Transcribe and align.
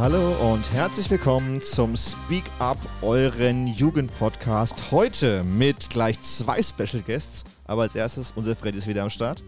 Hallo 0.00 0.34
und 0.54 0.72
herzlich 0.72 1.10
willkommen 1.10 1.60
zum 1.60 1.94
Speak 1.94 2.44
Up, 2.58 2.78
euren 3.02 3.66
Jugendpodcast. 3.66 4.90
Heute 4.90 5.44
mit 5.44 5.90
gleich 5.90 6.18
zwei 6.22 6.62
Special 6.62 7.02
Guests. 7.02 7.44
Aber 7.66 7.82
als 7.82 7.94
erstes, 7.94 8.32
unser 8.34 8.56
Freddy 8.56 8.78
ist 8.78 8.86
wieder 8.86 9.02
am 9.02 9.10
Start. 9.10 9.42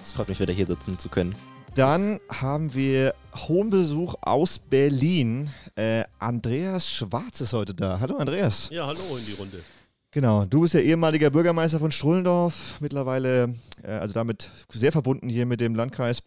Es 0.00 0.14
freut 0.14 0.30
mich 0.30 0.40
wieder 0.40 0.54
hier 0.54 0.64
sitzen 0.64 0.98
zu 0.98 1.10
können. 1.10 1.34
Dann 1.74 2.18
haben 2.30 2.72
wir 2.72 3.14
hohen 3.46 3.68
Besuch 3.68 4.14
aus 4.22 4.58
Berlin. 4.58 5.50
Äh, 5.76 6.04
Andreas 6.18 6.90
Schwarz 6.90 7.42
ist 7.42 7.52
heute 7.52 7.74
da. 7.74 8.00
Hallo 8.00 8.16
Andreas. 8.16 8.70
Ja, 8.70 8.86
hallo 8.86 9.18
in 9.18 9.26
die 9.26 9.34
Runde. 9.34 9.60
Genau, 10.14 10.44
du 10.44 10.60
bist 10.60 10.74
ja 10.74 10.80
ehemaliger 10.80 11.28
Bürgermeister 11.28 11.80
von 11.80 11.90
Strullendorf, 11.90 12.80
mittlerweile, 12.80 13.52
äh, 13.82 13.94
also 13.94 14.14
damit 14.14 14.48
sehr 14.70 14.92
verbunden 14.92 15.28
hier 15.28 15.44
mit 15.44 15.60
dem 15.60 15.74
Landkreis 15.74 16.22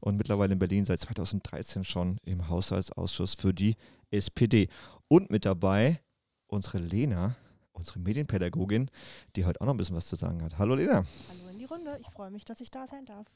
und 0.00 0.16
mittlerweile 0.16 0.54
in 0.54 0.58
Berlin 0.58 0.84
seit 0.84 0.98
2013 0.98 1.84
schon 1.84 2.18
im 2.24 2.48
Haushaltsausschuss 2.48 3.34
für 3.34 3.54
die 3.54 3.76
SPD. 4.10 4.68
Und 5.06 5.30
mit 5.30 5.44
dabei 5.44 6.00
unsere 6.48 6.78
Lena, 6.78 7.36
unsere 7.70 8.00
Medienpädagogin, 8.00 8.90
die 9.36 9.44
heute 9.44 9.60
auch 9.60 9.66
noch 9.66 9.74
ein 9.74 9.76
bisschen 9.76 9.94
was 9.94 10.08
zu 10.08 10.16
sagen 10.16 10.42
hat. 10.42 10.58
Hallo 10.58 10.74
Lena. 10.74 11.04
Hallo 11.28 11.48
in 11.52 11.60
die 11.60 11.64
Runde, 11.64 11.96
ich 12.00 12.10
freue 12.10 12.32
mich, 12.32 12.44
dass 12.44 12.60
ich 12.60 12.72
da 12.72 12.88
sein 12.88 13.04
darf. 13.06 13.28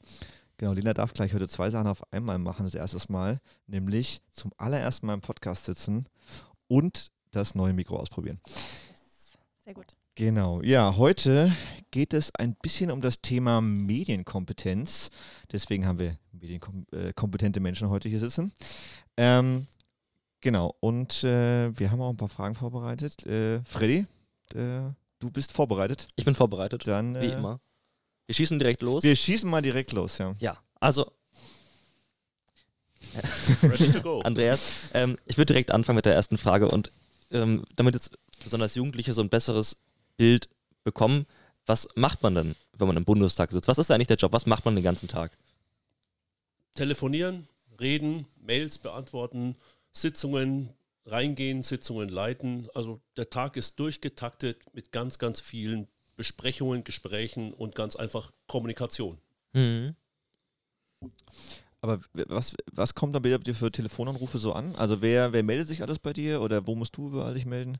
Genau, 0.57 0.73
Lena 0.73 0.93
darf 0.93 1.13
gleich 1.13 1.33
heute 1.33 1.47
zwei 1.47 1.69
Sachen 1.69 1.87
auf 1.87 2.03
einmal 2.11 2.39
machen, 2.39 2.65
das 2.65 2.75
erste 2.75 3.09
Mal, 3.09 3.39
nämlich 3.67 4.21
zum 4.33 4.51
allerersten 4.57 5.07
Mal 5.07 5.13
im 5.13 5.21
Podcast 5.21 5.63
sitzen 5.63 6.09
und 6.67 7.13
das 7.31 7.55
neue 7.55 7.71
Mikro 7.71 7.95
ausprobieren. 7.95 8.41
Sehr 9.65 9.73
gut. 9.73 9.95
Genau, 10.15 10.61
ja, 10.61 10.97
heute 10.97 11.55
geht 11.89 12.13
es 12.13 12.35
ein 12.35 12.53
bisschen 12.55 12.91
um 12.91 12.99
das 12.99 13.21
Thema 13.21 13.61
Medienkompetenz. 13.61 15.09
Deswegen 15.53 15.87
haben 15.87 15.99
wir 15.99 16.17
medienkompetente 16.33 17.61
Menschen 17.61 17.89
heute 17.89 18.09
hier 18.09 18.19
sitzen. 18.19 18.51
Ähm, 19.15 19.67
genau, 20.41 20.75
und 20.81 21.23
äh, 21.23 21.71
wir 21.79 21.91
haben 21.91 22.01
auch 22.01 22.09
ein 22.09 22.17
paar 22.17 22.27
Fragen 22.27 22.55
vorbereitet. 22.55 23.25
Äh, 23.25 23.63
Freddy, 23.63 24.05
äh, 24.53 24.81
du 25.19 25.31
bist 25.31 25.53
vorbereitet. 25.53 26.09
Ich 26.17 26.25
bin 26.25 26.35
vorbereitet, 26.35 26.85
Dann, 26.85 27.15
wie 27.21 27.27
äh, 27.27 27.37
immer. 27.37 27.61
Wir 28.27 28.35
schießen 28.35 28.59
direkt 28.59 28.81
los. 28.81 29.03
Wir 29.03 29.15
schießen 29.15 29.49
mal 29.49 29.61
direkt 29.61 29.93
los, 29.93 30.17
ja. 30.17 30.35
ja, 30.39 30.57
also 30.81 31.09
Ready 33.61 33.91
to 33.91 34.01
go. 34.01 34.21
Andreas, 34.25 34.89
ähm, 34.93 35.17
ich 35.25 35.37
würde 35.37 35.53
direkt 35.53 35.71
anfangen 35.71 35.95
mit 35.97 36.05
der 36.05 36.15
ersten 36.15 36.37
Frage 36.37 36.69
und 36.69 36.91
ähm, 37.31 37.63
damit 37.75 37.95
jetzt 37.95 38.17
besonders 38.43 38.75
Jugendliche 38.75 39.13
so 39.13 39.21
ein 39.21 39.29
besseres 39.29 39.81
Bild 40.17 40.49
bekommen, 40.83 41.25
was 41.65 41.87
macht 41.95 42.23
man 42.23 42.35
denn, 42.35 42.55
wenn 42.73 42.87
man 42.87 42.97
im 42.97 43.05
Bundestag 43.05 43.51
sitzt? 43.51 43.67
Was 43.67 43.77
ist 43.77 43.89
eigentlich 43.91 44.07
der 44.07 44.17
Job? 44.17 44.33
Was 44.33 44.45
macht 44.45 44.65
man 44.65 44.75
den 44.75 44.83
ganzen 44.83 45.07
Tag? 45.07 45.37
Telefonieren, 46.73 47.47
reden, 47.79 48.25
Mails 48.41 48.79
beantworten, 48.79 49.55
Sitzungen 49.91 50.69
reingehen, 51.05 51.61
Sitzungen 51.61 52.09
leiten. 52.09 52.67
Also 52.73 53.01
der 53.17 53.29
Tag 53.29 53.57
ist 53.57 53.79
durchgetaktet 53.79 54.57
mit 54.73 54.91
ganz, 54.91 55.19
ganz 55.19 55.39
vielen 55.39 55.87
Besprechungen, 56.15 56.83
Gesprächen 56.83 57.53
und 57.53 57.75
ganz 57.75 57.95
einfach 57.95 58.31
Kommunikation. 58.47 59.17
Mhm. 59.53 59.95
Aber 61.83 61.99
was, 62.13 62.55
was 62.71 62.95
kommt 62.95 63.13
dann 63.13 63.23
bei 63.23 63.37
dir 63.37 63.53
für 63.53 63.69
Telefonanrufe 63.69 64.37
so 64.39 64.53
an? 64.53 64.73
Also 64.77 65.01
wer, 65.01 65.33
wer 65.33 65.43
meldet 65.43 65.67
sich 65.67 65.81
alles 65.81 65.99
bei 65.99 66.13
dir 66.13 66.39
oder 66.39 66.65
wo 66.65 66.75
musst 66.75 66.95
du 66.95 67.09
überall 67.09 67.33
dich 67.33 67.45
melden? 67.45 67.77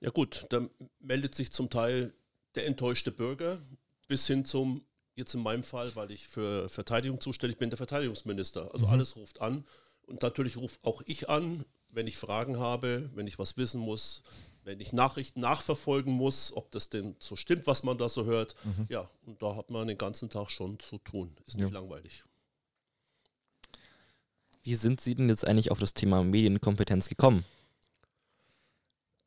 Ja 0.00 0.10
gut, 0.10 0.46
da 0.50 0.68
meldet 1.00 1.34
sich 1.34 1.50
zum 1.50 1.68
Teil 1.68 2.14
der 2.54 2.66
enttäuschte 2.68 3.10
Bürger 3.10 3.58
bis 4.06 4.28
hin 4.28 4.44
zum, 4.44 4.82
jetzt 5.16 5.34
in 5.34 5.42
meinem 5.42 5.64
Fall, 5.64 5.96
weil 5.96 6.12
ich 6.12 6.28
für 6.28 6.68
Verteidigung 6.68 7.20
zuständig 7.20 7.58
bin, 7.58 7.70
der 7.70 7.76
Verteidigungsminister. 7.76 8.72
Also 8.72 8.86
Mhm. 8.86 8.92
alles 8.92 9.16
ruft 9.16 9.40
an. 9.40 9.64
Und 10.06 10.22
natürlich 10.22 10.56
rufe 10.56 10.78
auch 10.84 11.02
ich 11.04 11.28
an, 11.28 11.64
wenn 11.88 12.06
ich 12.06 12.16
Fragen 12.18 12.60
habe, 12.60 13.10
wenn 13.14 13.26
ich 13.26 13.36
was 13.40 13.56
wissen 13.56 13.80
muss, 13.80 14.22
wenn 14.62 14.78
ich 14.78 14.92
Nachrichten 14.92 15.40
nachverfolgen 15.40 16.12
muss, 16.12 16.52
ob 16.54 16.70
das 16.70 16.88
denn 16.88 17.16
so 17.18 17.34
stimmt, 17.34 17.66
was 17.66 17.82
man 17.82 17.98
da 17.98 18.08
so 18.08 18.26
hört. 18.26 18.54
Mhm. 18.62 18.86
Ja, 18.88 19.10
und 19.26 19.42
da 19.42 19.56
hat 19.56 19.70
man 19.70 19.88
den 19.88 19.98
ganzen 19.98 20.30
Tag 20.30 20.50
schon 20.50 20.78
zu 20.78 20.98
tun. 20.98 21.36
Ist 21.46 21.56
Ja. 21.56 21.64
nicht 21.64 21.74
langweilig. 21.74 22.22
Wie 24.62 24.74
sind 24.74 25.00
Sie 25.00 25.14
denn 25.14 25.28
jetzt 25.28 25.46
eigentlich 25.46 25.70
auf 25.70 25.78
das 25.78 25.94
Thema 25.94 26.22
Medienkompetenz 26.22 27.08
gekommen? 27.08 27.44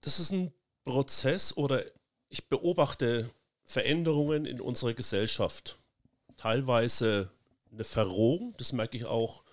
Das 0.02 0.20
ist 0.20 0.32
ein 0.32 0.52
Prozess 0.84 1.56
oder 1.56 1.84
ich 2.30 2.48
beobachte 2.48 3.30
Veränderungen 3.64 4.46
in 4.46 4.60
unserer 4.62 4.94
Gesellschaft. 4.94 5.80
Teilweise 6.38 7.32
eine 7.72 7.84
Verrohung, 7.84 8.56
das 8.58 8.74
merke 8.74 8.98
ich 8.98 9.06
auch 9.06 9.44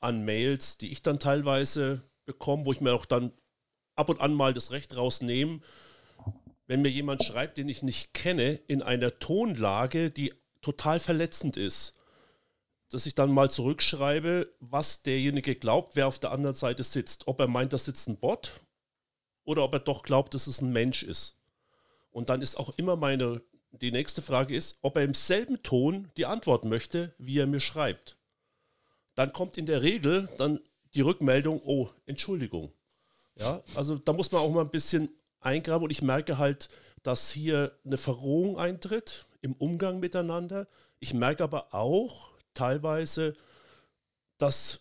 an 0.00 0.24
Mails, 0.24 0.78
die 0.78 0.90
ich 0.90 1.02
dann 1.02 1.18
teilweise 1.18 2.02
bekomme, 2.24 2.66
wo 2.66 2.72
ich 2.72 2.80
mir 2.80 2.92
auch 2.92 3.06
dann 3.06 3.32
ab 3.94 4.08
und 4.08 4.20
an 4.20 4.34
mal 4.34 4.52
das 4.52 4.72
Recht 4.72 4.96
rausnehme, 4.96 5.60
wenn 6.66 6.82
mir 6.82 6.90
jemand 6.90 7.22
schreibt, 7.22 7.58
den 7.58 7.68
ich 7.68 7.82
nicht 7.82 8.14
kenne, 8.14 8.54
in 8.66 8.82
einer 8.82 9.18
Tonlage, 9.18 10.10
die 10.10 10.34
total 10.60 11.00
verletzend 11.00 11.56
ist, 11.56 11.94
dass 12.92 13.06
ich 13.06 13.14
dann 13.14 13.32
mal 13.32 13.50
zurückschreibe, 13.50 14.52
was 14.60 15.02
derjenige 15.02 15.54
glaubt, 15.54 15.96
wer 15.96 16.08
auf 16.08 16.18
der 16.18 16.32
anderen 16.32 16.54
Seite 16.54 16.84
sitzt. 16.84 17.26
Ob 17.26 17.40
er 17.40 17.48
meint, 17.48 17.72
da 17.72 17.78
sitzt 17.78 18.08
ein 18.08 18.18
Bot 18.18 18.60
oder 19.44 19.64
ob 19.64 19.72
er 19.72 19.80
doch 19.80 20.02
glaubt, 20.02 20.34
dass 20.34 20.46
es 20.46 20.60
ein 20.60 20.72
Mensch 20.72 21.02
ist. 21.02 21.38
Und 22.10 22.28
dann 22.28 22.42
ist 22.42 22.56
auch 22.56 22.72
immer 22.76 22.96
meine, 22.96 23.42
die 23.70 23.90
nächste 23.90 24.20
Frage 24.20 24.54
ist, 24.54 24.78
ob 24.82 24.96
er 24.96 25.04
im 25.04 25.14
selben 25.14 25.62
Ton 25.62 26.10
die 26.16 26.26
Antwort 26.26 26.64
möchte, 26.64 27.14
wie 27.18 27.38
er 27.38 27.46
mir 27.46 27.60
schreibt. 27.60 28.18
Dann 29.14 29.32
kommt 29.32 29.56
in 29.56 29.66
der 29.66 29.82
Regel 29.82 30.28
dann 30.36 30.60
die 30.94 31.00
Rückmeldung, 31.00 31.62
oh, 31.64 31.88
Entschuldigung. 32.04 32.72
Ja, 33.36 33.62
also 33.74 33.96
da 33.96 34.12
muss 34.12 34.30
man 34.30 34.42
auch 34.42 34.50
mal 34.50 34.60
ein 34.60 34.70
bisschen 34.70 35.08
eingraben 35.40 35.84
und 35.84 35.90
ich 35.90 36.02
merke 36.02 36.36
halt, 36.36 36.68
dass 37.02 37.30
hier 37.30 37.72
eine 37.84 37.96
Verrohung 37.96 38.58
eintritt 38.58 39.26
im 39.40 39.54
Umgang 39.54 40.00
miteinander. 40.00 40.68
Ich 41.00 41.14
merke 41.14 41.42
aber 41.42 41.74
auch 41.74 42.31
teilweise, 42.54 43.34
dass 44.38 44.80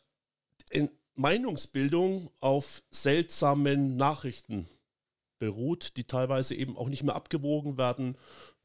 in 0.69 0.89
Meinungsbildung 1.15 2.31
auf 2.39 2.83
seltsamen 2.89 3.97
Nachrichten 3.97 4.67
beruht, 5.39 5.97
die 5.97 6.03
teilweise 6.03 6.55
eben 6.55 6.77
auch 6.77 6.87
nicht 6.87 7.03
mehr 7.03 7.15
abgewogen 7.15 7.77
werden, 7.77 8.15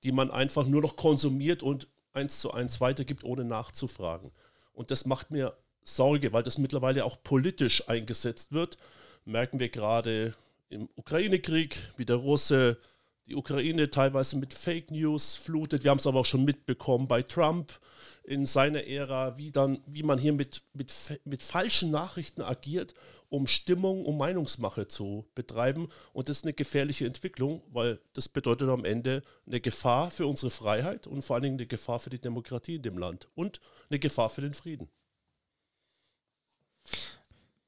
die 0.03 0.13
man 0.13 0.31
einfach 0.31 0.67
nur 0.67 0.83
noch 0.83 0.97
konsumiert 0.97 1.63
und 1.63 1.89
eins 2.13 2.41
zu 2.41 2.53
eins 2.53 2.81
weitergibt, 2.81 3.25
ohne 3.25 3.45
nachzufragen. 3.45 4.31
Und 4.73 4.91
das 4.91 5.07
macht 5.07 5.31
mir 5.31 5.57
Sorge, 5.83 6.33
weil 6.33 6.43
das 6.43 6.59
mittlerweile 6.59 7.05
auch 7.05 7.23
politisch 7.23 7.89
eingesetzt 7.89 8.53
wird. 8.53 8.79
Merken 9.25 9.59
wir 9.59 9.69
gerade 9.69 10.35
im 10.69 10.89
Ukraine-Krieg, 10.97 11.93
wie 11.97 12.05
der 12.05 12.17
Russe 12.17 12.79
die 13.27 13.35
Ukraine 13.35 13.91
teilweise 13.91 14.37
mit 14.37 14.55
Fake 14.55 14.91
News 14.91 15.37
flutet. 15.37 15.85
Wir 15.85 15.91
haben 15.91 15.99
es 15.99 16.07
aber 16.07 16.21
auch 16.21 16.27
schon 16.27 16.45
mitbekommen 16.45 17.09
bei 17.09 17.23
Trump 17.23 17.81
in 18.27 18.45
seiner 18.45 18.85
Ära, 18.85 19.39
wie, 19.39 19.53
dann, 19.53 19.81
wie 19.87 20.03
man 20.03 20.19
hier 20.19 20.33
mit, 20.33 20.63
mit, 20.73 20.93
mit 21.25 21.43
falschen 21.45 21.93
Nachrichten 21.93 22.43
agiert, 22.43 22.95
um 23.29 23.47
Stimmung, 23.47 24.05
um 24.05 24.19
Meinungsmache 24.19 24.89
zu 24.89 25.27
betreiben. 25.35 25.89
Und 26.13 26.29
das 26.29 26.39
ist 26.39 26.45
eine 26.45 26.53
gefährliche 26.53 27.07
Entwicklung, 27.07 27.63
weil 27.73 28.01
das 28.15 28.29
bedeutet 28.29 28.69
am 28.69 28.85
Ende 28.85 29.23
eine 29.47 29.61
Gefahr 29.61 30.11
für 30.11 30.27
unsere 30.27 30.51
Freiheit 30.51 31.07
und 31.07 31.23
vor 31.23 31.35
allen 31.35 31.45
Dingen 31.45 31.57
eine 31.57 31.67
Gefahr 31.67 32.01
für 32.01 32.11
die 32.11 32.21
Demokratie 32.21 32.77
in 32.77 32.83
dem 32.83 32.99
Land 32.99 33.29
und 33.35 33.61
eine 33.91 34.01
Gefahr 34.01 34.29
für 34.29 34.41
den 34.41 34.55
Frieden. 34.55 34.89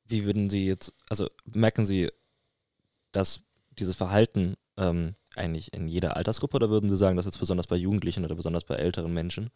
Wie 0.06 0.24
würden 0.24 0.50
Sie 0.50 0.66
jetzt, 0.66 0.92
also 1.08 1.28
merken 1.44 1.84
Sie, 1.84 2.10
dass 3.12 3.40
dieses 3.78 3.94
Verhalten 3.94 4.56
ähm, 4.76 5.14
eigentlich 5.36 5.72
in 5.72 5.86
jeder 5.86 6.16
Altersgruppe 6.16 6.56
oder 6.56 6.70
würden 6.70 6.90
Sie 6.90 6.96
sagen, 6.96 7.16
dass 7.16 7.26
jetzt 7.26 7.38
besonders 7.38 7.68
bei 7.68 7.76
Jugendlichen 7.76 8.24
oder 8.24 8.34
besonders 8.34 8.64
bei 8.64 8.74
älteren 8.74 9.12
Menschen? 9.12 9.50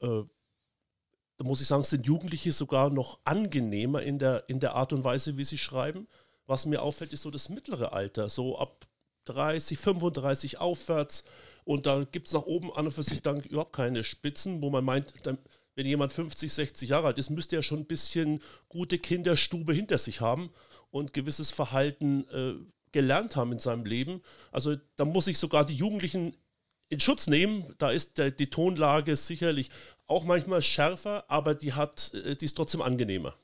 Äh, 0.00 0.22
da 1.38 1.44
muss 1.44 1.60
ich 1.60 1.68
sagen, 1.68 1.84
sind 1.84 2.04
Jugendliche 2.04 2.52
sogar 2.52 2.90
noch 2.90 3.20
angenehmer 3.24 4.02
in 4.02 4.18
der, 4.18 4.48
in 4.48 4.58
der 4.58 4.74
Art 4.74 4.92
und 4.92 5.04
Weise, 5.04 5.36
wie 5.36 5.44
sie 5.44 5.58
schreiben. 5.58 6.08
Was 6.46 6.66
mir 6.66 6.82
auffällt, 6.82 7.12
ist 7.12 7.22
so 7.22 7.30
das 7.30 7.48
mittlere 7.48 7.92
Alter, 7.92 8.28
so 8.28 8.58
ab 8.58 8.88
30, 9.26 9.78
35 9.78 10.58
aufwärts. 10.58 11.24
Und 11.64 11.86
da 11.86 12.04
gibt 12.04 12.26
es 12.26 12.32
nach 12.32 12.46
oben 12.46 12.72
an 12.72 12.86
und 12.86 12.92
für 12.92 13.02
sich 13.02 13.22
dann 13.22 13.40
überhaupt 13.42 13.74
keine 13.74 14.02
Spitzen, 14.02 14.62
wo 14.62 14.70
man 14.70 14.84
meint, 14.84 15.12
wenn 15.76 15.86
jemand 15.86 16.12
50, 16.12 16.52
60 16.52 16.88
Jahre 16.88 17.08
alt 17.08 17.18
ist, 17.18 17.30
müsste 17.30 17.54
er 17.54 17.62
schon 17.62 17.80
ein 17.80 17.86
bisschen 17.86 18.42
gute 18.68 18.98
Kinderstube 18.98 19.72
hinter 19.72 19.98
sich 19.98 20.20
haben 20.20 20.50
und 20.90 21.12
gewisses 21.12 21.52
Verhalten 21.52 22.26
äh, 22.30 22.54
gelernt 22.90 23.36
haben 23.36 23.52
in 23.52 23.58
seinem 23.58 23.84
Leben. 23.84 24.22
Also 24.50 24.76
da 24.96 25.04
muss 25.04 25.28
ich 25.28 25.38
sogar 25.38 25.64
die 25.64 25.76
Jugendlichen 25.76 26.34
in 26.88 27.00
Schutz 27.00 27.26
nehmen. 27.26 27.74
Da 27.78 27.90
ist 27.90 28.18
der, 28.18 28.30
die 28.30 28.50
Tonlage 28.50 29.16
sicherlich 29.16 29.70
auch 30.06 30.24
manchmal 30.24 30.62
schärfer, 30.62 31.24
aber 31.28 31.54
die 31.54 31.72
hat, 31.74 32.12
äh, 32.14 32.36
die 32.36 32.44
ist 32.44 32.54
trotzdem 32.54 32.82
angenehmer. 32.82 33.34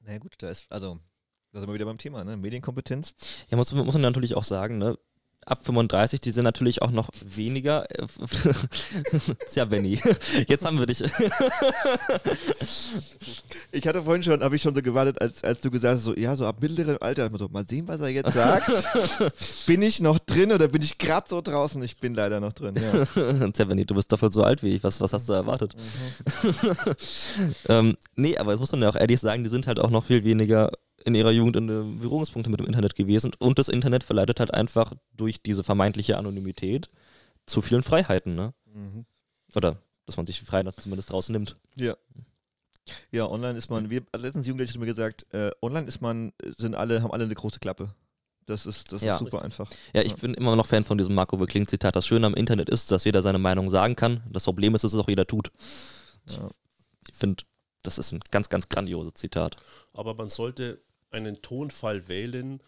Na 0.00 0.18
gut, 0.18 0.34
da 0.38 0.50
ist, 0.50 0.70
also, 0.70 0.98
da 1.52 1.60
sind 1.60 1.68
wir 1.68 1.74
wieder 1.74 1.84
beim 1.84 1.98
Thema, 1.98 2.24
ne? 2.24 2.36
Medienkompetenz. 2.36 3.14
Ja, 3.48 3.56
muss, 3.56 3.72
muss 3.72 3.94
man 3.94 4.02
natürlich 4.02 4.34
auch 4.34 4.44
sagen, 4.44 4.78
ne? 4.78 4.98
Ab 5.46 5.64
35, 5.64 6.20
die 6.20 6.30
sind 6.30 6.44
natürlich 6.44 6.82
auch 6.82 6.90
noch 6.90 7.10
weniger. 7.24 7.86
Tja, 9.50 9.64
Benny, 9.64 10.00
jetzt 10.46 10.64
haben 10.64 10.78
wir 10.78 10.86
dich. 10.86 11.02
ich 13.72 13.86
hatte 13.86 14.02
vorhin 14.02 14.22
schon, 14.22 14.42
habe 14.42 14.56
ich 14.56 14.62
schon 14.62 14.74
so 14.74 14.82
gewartet, 14.82 15.20
als, 15.20 15.42
als 15.42 15.60
du 15.60 15.70
gesagt 15.70 15.96
hast, 15.96 16.04
so, 16.04 16.14
ja, 16.14 16.36
so 16.36 16.46
ab 16.46 16.58
mittlerem 16.60 16.98
Alter, 17.00 17.30
so, 17.36 17.48
mal 17.48 17.66
sehen, 17.68 17.88
was 17.88 18.00
er 18.00 18.08
jetzt 18.08 18.34
sagt. 18.34 18.70
bin 19.66 19.82
ich 19.82 20.00
noch 20.00 20.18
drin 20.18 20.52
oder 20.52 20.68
bin 20.68 20.82
ich 20.82 20.98
gerade 20.98 21.28
so 21.28 21.40
draußen? 21.40 21.82
Ich 21.82 21.98
bin 21.98 22.14
leider 22.14 22.40
noch 22.40 22.52
drin, 22.52 22.74
ja. 22.76 23.50
Tja, 23.52 23.64
Benny, 23.64 23.84
du 23.86 23.94
bist 23.94 24.12
doppelt 24.12 24.32
so 24.32 24.42
alt 24.42 24.62
wie 24.62 24.74
ich. 24.74 24.84
Was, 24.84 25.00
was 25.00 25.12
hast 25.12 25.28
du 25.28 25.32
erwartet? 25.32 25.74
Mhm. 26.42 26.70
ähm, 27.68 27.96
nee, 28.14 28.36
aber 28.36 28.52
jetzt 28.52 28.60
muss 28.60 28.72
man 28.72 28.82
ja 28.82 28.88
auch 28.88 28.96
ehrlich 28.96 29.20
sagen, 29.20 29.42
die 29.42 29.50
sind 29.50 29.66
halt 29.66 29.80
auch 29.80 29.90
noch 29.90 30.04
viel 30.04 30.24
weniger 30.24 30.70
in 31.04 31.14
ihrer 31.14 31.30
Jugend 31.30 31.56
in 31.56 31.66
Berührungspunkte 31.98 32.50
mit 32.50 32.60
dem 32.60 32.66
Internet 32.66 32.94
gewesen 32.94 33.32
und 33.38 33.58
das 33.58 33.68
Internet 33.68 34.04
verleitet 34.04 34.40
halt 34.40 34.52
einfach 34.52 34.92
durch 35.16 35.42
diese 35.42 35.64
vermeintliche 35.64 36.18
Anonymität 36.18 36.88
zu 37.46 37.62
vielen 37.62 37.82
Freiheiten, 37.82 38.34
ne? 38.34 38.54
Mhm. 38.66 39.06
Oder 39.54 39.78
dass 40.06 40.16
man 40.16 40.26
sich 40.26 40.38
die 40.38 40.44
Freiheit 40.44 40.72
zumindest 40.80 41.10
draußen 41.10 41.32
nimmt. 41.32 41.54
Ja. 41.76 41.96
Ja, 43.12 43.28
online 43.28 43.56
ist 43.56 43.70
man, 43.70 43.90
wir, 43.90 44.02
also 44.10 44.26
letztens 44.26 44.46
Jugendliche 44.46 44.78
mir 44.78 44.86
gesagt, 44.86 45.26
äh, 45.32 45.50
online 45.62 45.86
ist 45.86 46.00
man, 46.00 46.32
sind 46.56 46.74
alle, 46.74 47.02
haben 47.02 47.12
alle 47.12 47.24
eine 47.24 47.34
große 47.34 47.60
Klappe. 47.60 47.94
Das 48.46 48.66
ist, 48.66 48.90
das 48.92 49.02
ja. 49.02 49.14
ist 49.14 49.20
super 49.20 49.42
einfach. 49.42 49.70
Ja, 49.94 50.02
ich 50.02 50.12
ja. 50.12 50.16
bin 50.16 50.34
immer 50.34 50.56
noch 50.56 50.66
Fan 50.66 50.82
von 50.82 50.98
diesem 50.98 51.14
Marco 51.14 51.36
Kling-Zitat. 51.36 51.94
Das 51.94 52.06
Schöne 52.06 52.26
am 52.26 52.34
Internet 52.34 52.68
ist, 52.68 52.90
dass 52.90 53.04
jeder 53.04 53.22
seine 53.22 53.38
Meinung 53.38 53.70
sagen 53.70 53.94
kann. 53.94 54.22
Das 54.30 54.44
Problem 54.44 54.74
ist, 54.74 54.82
dass 54.82 54.92
es 54.92 54.98
auch 54.98 55.08
jeder 55.08 55.26
tut. 55.26 55.52
Ja. 56.28 56.50
Ich 57.08 57.16
finde, 57.16 57.44
das 57.84 57.98
ist 57.98 58.12
ein 58.12 58.20
ganz, 58.30 58.48
ganz 58.48 58.68
grandioses 58.68 59.14
Zitat. 59.14 59.56
Aber 59.94 60.14
man 60.14 60.28
sollte 60.28 60.80
einen 61.10 61.42
Tonfall 61.42 62.08
wählen. 62.08 62.62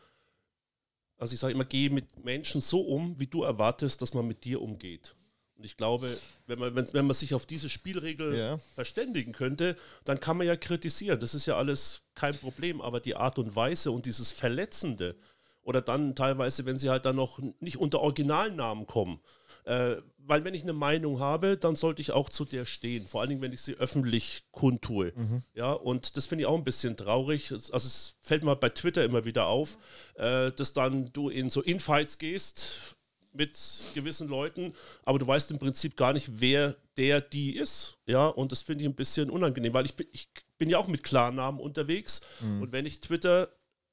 Also 1.16 1.34
ich 1.34 1.40
sage 1.40 1.54
immer, 1.54 1.64
geh 1.64 1.88
mit 1.88 2.24
Menschen 2.24 2.60
so 2.60 2.80
um, 2.80 3.18
wie 3.18 3.26
du 3.26 3.42
erwartest, 3.42 4.02
dass 4.02 4.14
man 4.14 4.26
mit 4.26 4.44
dir 4.44 4.60
umgeht. 4.60 5.14
Und 5.56 5.64
ich 5.66 5.76
glaube, 5.76 6.18
wenn 6.46 6.58
man, 6.58 6.74
wenn, 6.74 6.92
wenn 6.92 7.06
man 7.06 7.14
sich 7.14 7.34
auf 7.34 7.46
diese 7.46 7.70
Spielregel 7.70 8.36
ja. 8.36 8.58
verständigen 8.74 9.32
könnte, 9.32 9.76
dann 10.04 10.18
kann 10.18 10.36
man 10.36 10.46
ja 10.46 10.56
kritisieren. 10.56 11.20
Das 11.20 11.34
ist 11.34 11.46
ja 11.46 11.56
alles 11.56 12.02
kein 12.14 12.36
Problem, 12.36 12.80
aber 12.80 12.98
die 12.98 13.14
Art 13.14 13.38
und 13.38 13.54
Weise 13.54 13.92
und 13.92 14.06
dieses 14.06 14.32
Verletzende 14.32 15.14
oder 15.62 15.80
dann 15.80 16.16
teilweise, 16.16 16.64
wenn 16.64 16.78
sie 16.78 16.90
halt 16.90 17.04
dann 17.04 17.16
noch 17.16 17.38
nicht 17.60 17.76
unter 17.76 18.00
Originalnamen 18.00 18.86
kommen, 18.86 19.20
äh, 19.64 19.96
weil 20.18 20.44
wenn 20.44 20.54
ich 20.54 20.62
eine 20.62 20.72
Meinung 20.72 21.20
habe, 21.20 21.56
dann 21.56 21.74
sollte 21.74 22.00
ich 22.00 22.12
auch 22.12 22.28
zu 22.28 22.44
der 22.44 22.64
stehen. 22.64 23.06
Vor 23.06 23.20
allen 23.20 23.30
Dingen, 23.30 23.42
wenn 23.42 23.52
ich 23.52 23.62
sie 23.62 23.74
öffentlich 23.74 24.44
kundtue. 24.50 25.12
Mhm. 25.14 25.42
Ja, 25.54 25.72
und 25.72 26.16
das 26.16 26.26
finde 26.26 26.42
ich 26.42 26.46
auch 26.48 26.56
ein 26.56 26.64
bisschen 26.64 26.96
traurig. 26.96 27.52
Also 27.52 27.76
es 27.76 28.16
fällt 28.22 28.44
mir 28.44 28.56
bei 28.56 28.68
Twitter 28.68 29.04
immer 29.04 29.24
wieder 29.24 29.46
auf, 29.46 29.78
äh, 30.14 30.52
dass 30.52 30.72
dann 30.72 31.12
du 31.12 31.28
in 31.28 31.50
so 31.50 31.60
Infights 31.60 32.18
gehst 32.18 32.96
mit 33.32 33.58
gewissen 33.94 34.28
Leuten, 34.28 34.74
aber 35.04 35.18
du 35.18 35.26
weißt 35.26 35.50
im 35.52 35.58
Prinzip 35.58 35.96
gar 35.96 36.12
nicht, 36.12 36.28
wer 36.40 36.76
der 36.96 37.20
die 37.20 37.56
ist. 37.56 37.96
Ja, 38.06 38.26
und 38.26 38.52
das 38.52 38.62
finde 38.62 38.84
ich 38.84 38.90
ein 38.90 38.94
bisschen 38.94 39.30
unangenehm, 39.30 39.72
weil 39.72 39.86
ich 39.86 39.94
bin, 39.94 40.06
ich 40.12 40.28
bin 40.58 40.68
ja 40.68 40.78
auch 40.78 40.86
mit 40.86 41.02
Klarnamen 41.02 41.60
unterwegs. 41.60 42.20
Mhm. 42.40 42.62
Und 42.62 42.72
wenn 42.72 42.86
ich 42.86 43.00
Twitter, 43.00 43.48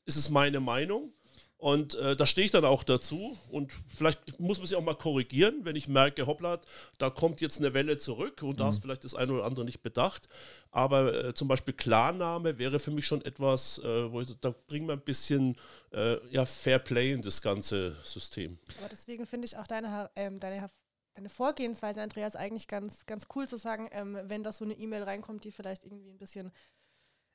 ist 0.06 0.18
es 0.18 0.30
meine 0.30 0.60
Meinung. 0.60 1.14
Und 1.60 1.96
äh, 1.96 2.16
da 2.16 2.26
stehe 2.26 2.46
ich 2.46 2.52
dann 2.52 2.64
auch 2.64 2.84
dazu. 2.84 3.38
Und 3.52 3.74
vielleicht 3.94 4.40
muss 4.40 4.60
man 4.60 4.66
sich 4.66 4.78
auch 4.78 4.82
mal 4.82 4.96
korrigieren, 4.96 5.66
wenn 5.66 5.76
ich 5.76 5.90
merke, 5.90 6.26
hoppla, 6.26 6.62
da 7.00 7.10
kommt 7.10 7.42
jetzt 7.42 7.60
eine 7.60 7.74
Welle 7.74 7.98
zurück 7.98 8.42
und 8.44 8.52
mhm. 8.52 8.58
da 8.58 8.70
ist 8.70 8.82
vielleicht 8.82 9.04
das 9.04 9.14
eine 9.14 9.34
oder 9.34 9.44
andere 9.44 9.66
nicht 9.66 9.84
bedacht. 9.84 10.30
Aber 10.72 11.14
äh, 11.14 11.34
zum 11.34 11.50
Beispiel 11.50 11.74
Klarname 11.74 12.58
wäre 12.60 12.80
für 12.80 12.92
mich 12.92 13.06
schon 13.06 13.26
etwas, 13.26 13.78
äh, 13.80 14.10
wo 14.10 14.22
ich, 14.22 14.34
da 14.40 14.56
bringen 14.68 14.88
wir 14.88 14.94
ein 14.94 15.02
bisschen 15.02 15.58
äh, 15.92 16.26
ja, 16.30 16.46
Fair 16.46 16.80
Play 16.80 17.12
in 17.12 17.22
das 17.22 17.42
ganze 17.42 17.98
System. 18.04 18.58
Aber 18.80 18.88
deswegen 18.88 19.26
finde 19.26 19.46
ich 19.46 19.58
auch 19.58 19.68
deine, 19.68 20.10
ähm, 20.16 20.40
deine, 20.40 20.72
deine 21.14 21.30
Vorgehensweise, 21.30 22.02
Andreas, 22.02 22.38
eigentlich 22.38 22.70
ganz, 22.70 23.06
ganz 23.06 23.28
cool 23.36 23.50
zu 23.50 23.58
sagen, 23.58 23.90
ähm, 23.92 24.18
wenn 24.24 24.44
da 24.44 24.54
so 24.54 24.64
eine 24.64 24.76
E-Mail 24.76 25.04
reinkommt, 25.04 25.44
die 25.44 25.52
vielleicht 25.52 25.84
irgendwie 25.84 26.10
ein 26.10 26.20
bisschen 26.20 26.54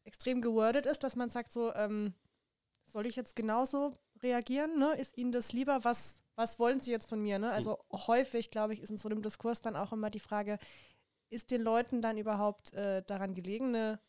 extrem 0.05 0.41
gewordet 0.41 0.87
ist, 0.87 1.05
dass 1.05 1.15
man 1.15 1.29
sagt 1.29 1.53
so, 1.53 1.75
ähm, 1.75 2.15
soll 2.87 3.05
ich 3.07 3.17
jetzt 3.17 3.37
genauso 3.37 3.93
reagieren? 4.23 4.79
Ne? 4.79 4.95
Ist 4.95 5.17
Ihnen 5.17 5.33
das 5.33 5.53
lieber? 5.53 5.85
Was, 5.85 6.23
was 6.37 6.59
wollen 6.59 6.81
Sie 6.81 6.91
jetzt 6.91 7.09
von 7.09 7.21
mir? 7.21 7.39
Ne? 7.39 7.51
Also 7.51 7.79
häufig, 7.93 8.51
glaube 8.51 8.75
ich, 8.75 8.81
ist 8.81 8.91
in 8.91 8.97
so 8.97 9.09
einem 9.09 9.23
Diskurs 9.23 9.63
dann 9.63 9.77
auch 9.77 9.93
immer 9.93 10.11
die 10.11 10.21
Frage, 10.21 10.59
ist 11.31 11.51
den 11.51 11.63
Leuten 11.63 12.01
dann 12.01 12.19
überhaupt 12.19 12.73
äh, 12.75 13.03
daran 13.03 13.35
gelegen, 13.35 13.69
eine 13.75 14.01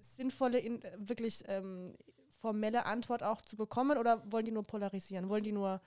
sinnvolle, 0.00 0.58
in, 0.58 0.82
wirklich 0.96 1.44
ähm, 1.46 1.94
formelle 2.40 2.86
Antwort 2.86 3.22
auch 3.22 3.42
zu 3.42 3.56
bekommen 3.56 3.98
oder 3.98 4.22
wollen 4.30 4.44
die 4.44 4.52
nur 4.52 4.64
polarisieren? 4.64 5.28
Wollen 5.28 5.44
die 5.44 5.52
nur 5.52 5.80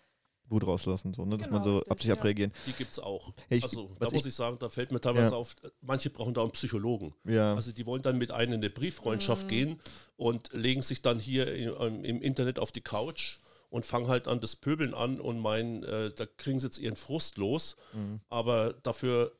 Wut 0.50 0.68
rauslassen, 0.68 1.14
so, 1.14 1.24
ne? 1.26 1.38
dass 1.38 1.48
genau, 1.48 1.60
man 1.60 1.64
so 1.64 1.76
richtig, 1.76 1.92
ab 1.92 2.00
sich 2.00 2.08
ja. 2.08 2.14
abreagieren. 2.16 2.52
Die 2.68 2.74
gibt 2.74 2.92
es 2.92 3.00
auch. 3.00 3.30
Ja, 3.50 3.58
ich, 3.58 3.64
also 3.64 3.90
da 4.00 4.06
muss 4.06 4.22
ich, 4.22 4.28
ich, 4.28 4.36
sagen, 4.36 4.58
da 4.60 4.70
fällt 4.70 4.92
mir 4.92 5.00
teilweise 5.00 5.32
ja. 5.32 5.38
auf, 5.38 5.56
manche 5.82 6.10
brauchen 6.10 6.34
da 6.34 6.42
einen 6.42 6.52
Psychologen. 6.52 7.14
Ja. 7.26 7.56
Also 7.56 7.72
die 7.72 7.86
wollen 7.86 8.02
dann 8.02 8.18
mit 8.18 8.32
einem 8.32 8.54
in 8.54 8.60
eine 8.60 8.70
Brieffreundschaft 8.70 9.46
mhm. 9.46 9.50
gehen 9.50 9.80
und 10.18 10.52
legen 10.54 10.82
sich 10.82 11.02
dann 11.02 11.20
hier 11.20 11.54
im, 11.54 12.04
im 12.04 12.22
Internet 12.22 12.60
auf 12.60 12.72
die 12.72 12.82
Couch 12.82 13.38
und 13.70 13.86
fangen 13.86 14.08
halt 14.08 14.28
an 14.28 14.42
das 14.42 14.58
Pöbeln 14.58 14.94
an 14.94 15.22
und 15.22 15.40
meinen, 15.40 15.84
äh, 15.84 16.12
da 16.12 16.26
kriegen 16.26 16.60
sie 16.60 16.68
jetzt 16.68 16.78
ihren 16.78 16.98
Frust 16.98 17.38
los. 17.38 17.78
Mhm. 17.94 18.20
Aber 18.30 18.74
dafür 18.74 19.32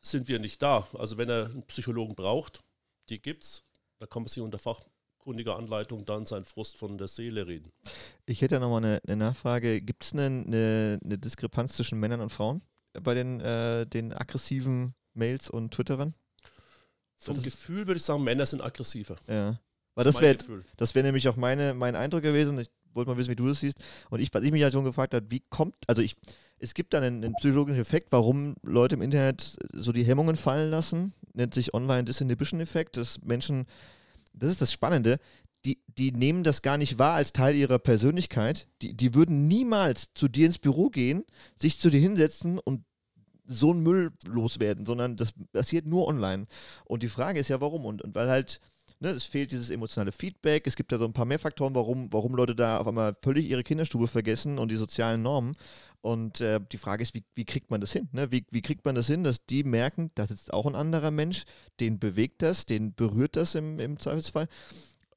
sind 0.00 0.28
wir 0.28 0.38
nicht 0.38 0.62
da. 0.62 0.86
Also 0.94 1.18
wenn 1.18 1.28
er 1.28 1.46
einen 1.46 1.64
Psychologen 1.64 2.14
braucht, 2.14 2.62
die 3.08 3.20
gibt's, 3.20 3.64
da 3.98 4.06
kann 4.06 4.22
man 4.22 4.28
sich 4.28 4.42
unter 4.42 4.60
fachkundiger 5.28 5.56
Anleitung 5.56 6.04
dann 6.06 6.24
seinen 6.24 6.44
Frust 6.44 6.78
von 6.78 6.96
der 6.96 7.08
Seele 7.08 7.46
reden. 7.46 7.70
Ich 8.24 8.40
hätte 8.40 8.58
nochmal 8.58 8.84
eine, 8.84 9.00
eine 9.06 9.16
Nachfrage. 9.16 9.80
Gibt 9.80 10.04
es 10.04 10.12
eine, 10.14 10.24
eine, 10.24 10.98
eine, 11.04 11.18
Diskrepanz 11.18 11.74
zwischen 11.74 12.00
Männern 12.00 12.20
und 12.20 12.30
Frauen 12.30 12.62
bei 13.02 13.14
den, 13.14 13.40
äh, 13.40 13.86
den 13.86 14.12
aggressiven 14.14 14.94
Mails 15.12 15.50
und 15.50 15.72
Twitterern? 15.72 16.14
Vom 17.18 17.42
Gefühl 17.42 17.86
würde 17.86 17.98
ich 17.98 18.04
sagen, 18.04 18.24
Männer 18.24 18.46
sind 18.46 18.62
aggressiver. 18.62 19.16
Ja. 19.28 19.60
Weil 19.94 20.04
das, 20.04 20.14
das 20.14 20.22
wäre 20.22 20.94
wär 20.94 21.02
nämlich 21.02 21.28
auch 21.28 21.36
meine, 21.36 21.74
mein 21.74 21.96
Eindruck 21.96 22.22
gewesen. 22.22 22.58
Ich 22.58 22.70
wollte 22.94 23.10
mal 23.10 23.18
wissen, 23.18 23.30
wie 23.30 23.36
du 23.36 23.48
das 23.48 23.60
siehst. 23.60 23.78
Und 24.08 24.20
ich, 24.20 24.32
was 24.32 24.42
ich 24.42 24.52
mich 24.52 24.62
halt 24.62 24.72
schon 24.72 24.84
gefragt 24.84 25.12
habe, 25.12 25.30
wie 25.30 25.42
kommt, 25.50 25.74
also 25.88 26.00
ich, 26.00 26.14
es 26.58 26.74
gibt 26.74 26.94
dann 26.94 27.02
einen, 27.02 27.24
einen, 27.24 27.34
psychologischen 27.34 27.80
Effekt, 27.80 28.12
warum 28.12 28.54
Leute 28.62 28.94
im 28.94 29.02
Internet 29.02 29.58
so 29.72 29.92
die 29.92 30.04
Hemmungen 30.04 30.36
fallen 30.36 30.70
lassen. 30.70 31.12
Nennt 31.34 31.54
sich 31.54 31.74
Online 31.74 32.04
Disinhibition 32.04 32.60
Effekt, 32.60 32.96
dass 32.96 33.20
Menschen, 33.22 33.66
das 34.38 34.50
ist 34.50 34.62
das 34.62 34.72
Spannende, 34.72 35.18
die, 35.64 35.82
die 35.86 36.12
nehmen 36.12 36.44
das 36.44 36.62
gar 36.62 36.78
nicht 36.78 36.98
wahr 36.98 37.14
als 37.14 37.32
Teil 37.32 37.54
ihrer 37.54 37.78
Persönlichkeit. 37.78 38.68
Die, 38.82 38.96
die 38.96 39.14
würden 39.14 39.48
niemals 39.48 40.14
zu 40.14 40.28
dir 40.28 40.46
ins 40.46 40.58
Büro 40.58 40.88
gehen, 40.88 41.24
sich 41.56 41.80
zu 41.80 41.90
dir 41.90 42.00
hinsetzen 42.00 42.58
und 42.58 42.84
so 43.44 43.72
einen 43.72 43.82
Müll 43.82 44.12
loswerden, 44.24 44.86
sondern 44.86 45.16
das 45.16 45.32
passiert 45.52 45.86
nur 45.86 46.06
online. 46.06 46.46
Und 46.84 47.02
die 47.02 47.08
Frage 47.08 47.40
ist 47.40 47.48
ja, 47.48 47.60
warum? 47.60 47.86
Und, 47.86 48.02
und 48.02 48.14
weil 48.14 48.28
halt 48.28 48.60
ne, 49.00 49.10
es 49.10 49.24
fehlt 49.24 49.52
dieses 49.52 49.70
emotionale 49.70 50.12
Feedback. 50.12 50.66
Es 50.66 50.76
gibt 50.76 50.92
da 50.92 50.98
so 50.98 51.04
ein 51.04 51.12
paar 51.12 51.24
mehr 51.24 51.38
Faktoren, 51.38 51.74
warum, 51.74 52.12
warum 52.12 52.34
Leute 52.34 52.54
da 52.54 52.78
auf 52.78 52.86
einmal 52.86 53.14
völlig 53.22 53.48
ihre 53.48 53.62
Kinderstube 53.62 54.08
vergessen 54.08 54.58
und 54.58 54.70
die 54.70 54.76
sozialen 54.76 55.22
Normen. 55.22 55.54
Und 56.00 56.40
äh, 56.40 56.60
die 56.72 56.78
Frage 56.78 57.02
ist, 57.02 57.14
wie, 57.14 57.24
wie 57.34 57.44
kriegt 57.44 57.70
man 57.70 57.80
das 57.80 57.92
hin? 57.92 58.08
Ne? 58.12 58.30
Wie, 58.30 58.46
wie 58.50 58.62
kriegt 58.62 58.84
man 58.84 58.94
das 58.94 59.08
hin, 59.08 59.24
dass 59.24 59.44
die 59.44 59.64
merken, 59.64 60.10
da 60.14 60.26
sitzt 60.26 60.52
auch 60.52 60.66
ein 60.66 60.74
anderer 60.74 61.10
Mensch, 61.10 61.44
den 61.80 61.98
bewegt 61.98 62.42
das, 62.42 62.66
den 62.66 62.94
berührt 62.94 63.36
das 63.36 63.54
im, 63.54 63.78
im 63.80 63.98
Zweifelsfall. 63.98 64.46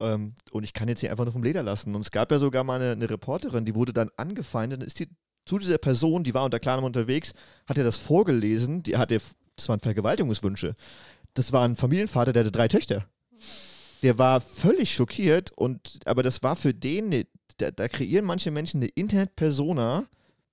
Ähm, 0.00 0.34
und 0.50 0.64
ich 0.64 0.72
kann 0.72 0.88
jetzt 0.88 1.00
hier 1.00 1.10
einfach 1.10 1.24
nur 1.24 1.32
vom 1.32 1.44
Leder 1.44 1.62
lassen. 1.62 1.94
Und 1.94 2.00
es 2.00 2.10
gab 2.10 2.32
ja 2.32 2.38
sogar 2.38 2.64
mal 2.64 2.80
eine, 2.80 2.92
eine 2.92 3.08
Reporterin, 3.08 3.64
die 3.64 3.74
wurde 3.74 3.92
dann 3.92 4.10
angefeindet, 4.16 4.80
dann 4.80 4.86
ist 4.86 4.98
die 4.98 5.08
zu 5.44 5.58
dieser 5.58 5.78
Person, 5.78 6.22
die 6.22 6.34
war 6.34 6.44
unter 6.44 6.60
Klarnamen 6.60 6.86
unterwegs, 6.86 7.32
hat 7.66 7.76
er 7.76 7.82
das 7.82 7.96
vorgelesen, 7.96 8.84
die 8.84 8.96
hatte, 8.96 9.18
das 9.56 9.68
waren 9.68 9.80
Vergewaltigungswünsche. 9.80 10.76
Das 11.34 11.52
war 11.52 11.64
ein 11.64 11.74
Familienvater, 11.74 12.32
der 12.32 12.44
hatte 12.44 12.52
drei 12.52 12.68
Töchter 12.68 13.06
der 14.02 14.18
war 14.18 14.40
völlig 14.40 14.94
schockiert 14.94 15.52
und 15.52 16.00
aber 16.04 16.22
das 16.22 16.42
war 16.42 16.56
für 16.56 16.74
den, 16.74 17.08
ne, 17.08 17.26
da, 17.58 17.70
da 17.70 17.88
kreieren 17.88 18.24
manche 18.24 18.50
Menschen 18.50 18.80
eine 18.80 18.88
Internet-Persona, 18.88 20.06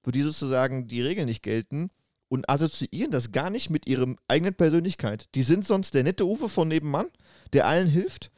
für 0.04 0.12
die 0.12 0.22
sozusagen 0.22 0.88
die 0.88 1.02
Regeln 1.02 1.28
nicht 1.28 1.44
gelten 1.44 1.90
und 2.28 2.50
assoziieren 2.50 3.12
das 3.12 3.32
gar 3.32 3.50
nicht 3.50 3.70
mit 3.70 3.88
ihrer 3.88 4.16
eigenen 4.28 4.54
Persönlichkeit. 4.54 5.28
Die 5.36 5.42
sind 5.42 5.66
sonst 5.66 5.94
der 5.94 6.04
nette 6.04 6.26
Uwe 6.26 6.48
von 6.48 6.68
nebenan, 6.68 7.08
der 7.54 7.68
allen 7.68 7.88
hilft 7.88 8.32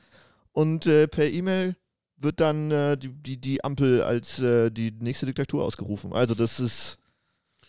und 0.54 0.86
äh, 0.86 1.08
per 1.08 1.30
E-Mail 1.30 1.76
wird 2.18 2.40
dann 2.40 2.72
äh, 2.72 2.98
die, 2.98 3.10
die, 3.10 3.40
die 3.40 3.64
Ampel 3.64 4.02
als 4.02 4.40
äh, 4.40 4.70
die 4.70 4.92
nächste 4.92 5.26
Diktatur 5.26 5.64
ausgerufen. 5.64 6.14
Also 6.14 6.36
das 6.36 6.60
ist 6.60 7.00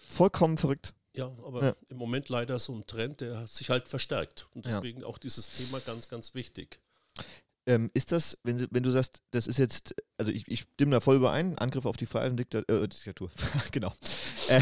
vollkommen 0.07 0.59
verrückt. 0.59 0.95
Ja, 1.15 1.27
aber 1.45 1.63
ja. 1.63 1.77
im 1.89 1.99
Moment 1.99 2.29
leider 2.29 2.59
so 2.59 2.75
ein 2.75 2.87
Trend, 2.87 3.21
der 3.21 3.47
sich 3.47 3.71
halt 3.71 3.89
verstärkt. 3.89 4.49
Und 4.55 4.67
deswegen 4.67 5.01
ja. 5.01 5.07
auch 5.07 5.19
dieses 5.19 5.55
Thema 5.57 5.79
ganz, 5.81 6.09
ganz 6.09 6.35
wichtig. 6.35 6.81
Ähm, 7.65 7.91
ist 7.95 8.11
das, 8.11 8.37
wenn, 8.43 8.67
wenn 8.73 8.83
du 8.83 8.91
sagst, 8.91 9.23
das 9.31 9.47
ist 9.47 9.59
jetzt, 9.59 9.95
also 10.19 10.33
ich, 10.33 10.49
ich 10.49 10.67
stimme 10.75 10.91
da 10.91 11.01
voll 11.01 11.17
überein, 11.17 11.57
Angriff 11.59 11.87
auf 11.87 11.97
die 11.97 12.07
Freiheit 12.07 12.33
und 12.33 12.37
Diktatur, 12.37 12.83
äh, 12.83 12.89
Diktatur, 12.89 13.31
genau. 13.71 13.93
Äh, 14.49 14.61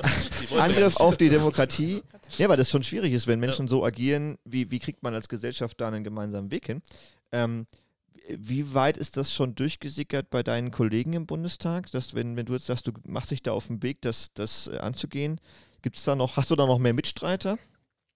Angriff 0.58 0.96
auf 0.96 1.16
die 1.16 1.28
Demokratie. 1.28 2.02
Ja, 2.38 2.48
weil 2.48 2.56
das 2.56 2.68
schon 2.68 2.82
schwierig 2.82 3.12
ist, 3.12 3.28
wenn 3.28 3.38
Menschen 3.38 3.66
ja. 3.66 3.70
so 3.70 3.84
agieren, 3.84 4.38
wie, 4.44 4.72
wie 4.72 4.80
kriegt 4.80 5.04
man 5.04 5.14
als 5.14 5.28
Gesellschaft 5.28 5.80
da 5.80 5.86
einen 5.86 6.02
gemeinsamen 6.02 6.50
Weg 6.50 6.66
hin? 6.66 6.82
Ähm, 7.30 7.66
wie 8.28 8.74
weit 8.74 8.96
ist 8.96 9.16
das 9.16 9.32
schon 9.32 9.54
durchgesickert 9.54 10.30
bei 10.30 10.42
deinen 10.42 10.72
Kollegen 10.72 11.12
im 11.12 11.26
Bundestag, 11.26 11.90
dass 11.92 12.14
wenn, 12.14 12.36
wenn 12.36 12.46
du 12.46 12.54
jetzt 12.54 12.66
sagst, 12.66 12.88
du 12.88 12.92
machst 13.06 13.30
dich 13.30 13.42
da 13.42 13.52
auf 13.52 13.68
den 13.68 13.82
Weg, 13.84 14.00
das, 14.02 14.32
das 14.34 14.66
äh, 14.66 14.78
anzugehen, 14.78 15.40
gibt 15.80 15.96
es 15.96 16.04
da 16.04 16.16
noch, 16.16 16.36
hast 16.36 16.50
du 16.50 16.56
da 16.56 16.66
noch 16.66 16.78
mehr 16.78 16.92
Mitstreiter? 16.92 17.56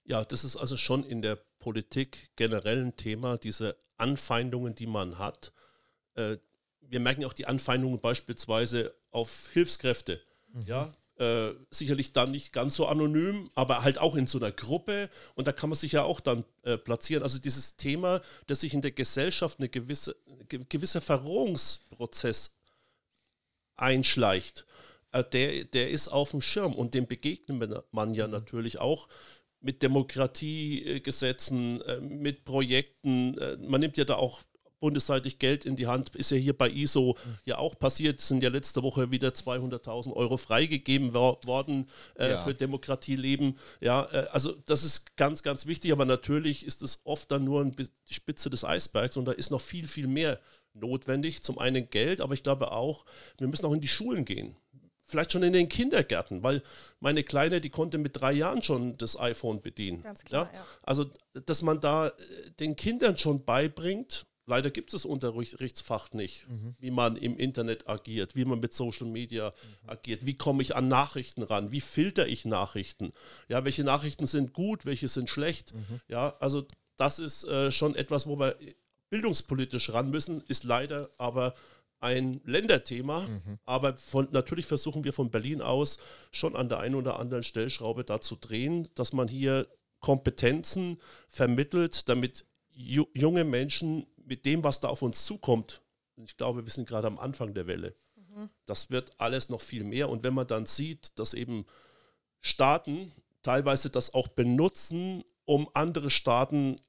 Ja, 0.05 0.25
das 0.25 0.45
ist 0.45 0.57
also 0.57 0.77
schon 0.77 1.05
in 1.05 1.23
der 1.23 1.39
Politik 1.67 2.31
generell 2.37 2.81
ein 2.81 2.97
Thema, 2.97 3.39
diese 3.39 3.77
Anfeindungen, 3.97 4.77
die 4.77 4.87
man 4.87 5.19
hat. 5.19 5.53
Äh, 6.15 6.37
wir 6.81 7.01
merken 7.01 7.25
auch 7.25 7.33
die 7.33 7.47
Anfeindungen 7.47 8.01
beispielsweise 8.01 8.95
auf 9.11 9.51
Hilfskräfte. 9.53 10.23
Mhm. 10.53 10.63
Ja, 10.63 10.95
äh, 11.17 11.55
sicherlich 11.73 12.13
dann 12.13 12.31
nicht 12.31 12.53
ganz 12.53 12.77
so 12.77 12.87
anonym, 12.87 13.51
aber 13.57 13.83
halt 13.83 13.99
auch 13.99 14.15
in 14.15 14.29
so 14.29 14.39
einer 14.39 14.53
Gruppe 14.53 15.11
und 15.35 15.49
da 15.49 15.53
kann 15.53 15.69
man 15.69 15.77
sich 15.77 15.91
ja 15.91 16.05
auch 16.05 16.21
dann 16.21 16.45
äh, 16.63 16.79
platzieren. 16.79 17.25
Also 17.25 17.41
dieses 17.41 17.75
Thema, 17.75 18.21
dass 18.47 18.61
sich 18.61 18.73
in 18.73 18.81
der 18.81 18.93
Gesellschaft 18.93 19.59
ein 19.59 19.69
gewisse, 19.69 20.15
ge 20.49 20.61
gewisser 20.69 21.01
Verrohungsprozess 21.01 22.61
einschleicht, 23.77 24.67
äh, 25.11 25.25
der, 25.25 25.65
der 25.65 25.91
ist 25.91 26.07
auf 26.07 26.31
dem 26.31 26.43
Schirm 26.43 26.75
und 26.75 26.95
dem 26.95 27.09
begegnet 27.09 27.85
man 27.91 28.15
ja 28.15 28.27
mhm. 28.27 28.33
natürlich 28.35 28.79
auch 28.79 29.09
mit 29.67 29.83
Demokratiegesetzen, 29.83 31.83
äh, 31.83 32.01
mit 32.01 32.45
Projekten. 32.45 33.37
Äh, 33.37 33.57
man 33.57 33.81
nimmt 33.81 33.99
ja 33.99 34.05
da 34.05 34.15
auch 34.15 34.43
bundesseitig 34.79 35.41
Geld 35.41 35.65
in 35.65 35.75
die 35.75 35.89
Hand. 35.89 36.15
Ist 36.15 36.31
ja 36.31 36.37
hier 36.37 36.57
bei 36.57 36.71
ISO 36.71 37.17
ja 37.45 37.59
auch 37.59 37.77
passiert. 37.77 38.21
Es 38.21 38.29
sind 38.29 38.45
ja 38.45 38.49
letzte 38.49 38.85
Woche 38.85 39.11
wieder 39.11 39.31
200.000 39.31 40.13
Euro 40.13 40.37
freigegeben 40.37 41.15
worden 41.15 41.89
äh, 42.15 42.31
ja. 42.31 42.43
für 42.43 42.55
Demokratieleben. 42.55 43.59
Ja, 43.81 44.05
äh, 44.13 44.29
also 44.31 44.53
das 44.67 44.85
ist 44.85 45.17
ganz, 45.17 45.43
ganz 45.43 45.67
wichtig. 45.67 45.91
Aber 45.91 46.05
natürlich 46.05 46.65
ist 46.65 46.83
es 46.83 47.01
oft 47.03 47.33
dann 47.33 47.43
nur 47.43 47.65
die 47.65 48.15
Spitze 48.15 48.51
des 48.51 48.65
Eisbergs 48.65 49.17
und 49.17 49.25
da 49.25 49.33
ist 49.33 49.51
noch 49.51 49.61
viel, 49.61 49.89
viel 49.89 50.07
mehr 50.07 50.39
notwendig. 50.75 51.43
Zum 51.43 51.59
einen 51.59 51.91
Geld, 51.91 52.21
aber 52.21 52.35
ich 52.35 52.45
glaube 52.45 52.71
auch, 52.71 53.05
wir 53.39 53.49
müssen 53.49 53.67
auch 53.67 53.73
in 53.73 53.81
die 53.81 53.89
Schulen 53.89 54.25
gehen 54.25 54.55
vielleicht 55.07 55.33
schon 55.33 55.43
in 55.43 55.53
den 55.53 55.69
Kindergärten, 55.69 56.43
weil 56.43 56.63
meine 57.01 57.25
Kleine, 57.25 57.61
die 57.61 57.71
konnte 57.71 57.99
mit 57.99 58.21
drei 58.21 58.33
Jahren 58.33 58.63
schon 58.63 58.97
das 58.99 59.19
iPhone 59.19 59.63
bedienen. 59.63 60.03
Ganz 60.03 60.25
klar, 60.25 60.51
ja? 60.53 60.59
ja. 60.59 60.67
Also, 60.83 61.07
dass 61.47 61.63
man 61.63 61.81
da 61.81 62.09
äh, 62.09 62.13
den 62.59 62.77
Kindern 62.77 63.17
schon 63.17 63.45
beibringt, 63.45 64.27
Leider 64.49 64.71
gibt 64.71 64.95
es 64.95 65.03
das 65.03 65.11
Unterrichtsfach 65.11 66.13
nicht, 66.13 66.49
mhm. 66.49 66.77
wie 66.79 66.93
man 66.93 67.17
im 67.17 67.37
Internet 67.37 67.89
agiert, 67.89 68.37
wie 68.37 68.45
man 68.45 68.61
mit 68.61 68.73
Social 68.73 69.09
Media 69.09 69.51
mhm. 69.51 69.91
agiert, 69.91 70.25
wie 70.25 70.37
komme 70.37 70.63
ich 70.63 70.77
an 70.77 70.87
Nachrichten 70.87 71.43
ran, 71.43 71.73
wie 71.73 71.81
filter 71.81 72.29
ich 72.29 72.45
Nachrichten, 72.45 73.13
ja, 73.49 73.65
welche 73.65 73.83
Nachrichten 73.83 74.27
sind 74.27 74.53
gut, 74.53 74.87
welche 74.87 75.09
sind 75.09 75.29
schlecht, 75.29 75.75
mhm. 75.75 76.01
ja, 76.07 76.37
also 76.39 76.65
das 76.97 77.19
ist 77.19 77.43
äh, 77.45 77.73
schon 77.73 77.97
etwas, 77.97 78.29
wo 78.29 78.39
wir 78.39 78.57
bildungspolitisch 79.11 79.93
ran 79.93 80.11
müssen, 80.11 80.43
ist 80.43 80.63
leider 80.63 81.11
aber 81.19 81.55
ein 82.01 82.41
Länderthema, 82.45 83.21
mhm. 83.23 83.59
aber 83.65 83.97
von, 83.97 84.29
natürlich 84.31 84.67
versuchen 84.67 85.05
wir 85.05 85.13
von 85.13 85.31
Berlin 85.31 85.63
aus 85.63 85.99
schon 86.31 86.55
an 86.55 86.69
der 86.69 86.79
einen 86.79 86.95
oder 86.95 87.19
anderen 87.19 87.43
Stellschraube 87.43 88.05
da 88.05 88.21
zu 88.21 88.37
drehen, 88.37 88.89
dass 88.95 89.13
man 89.13 89.29
hier 89.29 89.67
Kompetenzen 90.01 91.01
vermittelt, 91.29 92.09
damit 92.09 92.47
junge 92.71 93.45
Menschen 93.45 94.07
mit 94.17 94.45
dem, 94.45 94.63
was 94.63 94.81
da 94.81 94.89
auf 94.89 95.03
uns 95.03 95.25
zukommt, 95.25 95.83
ich 96.25 96.37
glaube, 96.37 96.65
wir 96.65 96.73
sind 96.73 96.89
gerade 96.89 97.07
am 97.07 97.19
Anfang 97.19 97.55
der 97.55 97.67
Welle. 97.67 97.95
Mhm. 98.17 98.51
Das 98.65 98.91
wird 98.91 99.13
alles 99.19 99.49
noch 99.49 99.61
viel 99.61 99.85
mehr. 99.85 100.09
Und 100.09 100.23
wenn 100.25 100.35
man 100.35 100.47
dann 100.47 100.67
sieht, 100.67 101.19
dass 101.19 101.35
eben 101.35 101.67
Staaten 102.41 103.13
teilweise 103.43 103.91
das 103.91 104.15
auch 104.15 104.29
benutzen, 104.29 105.25
um 105.45 105.69
andere 105.75 106.11
Staaten 106.11 106.81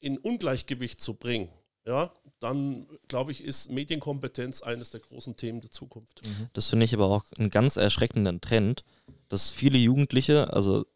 in 0.00 0.18
Ungleichgewicht 0.18 1.00
zu 1.00 1.14
bringen, 1.14 1.50
ja, 1.84 2.12
dann 2.40 2.86
glaube 3.06 3.32
ich, 3.32 3.44
ist 3.44 3.70
Medienkompetenz 3.70 4.62
eines 4.62 4.90
der 4.90 5.00
großen 5.00 5.36
Themen 5.36 5.60
der 5.60 5.70
Zukunft. 5.70 6.26
Mhm. 6.26 6.48
Das 6.54 6.70
finde 6.70 6.84
ich 6.84 6.94
aber 6.94 7.06
auch 7.06 7.24
einen 7.38 7.50
ganz 7.50 7.76
erschreckenden 7.76 8.40
Trend, 8.40 8.82
dass 9.28 9.50
viele 9.50 9.78
Jugendliche, 9.78 10.52
also 10.52 10.86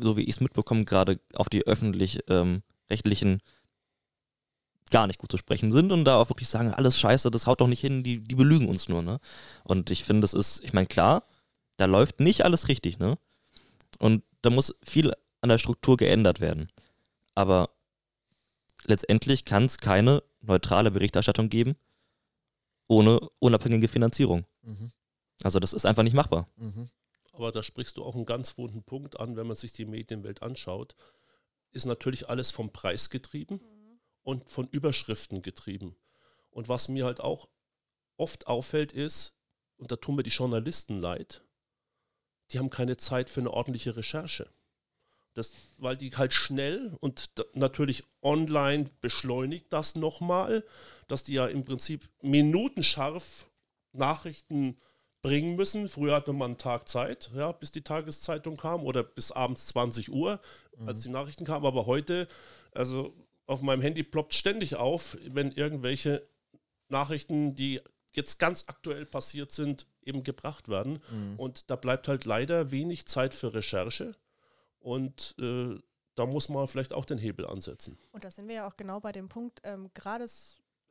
so 0.00 0.16
wie 0.16 0.22
ich 0.22 0.30
es 0.30 0.40
mitbekomme, 0.40 0.84
gerade 0.84 1.20
auf 1.34 1.48
die 1.48 1.66
öffentlich-rechtlichen 1.66 3.30
ähm, 3.32 3.40
gar 4.90 5.06
nicht 5.06 5.18
gut 5.18 5.30
zu 5.30 5.36
sprechen 5.36 5.70
sind 5.70 5.92
und 5.92 6.04
da 6.04 6.16
auch 6.16 6.30
wirklich 6.30 6.48
sagen, 6.48 6.74
alles 6.74 6.98
scheiße, 6.98 7.30
das 7.30 7.46
haut 7.46 7.60
doch 7.60 7.68
nicht 7.68 7.80
hin, 7.80 8.02
die, 8.02 8.18
die 8.20 8.34
belügen 8.34 8.68
uns 8.68 8.88
nur, 8.88 9.02
ne? 9.02 9.20
Und 9.64 9.90
ich 9.90 10.04
finde, 10.04 10.22
das 10.22 10.34
ist, 10.34 10.62
ich 10.64 10.72
meine, 10.72 10.86
klar, 10.86 11.24
da 11.76 11.84
läuft 11.84 12.20
nicht 12.20 12.42
alles 12.42 12.68
richtig, 12.68 12.98
ne? 12.98 13.16
Und 13.98 14.24
da 14.42 14.50
muss 14.50 14.74
viel 14.82 15.12
an 15.42 15.48
der 15.48 15.58
Struktur 15.58 15.96
geändert 15.96 16.40
werden. 16.40 16.68
Aber 17.34 17.70
letztendlich 18.84 19.44
kann 19.44 19.66
es 19.66 19.78
keine 19.78 20.22
neutrale 20.40 20.90
Berichterstattung 20.90 21.48
geben 21.48 21.76
ohne 22.88 23.20
unabhängige 23.38 23.86
Finanzierung. 23.86 24.44
Mhm. 24.62 24.90
Also 25.42 25.60
das 25.60 25.72
ist 25.72 25.86
einfach 25.86 26.02
nicht 26.02 26.14
machbar. 26.14 26.48
Mhm. 26.56 26.90
Aber 27.32 27.52
da 27.52 27.62
sprichst 27.62 27.96
du 27.96 28.04
auch 28.04 28.16
einen 28.16 28.26
ganz 28.26 28.58
wunden 28.58 28.82
Punkt 28.82 29.20
an, 29.20 29.36
wenn 29.36 29.46
man 29.46 29.56
sich 29.56 29.72
die 29.72 29.84
Medienwelt 29.84 30.42
anschaut. 30.42 30.96
Ist 31.70 31.86
natürlich 31.86 32.28
alles 32.28 32.50
vom 32.50 32.72
Preis 32.72 33.08
getrieben. 33.08 33.60
Mhm 33.62 33.80
und 34.22 34.50
von 34.50 34.68
Überschriften 34.68 35.42
getrieben. 35.42 35.96
Und 36.50 36.68
was 36.68 36.88
mir 36.88 37.04
halt 37.04 37.20
auch 37.20 37.48
oft 38.16 38.46
auffällt 38.46 38.92
ist, 38.92 39.36
und 39.76 39.90
da 39.90 39.96
tun 39.96 40.16
mir 40.16 40.22
die 40.22 40.30
Journalisten 40.30 40.98
leid, 40.98 41.42
die 42.50 42.58
haben 42.58 42.70
keine 42.70 42.96
Zeit 42.96 43.30
für 43.30 43.40
eine 43.40 43.50
ordentliche 43.50 43.96
Recherche. 43.96 44.52
Das, 45.40 45.54
weil 45.78 45.96
die 45.96 46.10
halt 46.10 46.34
schnell 46.34 46.94
und 47.00 47.30
natürlich 47.54 48.04
online 48.22 48.90
beschleunigt 49.00 49.72
das 49.72 49.94
nochmal, 49.94 50.64
dass 51.08 51.24
die 51.24 51.32
ja 51.32 51.46
im 51.46 51.64
Prinzip 51.64 52.10
minutenscharf 52.20 53.50
Nachrichten 53.92 54.76
bringen 55.22 55.56
müssen. 55.56 55.88
Früher 55.88 56.14
hatte 56.14 56.34
man 56.34 56.50
einen 56.50 56.58
Tag 56.58 56.88
Zeit, 56.88 57.30
ja, 57.34 57.52
bis 57.52 57.70
die 57.70 57.80
Tageszeitung 57.80 58.58
kam 58.58 58.84
oder 58.84 59.02
bis 59.02 59.32
abends 59.32 59.68
20 59.68 60.12
Uhr, 60.12 60.40
als 60.84 60.98
mhm. 60.98 61.02
die 61.04 61.08
Nachrichten 61.08 61.44
kamen. 61.46 61.64
Aber 61.64 61.86
heute, 61.86 62.28
also 62.72 63.14
auf 63.46 63.62
meinem 63.62 63.80
Handy 63.80 64.02
ploppt 64.02 64.34
ständig 64.34 64.76
auf, 64.76 65.16
wenn 65.26 65.52
irgendwelche 65.52 66.28
Nachrichten, 66.90 67.54
die 67.54 67.80
jetzt 68.12 68.38
ganz 68.38 68.64
aktuell 68.66 69.06
passiert 69.06 69.52
sind, 69.52 69.86
eben 70.04 70.22
gebracht 70.22 70.68
werden. 70.68 71.00
Mhm. 71.10 71.38
Und 71.38 71.70
da 71.70 71.76
bleibt 71.76 72.08
halt 72.08 72.26
leider 72.26 72.70
wenig 72.70 73.06
Zeit 73.06 73.34
für 73.34 73.54
Recherche. 73.54 74.14
Und 74.80 75.34
äh, 75.38 75.78
da 76.14 76.26
muss 76.26 76.48
man 76.48 76.68
vielleicht 76.68 76.92
auch 76.92 77.04
den 77.04 77.18
Hebel 77.18 77.46
ansetzen. 77.46 77.98
Und 78.12 78.24
da 78.24 78.30
sind 78.30 78.48
wir 78.48 78.56
ja 78.56 78.66
auch 78.66 78.76
genau 78.76 79.00
bei 79.00 79.12
dem 79.12 79.28
Punkt, 79.28 79.60
ähm, 79.64 79.90
gerade 79.94 80.26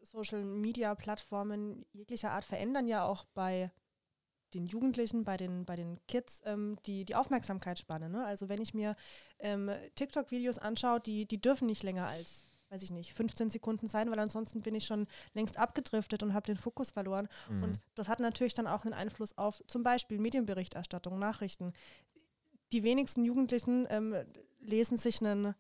Social-Media-Plattformen 0.02 1.86
jeglicher 1.92 2.32
Art 2.32 2.46
verändern 2.46 2.88
ja 2.88 3.04
auch 3.06 3.26
bei 3.34 3.72
den 4.54 4.66
Jugendlichen, 4.66 5.24
bei 5.24 5.38
den, 5.38 5.66
bei 5.66 5.76
den 5.76 6.00
Kids 6.08 6.42
ähm, 6.46 6.78
die, 6.86 7.06
die 7.06 7.16
Aufmerksamkeitsspanne. 7.16 8.10
Ne? 8.10 8.26
Also 8.26 8.50
wenn 8.50 8.62
ich 8.62 8.74
mir 8.74 8.96
ähm, 9.38 9.70
TikTok-Videos 9.96 10.58
anschaue, 10.58 11.00
die, 11.00 11.28
die 11.28 11.40
dürfen 11.40 11.68
nicht 11.68 11.84
länger 11.84 12.08
als 12.08 12.44
weiß 12.70 12.84
ich 12.84 12.92
nicht, 12.92 13.14
15 13.14 13.50
Sekunden 13.50 13.88
sein, 13.88 14.12
weil 14.12 14.20
ansonsten 14.20 14.62
bin 14.62 14.76
ich 14.76 14.86
schon 14.86 15.08
längst 15.34 15.58
abgedriftet 15.58 16.24
und 16.24 16.34
habe 16.34 16.46
den 16.46 16.58
Fokus 16.58 16.92
verloren. 16.92 17.28
Mhm. 17.50 17.64
Und 17.64 17.80
das 17.96 18.08
hat 18.08 18.20
natürlich 18.20 18.54
dann 18.54 18.68
auch 18.68 18.86
einen 18.86 18.94
Einfluss 18.94 19.38
auf 19.38 19.64
zum 19.68 19.84
Beispiel 19.84 20.20
Medienberichterstattung, 20.20 21.18
Nachrichten. 21.18 21.74
Die 22.72 22.84
wenigsten 22.84 23.24
Jugendlichen 23.24 23.88
ähm, 23.90 24.16
lesen 24.60 24.98
sich 24.98 25.22
einen 25.22 25.56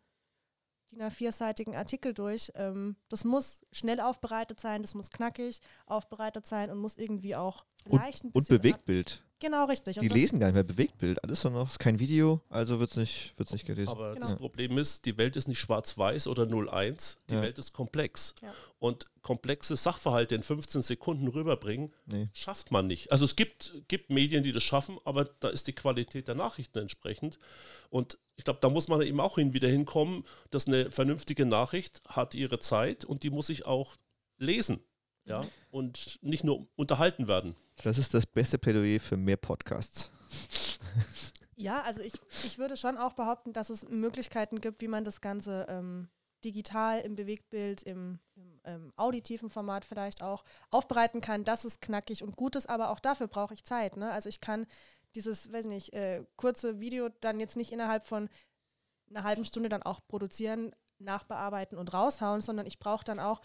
DIN 0.92 1.02
A4-seitigen 1.02 1.76
Artikel 1.76 2.14
durch. 2.14 2.52
Ähm, 2.56 2.96
das 3.10 3.26
muss 3.26 3.62
schnell 3.72 4.00
aufbereitet 4.00 4.60
sein, 4.60 4.82
das 4.82 4.96
muss 4.96 5.10
knackig 5.10 5.60
aufbereitet 5.86 6.48
sein 6.48 6.70
und 6.72 6.80
muss 6.80 6.98
irgendwie 6.98 7.36
auch 7.36 7.66
leicht 7.86 8.24
ein 8.24 8.32
Und 8.32 8.48
Bewegtbild. 8.48 9.24
Genau, 9.40 9.66
richtig. 9.66 9.98
Die 10.00 10.08
lesen 10.10 10.40
gar 10.40 10.48
nicht 10.48 10.56
mehr 10.56 10.64
Bewegtbild. 10.64 11.24
Alles 11.24 11.44
nur 11.46 11.54
noch, 11.54 11.70
ist 11.70 11.80
kein 11.80 12.00
Video, 12.00 12.42
also 12.50 12.80
wird 12.80 12.92
es 12.92 12.98
nicht, 12.98 13.34
wird's 13.38 13.54
nicht 13.54 13.66
gelesen. 13.66 13.90
Aber 13.90 14.14
genau. 14.14 14.20
das 14.20 14.36
Problem 14.36 14.78
ist, 14.78 15.06
die 15.06 15.18
Welt 15.18 15.38
ist 15.38 15.48
nicht 15.48 15.60
schwarz-weiß 15.60 16.28
oder 16.28 16.44
0-1. 16.44 17.18
Die 17.30 17.36
ja. 17.36 17.42
Welt 17.42 17.58
ist 17.58 17.72
komplex. 17.72 18.36
Ja. 18.42 18.54
Und 18.80 19.06
komplexe 19.22 19.76
Sachverhalte 19.76 20.36
in 20.36 20.44
15 20.44 20.82
Sekunden 20.82 21.28
rüberbringen, 21.28 21.94
nee. 22.06 22.30
schafft 22.34 22.72
man 22.72 22.88
nicht. 22.88 23.12
Also 23.12 23.26
es 23.26 23.36
gibt, 23.36 23.74
gibt 23.88 24.10
Medien, 24.10 24.44
die 24.44 24.52
das 24.52 24.64
schaffen, 24.64 24.98
aber 25.06 25.26
da 25.26 25.50
ist 25.50 25.68
die 25.68 25.74
Qualität 25.74 26.28
der 26.28 26.36
Nachrichten 26.36 26.80
entsprechend. 26.80 27.40
Und 27.90 28.18
ich 28.36 28.44
glaube, 28.44 28.60
da 28.62 28.70
muss 28.70 28.88
man 28.88 29.02
eben 29.02 29.20
auch 29.20 29.36
hin, 29.36 29.54
wieder 29.54 29.68
hinkommen, 29.68 30.24
dass 30.52 30.68
eine 30.68 30.92
vernünftige 30.92 31.46
Nachricht 31.46 32.02
hat 32.08 32.36
ihre 32.36 32.60
Zeit 32.60 33.06
und 33.06 33.24
die 33.24 33.30
muss 33.30 33.50
ich 33.50 33.66
auch 33.66 33.96
lesen. 34.38 34.82
Ja, 35.30 35.42
und 35.72 36.20
nicht 36.22 36.44
nur 36.44 36.68
unterhalten 36.76 37.28
werden. 37.28 37.56
Das 37.84 37.98
ist 37.98 38.14
das 38.14 38.26
beste 38.26 38.58
Plädoyer 38.58 39.00
für 39.00 39.18
mehr 39.18 39.38
Podcasts. 39.38 40.12
Ja, 41.62 41.82
also 41.82 42.02
ich, 42.02 42.14
ich 42.46 42.58
würde 42.58 42.78
schon 42.78 42.98
auch 42.98 43.12
behaupten, 43.12 43.52
dass 43.52 43.70
es 43.70 43.86
Möglichkeiten 43.90 44.62
gibt, 44.62 44.80
wie 44.80 44.88
man 44.88 45.04
das 45.04 45.20
Ganze 45.20 45.66
ähm, 45.68 46.08
digital 46.46 47.02
im 47.02 47.18
Bewegtbild, 47.18 47.84
im, 47.84 48.20
im 48.36 48.62
ähm, 48.64 48.94
auditiven 48.96 49.50
Format 49.50 49.84
vielleicht 49.84 50.24
auch 50.24 50.46
aufbereiten 50.72 51.20
kann, 51.20 51.44
dass 51.44 51.66
es 51.66 51.82
knackig 51.82 52.24
und 52.24 52.38
gut 52.38 52.56
ist, 52.56 52.70
aber 52.70 52.92
auch 52.92 53.02
dafür 53.02 53.28
brauche 53.28 53.54
ich 53.54 53.66
Zeit. 53.66 53.98
Ne? 53.98 54.10
Also 54.10 54.30
ich 54.30 54.40
kann 54.40 54.68
dieses, 55.16 55.52
weiß 55.52 55.66
nicht, 55.66 55.92
äh, 55.92 56.24
kurze 56.38 56.80
Video 56.80 57.10
dann 57.20 57.42
jetzt 57.42 57.58
nicht 57.58 57.74
innerhalb 57.74 58.08
von 58.08 58.30
einer 59.10 59.26
halben 59.26 59.44
Stunde 59.44 59.68
dann 59.68 59.84
auch 59.84 60.00
produzieren, 60.08 60.74
nachbearbeiten 61.00 61.78
und 61.78 61.94
raushauen, 61.94 62.40
sondern 62.40 62.68
ich 62.68 62.80
brauche 62.80 63.04
dann 63.04 63.20
auch 63.20 63.42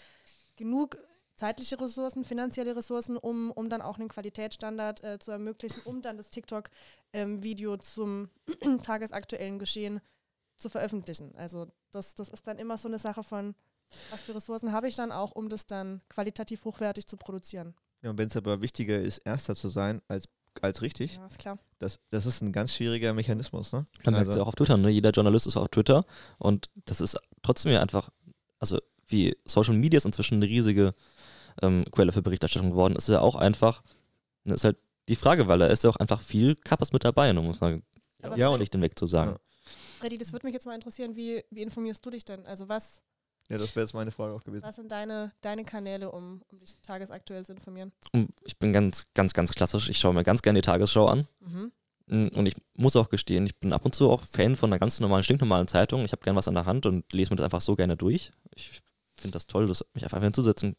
genug 0.54 0.98
zeitliche 1.36 1.80
Ressourcen, 1.80 2.24
finanzielle 2.24 2.76
Ressourcen, 2.76 3.16
um, 3.16 3.50
um 3.50 3.68
dann 3.68 3.82
auch 3.82 3.98
einen 3.98 4.08
Qualitätsstandard 4.08 5.02
äh, 5.02 5.18
zu 5.18 5.30
ermöglichen, 5.30 5.80
um 5.84 6.02
dann 6.02 6.16
das 6.16 6.30
TikTok-Video 6.30 7.74
ähm, 7.74 7.80
zum 7.80 8.28
tagesaktuellen 8.82 9.58
Geschehen 9.58 10.00
zu 10.56 10.68
veröffentlichen. 10.68 11.34
Also 11.36 11.66
das, 11.90 12.14
das 12.14 12.28
ist 12.28 12.46
dann 12.46 12.58
immer 12.58 12.76
so 12.76 12.88
eine 12.88 12.98
Sache 12.98 13.24
von, 13.24 13.54
was 14.10 14.22
für 14.22 14.34
Ressourcen 14.34 14.72
habe 14.72 14.88
ich 14.88 14.96
dann 14.96 15.12
auch, 15.12 15.32
um 15.32 15.48
das 15.48 15.66
dann 15.66 16.00
qualitativ 16.08 16.64
hochwertig 16.64 17.06
zu 17.06 17.16
produzieren. 17.16 17.74
Ja, 18.02 18.10
und 18.10 18.18
wenn 18.18 18.28
es 18.28 18.36
aber 18.36 18.60
wichtiger 18.60 19.00
ist, 19.00 19.18
Erster 19.18 19.56
zu 19.56 19.68
sein 19.68 20.02
als, 20.08 20.28
als 20.60 20.82
richtig, 20.82 21.16
Ja, 21.16 21.26
ist 21.26 21.38
klar. 21.38 21.58
das, 21.78 22.00
das 22.10 22.26
ist 22.26 22.42
ein 22.42 22.52
ganz 22.52 22.74
schwieriger 22.74 23.12
Mechanismus. 23.14 23.72
Ne? 23.72 23.86
Man 24.04 24.14
merkt 24.14 24.30
es 24.30 24.36
ja 24.36 24.42
auch 24.42 24.48
auf 24.48 24.54
Twitter, 24.54 24.76
ne? 24.76 24.90
Jeder 24.90 25.10
Journalist 25.10 25.46
ist 25.46 25.56
auf 25.56 25.68
Twitter 25.68 26.04
und 26.38 26.70
das 26.84 27.00
ist 27.00 27.16
trotzdem 27.42 27.72
ja 27.72 27.80
einfach, 27.80 28.10
also 28.58 28.78
wie 29.06 29.36
Social 29.44 29.76
Media 29.76 29.96
ist 29.98 30.06
inzwischen 30.06 30.36
eine 30.36 30.46
riesige 30.46 30.94
ähm, 31.62 31.84
Quelle 31.90 32.12
für 32.12 32.22
Berichterstattung 32.22 32.70
geworden, 32.70 32.96
ist 32.96 33.08
ja 33.08 33.20
auch 33.20 33.36
einfach, 33.36 33.82
das 34.44 34.60
ist 34.60 34.64
halt 34.64 34.76
die 35.08 35.16
Frage, 35.16 35.48
weil 35.48 35.58
da 35.58 35.66
ist 35.66 35.84
ja 35.84 35.90
auch 35.90 35.96
einfach 35.96 36.20
viel 36.20 36.54
Kappes 36.56 36.92
mit 36.92 37.04
dabei, 37.04 37.30
um 37.36 37.50
es 37.50 37.60
mal 37.60 37.82
Ja, 38.36 38.48
und 38.48 38.56
schlicht 38.56 38.72
hinweg 38.72 38.98
zu 38.98 39.06
sagen. 39.06 39.32
Ja. 39.32 39.38
Freddy, 40.00 40.18
das 40.18 40.32
würde 40.32 40.46
mich 40.46 40.54
jetzt 40.54 40.66
mal 40.66 40.74
interessieren, 40.74 41.16
wie, 41.16 41.42
wie 41.50 41.62
informierst 41.62 42.04
du 42.04 42.10
dich 42.10 42.24
denn? 42.24 42.44
Also 42.46 42.68
was, 42.68 43.00
Ja, 43.50 43.58
das 43.58 43.74
wäre 43.76 43.84
jetzt 43.86 43.94
meine 43.94 44.10
Frage 44.10 44.34
auch 44.34 44.42
gewesen. 44.44 44.62
was 44.64 44.76
sind 44.76 44.90
deine, 44.92 45.32
deine 45.42 45.64
Kanäle, 45.64 46.10
um, 46.10 46.42
um 46.48 46.58
dich 46.58 46.74
tagesaktuell 46.82 47.44
zu 47.44 47.52
informieren? 47.52 47.92
Ich 48.44 48.58
bin 48.58 48.72
ganz, 48.72 49.04
ganz, 49.14 49.32
ganz 49.34 49.52
klassisch, 49.52 49.88
ich 49.88 49.98
schaue 49.98 50.14
mir 50.14 50.24
ganz 50.24 50.42
gerne 50.42 50.60
die 50.60 50.66
Tagesschau 50.66 51.06
an. 51.06 51.26
Mhm. 51.40 51.72
Mm, 52.06 52.26
Und 52.34 52.46
ich 52.46 52.54
muss 52.76 52.96
auch 52.96 53.08
gestehen, 53.08 53.46
ich 53.46 53.58
bin 53.58 53.72
ab 53.72 53.84
und 53.84 53.94
zu 53.94 54.10
auch 54.10 54.22
Fan 54.24 54.56
von 54.56 54.70
einer 54.70 54.78
ganz 54.78 55.00
normalen, 55.00 55.24
stinknormalen 55.24 55.68
Zeitung. 55.68 56.04
Ich 56.04 56.12
habe 56.12 56.22
gern 56.22 56.36
was 56.36 56.48
an 56.48 56.54
der 56.54 56.66
Hand 56.66 56.84
und 56.86 57.10
lese 57.12 57.30
mir 57.30 57.36
das 57.36 57.44
einfach 57.44 57.62
so 57.62 57.76
gerne 57.76 57.96
durch. 57.96 58.30
Ich 58.54 58.82
finde 59.14 59.32
das 59.34 59.46
toll, 59.46 59.68
das, 59.68 59.84
mich 59.94 60.04
einfach 60.04 60.20
hinzusetzen. 60.20 60.76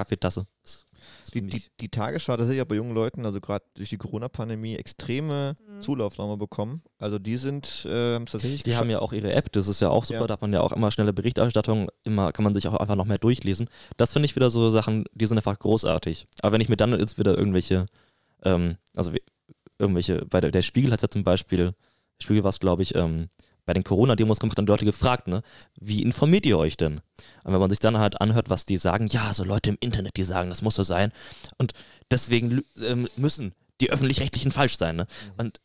Kaffeetasse. 0.00 0.46
Das, 0.62 0.86
Die, 1.32 1.42
die, 1.42 1.62
die 1.80 1.88
Tagesschau, 1.88 2.36
da 2.36 2.44
sehe 2.44 2.56
ich 2.56 2.62
auch 2.62 2.66
bei 2.66 2.74
jungen 2.76 2.94
Leuten, 2.94 3.24
also 3.26 3.40
gerade 3.40 3.64
durch 3.74 3.90
die 3.90 3.96
Corona-Pandemie, 3.98 4.76
extreme 4.76 5.54
Mhm. 5.66 5.80
Zulaufnahme 5.82 6.36
bekommen. 6.36 6.82
Also 6.98 7.18
die 7.18 7.36
sind 7.36 7.84
äh, 7.86 8.18
tatsächlich 8.24 8.62
Die 8.62 8.76
haben 8.76 8.90
ja 8.90 8.98
auch 9.00 9.12
ihre 9.12 9.32
App, 9.32 9.52
das 9.52 9.68
ist 9.68 9.80
ja 9.80 9.88
auch 9.90 10.04
super, 10.04 10.20
Ja. 10.22 10.26
da 10.26 10.32
hat 10.34 10.40
man 10.42 10.52
ja 10.52 10.60
auch 10.60 10.72
immer 10.72 10.90
schnelle 10.90 11.12
Berichterstattung, 11.12 11.88
immer 12.04 12.32
kann 12.32 12.44
man 12.44 12.54
sich 12.54 12.66
auch 12.68 12.74
einfach 12.74 12.96
noch 12.96 13.04
mehr 13.06 13.18
durchlesen. 13.18 13.68
Das 13.96 14.12
finde 14.12 14.26
ich 14.26 14.36
wieder 14.36 14.50
so 14.50 14.70
Sachen, 14.70 15.04
die 15.14 15.26
sind 15.26 15.36
einfach 15.38 15.58
großartig. 15.58 16.26
Aber 16.42 16.52
wenn 16.52 16.60
ich 16.60 16.68
mir 16.68 16.76
dann 16.76 16.98
jetzt 16.98 17.18
wieder 17.18 17.36
irgendwelche, 17.36 17.86
ähm, 18.44 18.76
also 18.96 19.12
wie, 19.14 19.22
irgendwelche, 19.78 20.24
bei 20.26 20.40
der, 20.40 20.50
der 20.50 20.62
Spiegel 20.62 20.92
hat 20.92 21.02
ja 21.02 21.08
zum 21.08 21.24
Beispiel, 21.24 21.58
der 21.58 22.22
Spiegel 22.22 22.42
war 22.44 22.50
es 22.50 22.60
glaube 22.60 22.82
ich, 22.82 22.94
ähm, 22.94 23.28
bei 23.70 23.74
den 23.74 23.84
Corona-Demos 23.84 24.40
gemacht, 24.40 24.58
die 24.58 24.64
Leute 24.64 24.84
gefragt, 24.84 25.28
ne, 25.28 25.42
wie 25.80 26.02
informiert 26.02 26.44
ihr 26.44 26.58
euch 26.58 26.76
denn? 26.76 27.00
Und 27.44 27.52
wenn 27.52 27.60
man 27.60 27.70
sich 27.70 27.78
dann 27.78 27.98
halt 27.98 28.20
anhört, 28.20 28.50
was 28.50 28.66
die 28.66 28.78
sagen, 28.78 29.06
ja, 29.06 29.32
so 29.32 29.44
Leute 29.44 29.70
im 29.70 29.76
Internet, 29.78 30.16
die 30.16 30.24
sagen, 30.24 30.48
das 30.48 30.60
muss 30.60 30.74
so 30.74 30.82
sein. 30.82 31.12
Und 31.56 31.72
deswegen 32.10 32.62
ähm, 32.82 33.06
müssen 33.16 33.52
die 33.80 33.92
Öffentlich-Rechtlichen 33.92 34.50
falsch 34.50 34.76
sein, 34.76 34.96
ne? 34.96 35.06
Und 35.38 35.60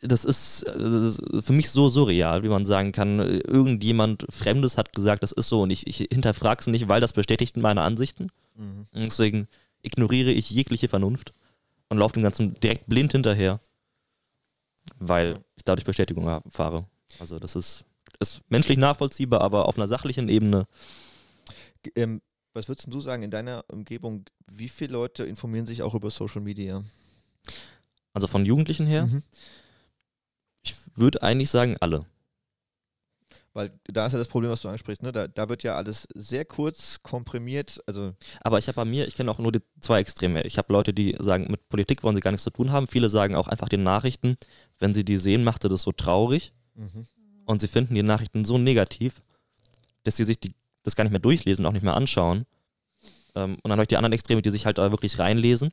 das 0.00 0.24
ist, 0.24 0.62
ist 0.62 1.20
für 1.40 1.52
mich 1.52 1.70
so 1.70 1.88
surreal, 1.88 2.44
wie 2.44 2.48
man 2.48 2.64
sagen 2.64 2.92
kann, 2.92 3.18
irgendjemand 3.18 4.24
Fremdes 4.30 4.78
hat 4.78 4.92
gesagt, 4.92 5.24
das 5.24 5.32
ist 5.32 5.48
so 5.48 5.62
und 5.62 5.70
ich, 5.70 5.88
ich 5.88 6.06
hinterfrage 6.12 6.60
es 6.60 6.66
nicht, 6.68 6.88
weil 6.88 7.00
das 7.00 7.14
bestätigt 7.14 7.56
meine 7.56 7.80
Ansichten. 7.80 8.28
Mhm. 8.54 8.86
Und 8.92 9.06
deswegen 9.06 9.48
ignoriere 9.82 10.30
ich 10.30 10.50
jegliche 10.50 10.86
Vernunft 10.86 11.32
und 11.88 11.98
laufe 11.98 12.14
dem 12.14 12.22
Ganzen 12.22 12.54
direkt 12.60 12.86
blind 12.86 13.10
hinterher, 13.10 13.58
weil 15.00 15.44
dadurch 15.68 15.84
Bestätigung 15.84 16.26
erfahre. 16.26 16.86
Also 17.18 17.38
das 17.38 17.56
ist, 17.56 17.84
ist 18.20 18.40
menschlich 18.48 18.78
nachvollziehbar, 18.78 19.40
aber 19.40 19.66
auf 19.68 19.76
einer 19.76 19.88
sachlichen 19.88 20.28
Ebene. 20.28 20.66
Ähm, 21.94 22.20
was 22.52 22.68
würdest 22.68 22.88
du 22.90 23.00
sagen 23.00 23.22
in 23.22 23.30
deiner 23.30 23.64
Umgebung, 23.68 24.24
wie 24.50 24.68
viele 24.68 24.94
Leute 24.94 25.24
informieren 25.24 25.66
sich 25.66 25.82
auch 25.82 25.94
über 25.94 26.10
Social 26.10 26.40
Media? 26.40 26.82
Also 28.12 28.26
von 28.26 28.44
Jugendlichen 28.46 28.86
her, 28.86 29.06
Mhm. 29.06 29.22
ich 30.62 30.74
würde 30.94 31.22
eigentlich 31.22 31.50
sagen, 31.50 31.76
alle. 31.80 32.06
Weil 33.56 33.72
da 33.84 34.04
ist 34.04 34.12
ja 34.12 34.18
das 34.18 34.28
Problem, 34.28 34.50
was 34.50 34.60
du 34.60 34.68
ansprichst. 34.68 35.02
Ne? 35.02 35.12
Da, 35.12 35.28
da 35.28 35.48
wird 35.48 35.62
ja 35.62 35.76
alles 35.76 36.06
sehr 36.14 36.44
kurz 36.44 37.02
komprimiert. 37.02 37.82
Also 37.86 38.12
Aber 38.42 38.58
ich 38.58 38.68
habe 38.68 38.76
bei 38.76 38.84
mir, 38.84 39.08
ich 39.08 39.14
kenne 39.14 39.30
auch 39.30 39.38
nur 39.38 39.50
die 39.50 39.62
zwei 39.80 39.98
Extreme. 40.00 40.42
Ich 40.42 40.58
habe 40.58 40.70
Leute, 40.70 40.92
die 40.92 41.16
sagen, 41.20 41.46
mit 41.50 41.66
Politik 41.70 42.02
wollen 42.02 42.14
sie 42.14 42.20
gar 42.20 42.32
nichts 42.32 42.44
zu 42.44 42.50
tun 42.50 42.70
haben. 42.70 42.86
Viele 42.86 43.08
sagen 43.08 43.34
auch 43.34 43.48
einfach 43.48 43.70
die 43.70 43.78
Nachrichten, 43.78 44.36
wenn 44.78 44.92
sie 44.92 45.06
die 45.06 45.16
sehen, 45.16 45.42
macht 45.42 45.62
sie 45.62 45.70
das 45.70 45.80
so 45.80 45.92
traurig 45.92 46.52
mhm. 46.74 47.06
und 47.46 47.62
sie 47.62 47.66
finden 47.66 47.94
die 47.94 48.02
Nachrichten 48.02 48.44
so 48.44 48.58
negativ, 48.58 49.22
dass 50.04 50.16
sie 50.16 50.24
sich 50.24 50.38
die, 50.38 50.54
das 50.82 50.94
gar 50.94 51.04
nicht 51.04 51.12
mehr 51.12 51.20
durchlesen, 51.20 51.64
auch 51.64 51.72
nicht 51.72 51.82
mehr 51.82 51.96
anschauen. 51.96 52.44
Ähm, 53.34 53.54
und 53.54 53.70
dann 53.70 53.72
habe 53.72 53.84
ich 53.84 53.88
die 53.88 53.96
anderen 53.96 54.12
Extreme, 54.12 54.42
die 54.42 54.50
sich 54.50 54.66
halt 54.66 54.76
da 54.76 54.90
wirklich 54.90 55.18
reinlesen 55.18 55.70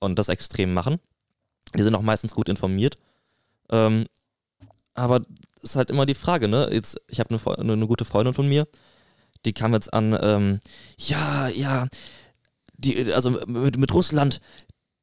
und 0.00 0.18
das 0.18 0.28
extrem 0.28 0.74
machen. 0.74 0.98
Die 1.72 1.84
sind 1.84 1.94
auch 1.94 2.02
meistens 2.02 2.34
gut 2.34 2.48
informiert. 2.48 2.98
Ähm, 3.70 4.06
aber 4.94 5.24
ist 5.62 5.76
halt 5.76 5.90
immer 5.90 6.06
die 6.06 6.14
Frage, 6.14 6.48
ne? 6.48 6.68
Jetzt, 6.72 7.00
ich 7.08 7.20
habe 7.20 7.30
eine, 7.30 7.58
eine, 7.58 7.72
eine 7.72 7.86
gute 7.86 8.04
Freundin 8.04 8.34
von 8.34 8.48
mir, 8.48 8.66
die 9.44 9.52
kam 9.52 9.72
jetzt 9.72 9.92
an, 9.92 10.18
ähm, 10.20 10.60
ja, 10.98 11.48
ja, 11.48 11.86
die, 12.74 13.12
also 13.12 13.30
mit, 13.46 13.78
mit 13.78 13.92
Russland, 13.92 14.40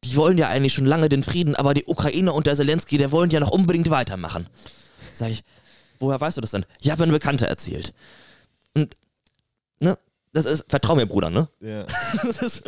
die 0.04 0.16
wollen 0.16 0.38
ja 0.38 0.48
eigentlich 0.48 0.74
schon 0.74 0.86
lange 0.86 1.10
den 1.10 1.24
Frieden, 1.24 1.56
aber 1.56 1.74
die 1.74 1.86
Ukraine 1.86 2.34
und 2.34 2.48
der 2.48 2.56
Zelensky, 2.56 2.98
der 2.98 3.12
wollen 3.12 3.32
ja 3.32 3.40
noch 3.40 3.52
unbedingt 3.52 3.90
weitermachen. 3.90 4.48
Sag 5.14 5.30
ich, 5.30 5.44
woher 6.00 6.20
weißt 6.20 6.38
du 6.38 6.42
das 6.42 6.52
denn? 6.52 6.66
Ja, 6.82 6.94
hat 6.94 7.00
mir 7.00 7.04
eine 7.04 7.14
Bekannte 7.14 7.48
erzählt. 7.48 7.94
Und, 8.74 8.94
ne, 9.80 9.98
das 10.32 10.46
ist, 10.46 10.66
vertrau 10.70 10.96
mir, 10.96 11.06
Bruder, 11.06 11.30
ne? 11.30 11.50
ja. 11.60 11.86
Das, 12.24 12.42
ist, 12.42 12.64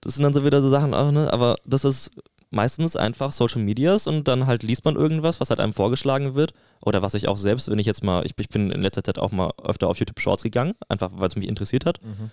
das 0.00 0.14
sind 0.14 0.24
dann 0.24 0.34
so 0.34 0.44
wieder 0.44 0.62
so 0.62 0.68
Sachen 0.68 0.94
auch, 0.94 1.10
ne? 1.10 1.32
Aber 1.32 1.56
das 1.64 1.84
ist 1.84 2.10
meistens 2.54 2.96
einfach 2.96 3.32
Social 3.32 3.60
Medias 3.62 4.06
und 4.06 4.28
dann 4.28 4.46
halt 4.46 4.62
liest 4.62 4.84
man 4.84 4.96
irgendwas, 4.96 5.40
was 5.40 5.50
halt 5.50 5.60
einem 5.60 5.74
vorgeschlagen 5.74 6.34
wird. 6.34 6.54
Oder 6.80 7.02
was 7.02 7.14
ich 7.14 7.28
auch 7.28 7.36
selbst, 7.36 7.70
wenn 7.70 7.78
ich 7.78 7.86
jetzt 7.86 8.02
mal, 8.02 8.24
ich, 8.24 8.34
ich 8.38 8.48
bin 8.48 8.70
in 8.70 8.82
letzter 8.82 9.04
Zeit 9.04 9.18
auch 9.18 9.32
mal 9.32 9.52
öfter 9.62 9.88
auf 9.88 9.98
YouTube 9.98 10.20
Shorts 10.20 10.42
gegangen, 10.42 10.74
einfach 10.88 11.10
weil 11.14 11.28
es 11.28 11.36
mich 11.36 11.48
interessiert 11.48 11.84
hat. 11.84 12.00
Mhm. 12.02 12.30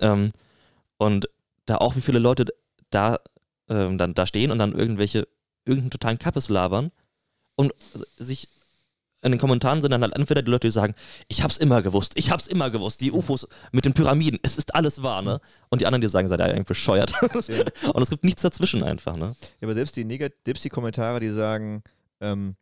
Ähm, 0.00 0.28
und 0.98 1.28
da 1.66 1.76
auch 1.76 1.96
wie 1.96 2.00
viele 2.00 2.18
Leute 2.18 2.46
da 2.90 3.18
ähm, 3.68 3.98
dann 3.98 4.14
da 4.14 4.26
stehen 4.26 4.50
und 4.50 4.58
dann 4.58 4.74
irgendwelche, 4.74 5.26
irgendeinen 5.64 5.90
totalen 5.90 6.18
Kappes 6.18 6.48
labern 6.48 6.90
und 7.54 7.72
sich 8.18 8.48
in 9.22 9.30
den 9.32 9.40
Kommentaren 9.40 9.80
sind 9.82 9.92
dann 9.92 10.02
halt 10.02 10.14
entweder 10.14 10.42
die 10.42 10.50
Leute, 10.50 10.66
die 10.66 10.72
sagen, 10.72 10.94
ich 11.28 11.42
hab's 11.42 11.56
immer 11.56 11.80
gewusst, 11.80 12.12
ich 12.16 12.30
hab's 12.30 12.48
immer 12.48 12.70
gewusst, 12.70 13.00
die 13.00 13.12
UFOs 13.12 13.46
mit 13.70 13.84
den 13.84 13.94
Pyramiden, 13.94 14.38
es 14.42 14.58
ist 14.58 14.74
alles 14.74 15.02
wahr, 15.02 15.22
ne? 15.22 15.40
Und 15.70 15.80
die 15.80 15.86
anderen, 15.86 16.00
die 16.00 16.08
sagen, 16.08 16.26
seid 16.28 16.40
ihr 16.40 16.46
eigentlich 16.46 16.66
bescheuert. 16.66 17.12
Ja. 17.48 17.92
Und 17.92 18.02
es 18.02 18.10
gibt 18.10 18.24
nichts 18.24 18.42
dazwischen 18.42 18.82
einfach, 18.82 19.16
ne? 19.16 19.34
Ja, 19.60 19.66
aber 19.66 19.74
selbst 19.74 19.96
die, 19.96 20.04
Negat 20.04 20.32
selbst 20.44 20.64
die 20.64 20.68
Kommentare, 20.68 21.18
die 21.18 21.30
sagen, 21.30 21.82
ähm, 22.20 22.56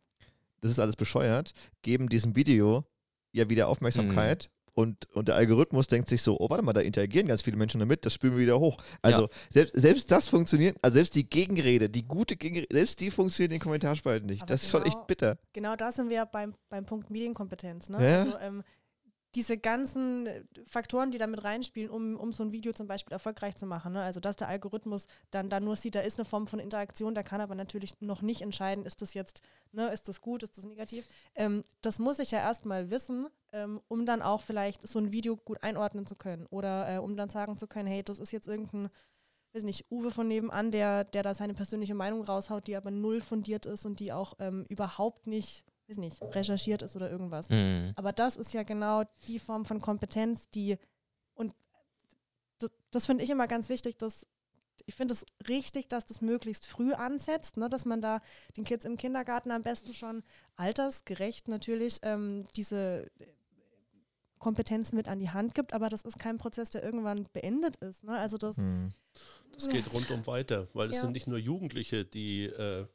das 0.61 0.71
ist 0.71 0.79
alles 0.79 0.95
bescheuert, 0.95 1.53
geben 1.81 2.09
diesem 2.09 2.35
Video 2.35 2.85
ja 3.31 3.49
wieder 3.49 3.67
Aufmerksamkeit. 3.67 4.49
Und, 4.73 5.09
und 5.13 5.27
der 5.27 5.35
Algorithmus 5.35 5.87
denkt 5.87 6.07
sich 6.07 6.21
so, 6.21 6.39
oh, 6.39 6.49
warte 6.49 6.63
mal, 6.63 6.71
da 6.71 6.79
interagieren 6.79 7.27
ganz 7.27 7.41
viele 7.41 7.57
Menschen 7.57 7.79
damit, 7.79 8.05
das 8.05 8.13
spülen 8.13 8.33
wir 8.33 8.41
wieder 8.41 8.59
hoch. 8.59 8.77
Also 9.01 9.27
selbst, 9.49 9.75
selbst 9.75 10.11
das 10.11 10.27
funktioniert, 10.27 10.77
also 10.81 10.95
selbst 10.95 11.13
die 11.15 11.29
Gegenrede, 11.29 11.89
die 11.89 12.03
gute 12.03 12.37
Gegenrede, 12.37 12.73
selbst 12.73 12.99
die 13.01 13.11
funktioniert 13.11 13.51
in 13.51 13.57
den 13.59 13.63
Kommentarspalten 13.63 14.27
nicht. 14.27 14.43
Aber 14.43 14.53
das 14.53 14.63
ist 14.63 14.69
schon 14.69 14.83
genau- 14.83 14.97
echt 14.97 15.07
bitter. 15.07 15.37
Genau 15.53 15.75
da 15.75 15.91
sind 15.91 16.09
wir 16.09 16.25
beim, 16.25 16.55
beim 16.69 16.85
Punkt 16.85 17.09
Medienkompetenz. 17.09 17.89
Ne? 17.89 17.97
Ja. 18.01 18.19
Also, 18.21 18.37
ähm, 18.39 18.63
diese 19.35 19.57
ganzen 19.57 20.27
äh, 20.27 20.43
Faktoren, 20.67 21.11
die 21.11 21.17
da 21.17 21.27
mit 21.27 21.43
reinspielen, 21.43 21.89
um, 21.89 22.17
um 22.17 22.33
so 22.33 22.43
ein 22.43 22.51
Video 22.51 22.73
zum 22.73 22.87
Beispiel 22.87 23.13
erfolgreich 23.13 23.55
zu 23.55 23.65
machen. 23.65 23.93
Ne? 23.93 24.01
Also, 24.01 24.19
dass 24.19 24.35
der 24.35 24.47
Algorithmus 24.47 25.05
dann, 25.29 25.49
dann 25.49 25.63
nur 25.63 25.75
sieht, 25.75 25.95
da 25.95 26.01
ist 26.01 26.19
eine 26.19 26.25
Form 26.25 26.47
von 26.47 26.59
Interaktion, 26.59 27.15
der 27.15 27.23
kann 27.23 27.41
aber 27.41 27.55
natürlich 27.55 27.99
noch 28.01 28.21
nicht 28.21 28.41
entscheiden, 28.41 28.85
ist 28.85 29.01
das 29.01 29.13
jetzt, 29.13 29.41
ne, 29.71 29.87
ist 29.89 30.07
das 30.07 30.21
gut, 30.21 30.43
ist 30.43 30.57
das 30.57 30.65
negativ. 30.65 31.05
Ähm, 31.35 31.63
das 31.81 31.99
muss 31.99 32.19
ich 32.19 32.31
ja 32.31 32.39
erstmal 32.39 32.89
wissen, 32.89 33.27
ähm, 33.53 33.81
um 33.87 34.05
dann 34.05 34.21
auch 34.21 34.41
vielleicht 34.41 34.87
so 34.87 34.99
ein 34.99 35.11
Video 35.11 35.37
gut 35.37 35.63
einordnen 35.63 36.05
zu 36.05 36.15
können. 36.15 36.45
Oder 36.47 36.95
äh, 36.95 36.97
um 36.97 37.15
dann 37.15 37.29
sagen 37.29 37.57
zu 37.57 37.67
können, 37.67 37.87
hey, 37.87 38.03
das 38.03 38.19
ist 38.19 38.31
jetzt 38.31 38.47
irgendein 38.47 38.89
weiß 39.53 39.63
nicht, 39.63 39.91
Uwe 39.91 40.11
von 40.11 40.27
nebenan, 40.27 40.71
der, 40.71 41.03
der 41.03 41.23
da 41.23 41.33
seine 41.33 41.53
persönliche 41.53 41.93
Meinung 41.93 42.23
raushaut, 42.23 42.67
die 42.67 42.75
aber 42.75 42.91
null 42.91 43.21
fundiert 43.21 43.65
ist 43.65 43.85
und 43.85 43.99
die 43.99 44.13
auch 44.13 44.35
ähm, 44.39 44.65
überhaupt 44.69 45.27
nicht, 45.27 45.65
weiß 45.91 45.97
nicht, 45.97 46.21
recherchiert 46.21 46.81
ist 46.81 46.95
oder 46.95 47.09
irgendwas. 47.11 47.49
Mhm. 47.49 47.93
Aber 47.95 48.11
das 48.13 48.37
ist 48.37 48.53
ja 48.53 48.63
genau 48.63 49.03
die 49.27 49.39
Form 49.39 49.65
von 49.65 49.81
Kompetenz, 49.81 50.49
die, 50.49 50.77
und 51.35 51.53
das, 52.59 52.71
das 52.91 53.05
finde 53.05 53.23
ich 53.23 53.29
immer 53.29 53.47
ganz 53.47 53.69
wichtig, 53.69 53.97
dass 53.97 54.25
ich 54.87 54.95
finde 54.95 55.13
es 55.13 55.25
richtig, 55.47 55.89
dass 55.89 56.07
das 56.07 56.21
möglichst 56.21 56.65
früh 56.65 56.93
ansetzt, 56.93 57.55
ne, 57.55 57.69
dass 57.69 57.85
man 57.85 58.01
da 58.01 58.19
den 58.57 58.63
Kids 58.63 58.83
im 58.83 58.97
Kindergarten 58.97 59.51
am 59.51 59.61
besten 59.61 59.93
schon 59.93 60.23
altersgerecht 60.55 61.47
natürlich 61.47 61.97
ähm, 62.01 62.45
diese 62.55 63.11
Kompetenzen 64.39 64.95
mit 64.95 65.07
an 65.07 65.19
die 65.19 65.29
Hand 65.29 65.53
gibt, 65.53 65.73
aber 65.73 65.87
das 65.87 66.03
ist 66.03 66.17
kein 66.17 66.39
Prozess, 66.39 66.71
der 66.71 66.83
irgendwann 66.83 67.27
beendet 67.31 67.75
ist. 67.75 68.03
Ne? 68.03 68.17
Also 68.17 68.37
das, 68.37 68.57
Hm. 68.57 68.91
Das 69.53 69.69
geht 69.69 69.93
rundum 69.93 70.25
weiter, 70.25 70.67
weil 70.73 70.89
es 70.89 70.95
Ja. 70.95 71.01
sind 71.01 71.11
nicht 71.11 71.27
nur 71.27 71.37
Jugendliche, 71.37 72.03
die 72.03 72.45
äh, 72.45 72.87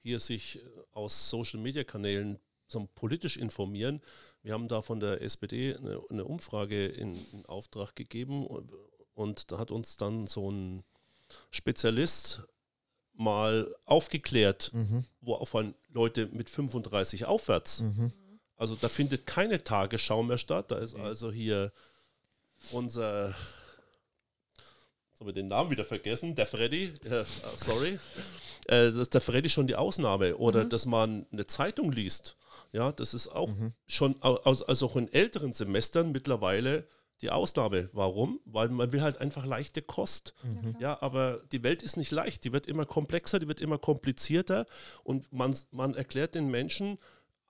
hier 0.00 0.20
sich 0.20 0.60
aus 0.92 1.28
Social-Media-Kanälen 1.28 2.38
so 2.66 2.88
politisch 2.94 3.36
informieren. 3.36 4.02
Wir 4.42 4.52
haben 4.52 4.68
da 4.68 4.82
von 4.82 5.00
der 5.00 5.22
SPD 5.22 5.74
eine, 5.74 6.00
eine 6.10 6.24
Umfrage 6.24 6.86
in, 6.86 7.14
in, 7.32 7.46
Auftrag 7.46 7.94
gegeben 7.96 8.46
und, 8.46 9.50
da 9.50 9.58
hat 9.58 9.70
uns 9.70 9.96
dann 9.96 10.26
so 10.26 10.50
ein 10.50 10.84
Spezialist 11.50 12.42
mal 13.14 13.74
aufgeklärt, 13.84 14.72
mhm. 14.72 15.04
woraufhin 15.20 15.74
Leute 15.88 16.26
mit 16.26 16.50
35 16.50 17.26
aufwärts. 17.26 17.82
Mhm. 17.82 18.12
Also 18.56 18.76
da 18.76 18.88
findet 18.88 19.26
keine 19.26 19.62
Tagesschau 19.62 20.22
mehr 20.22 20.38
statt. 20.38 20.70
Da 20.70 20.78
ist 20.78 20.94
also 20.96 21.30
hier 21.30 21.72
unser, 22.72 23.28
jetzt 25.10 25.20
haben 25.20 25.26
wir 25.26 25.32
den 25.32 25.48
Namen 25.48 25.70
wieder 25.70 25.84
vergessen, 25.84 26.34
der 26.34 26.46
Freddy, 26.46 26.94
äh, 27.04 27.24
sorry, 27.56 27.98
äh, 28.66 28.90
dass 28.90 29.10
der 29.10 29.20
Freddy 29.20 29.48
schon 29.48 29.66
die 29.66 29.76
Ausnahme. 29.76 30.36
Oder 30.36 30.64
mhm. 30.64 30.70
dass 30.70 30.86
man 30.86 31.26
eine 31.32 31.46
Zeitung 31.46 31.92
liest. 31.92 32.36
Ja, 32.72 32.92
das 32.92 33.14
ist 33.14 33.28
auch 33.28 33.50
mhm. 33.50 33.72
schon, 33.86 34.20
also 34.22 34.86
auch 34.86 34.96
in 34.96 35.12
älteren 35.12 35.52
Semestern 35.52 36.12
mittlerweile 36.12 36.86
die 37.22 37.30
Ausnahme. 37.30 37.88
Warum? 37.92 38.40
Weil 38.44 38.68
man 38.68 38.92
will 38.92 39.00
halt 39.00 39.18
einfach 39.18 39.46
leichte 39.46 39.82
Kost. 39.82 40.34
Mhm. 40.42 40.76
Ja, 40.80 41.00
aber 41.00 41.40
die 41.52 41.62
Welt 41.62 41.82
ist 41.82 41.96
nicht 41.96 42.10
leicht. 42.10 42.44
Die 42.44 42.52
wird 42.52 42.66
immer 42.66 42.84
komplexer, 42.84 43.38
die 43.38 43.48
wird 43.48 43.60
immer 43.60 43.78
komplizierter 43.78 44.66
und 45.04 45.32
man, 45.32 45.56
man 45.70 45.94
erklärt 45.94 46.34
den 46.34 46.48
Menschen, 46.48 46.98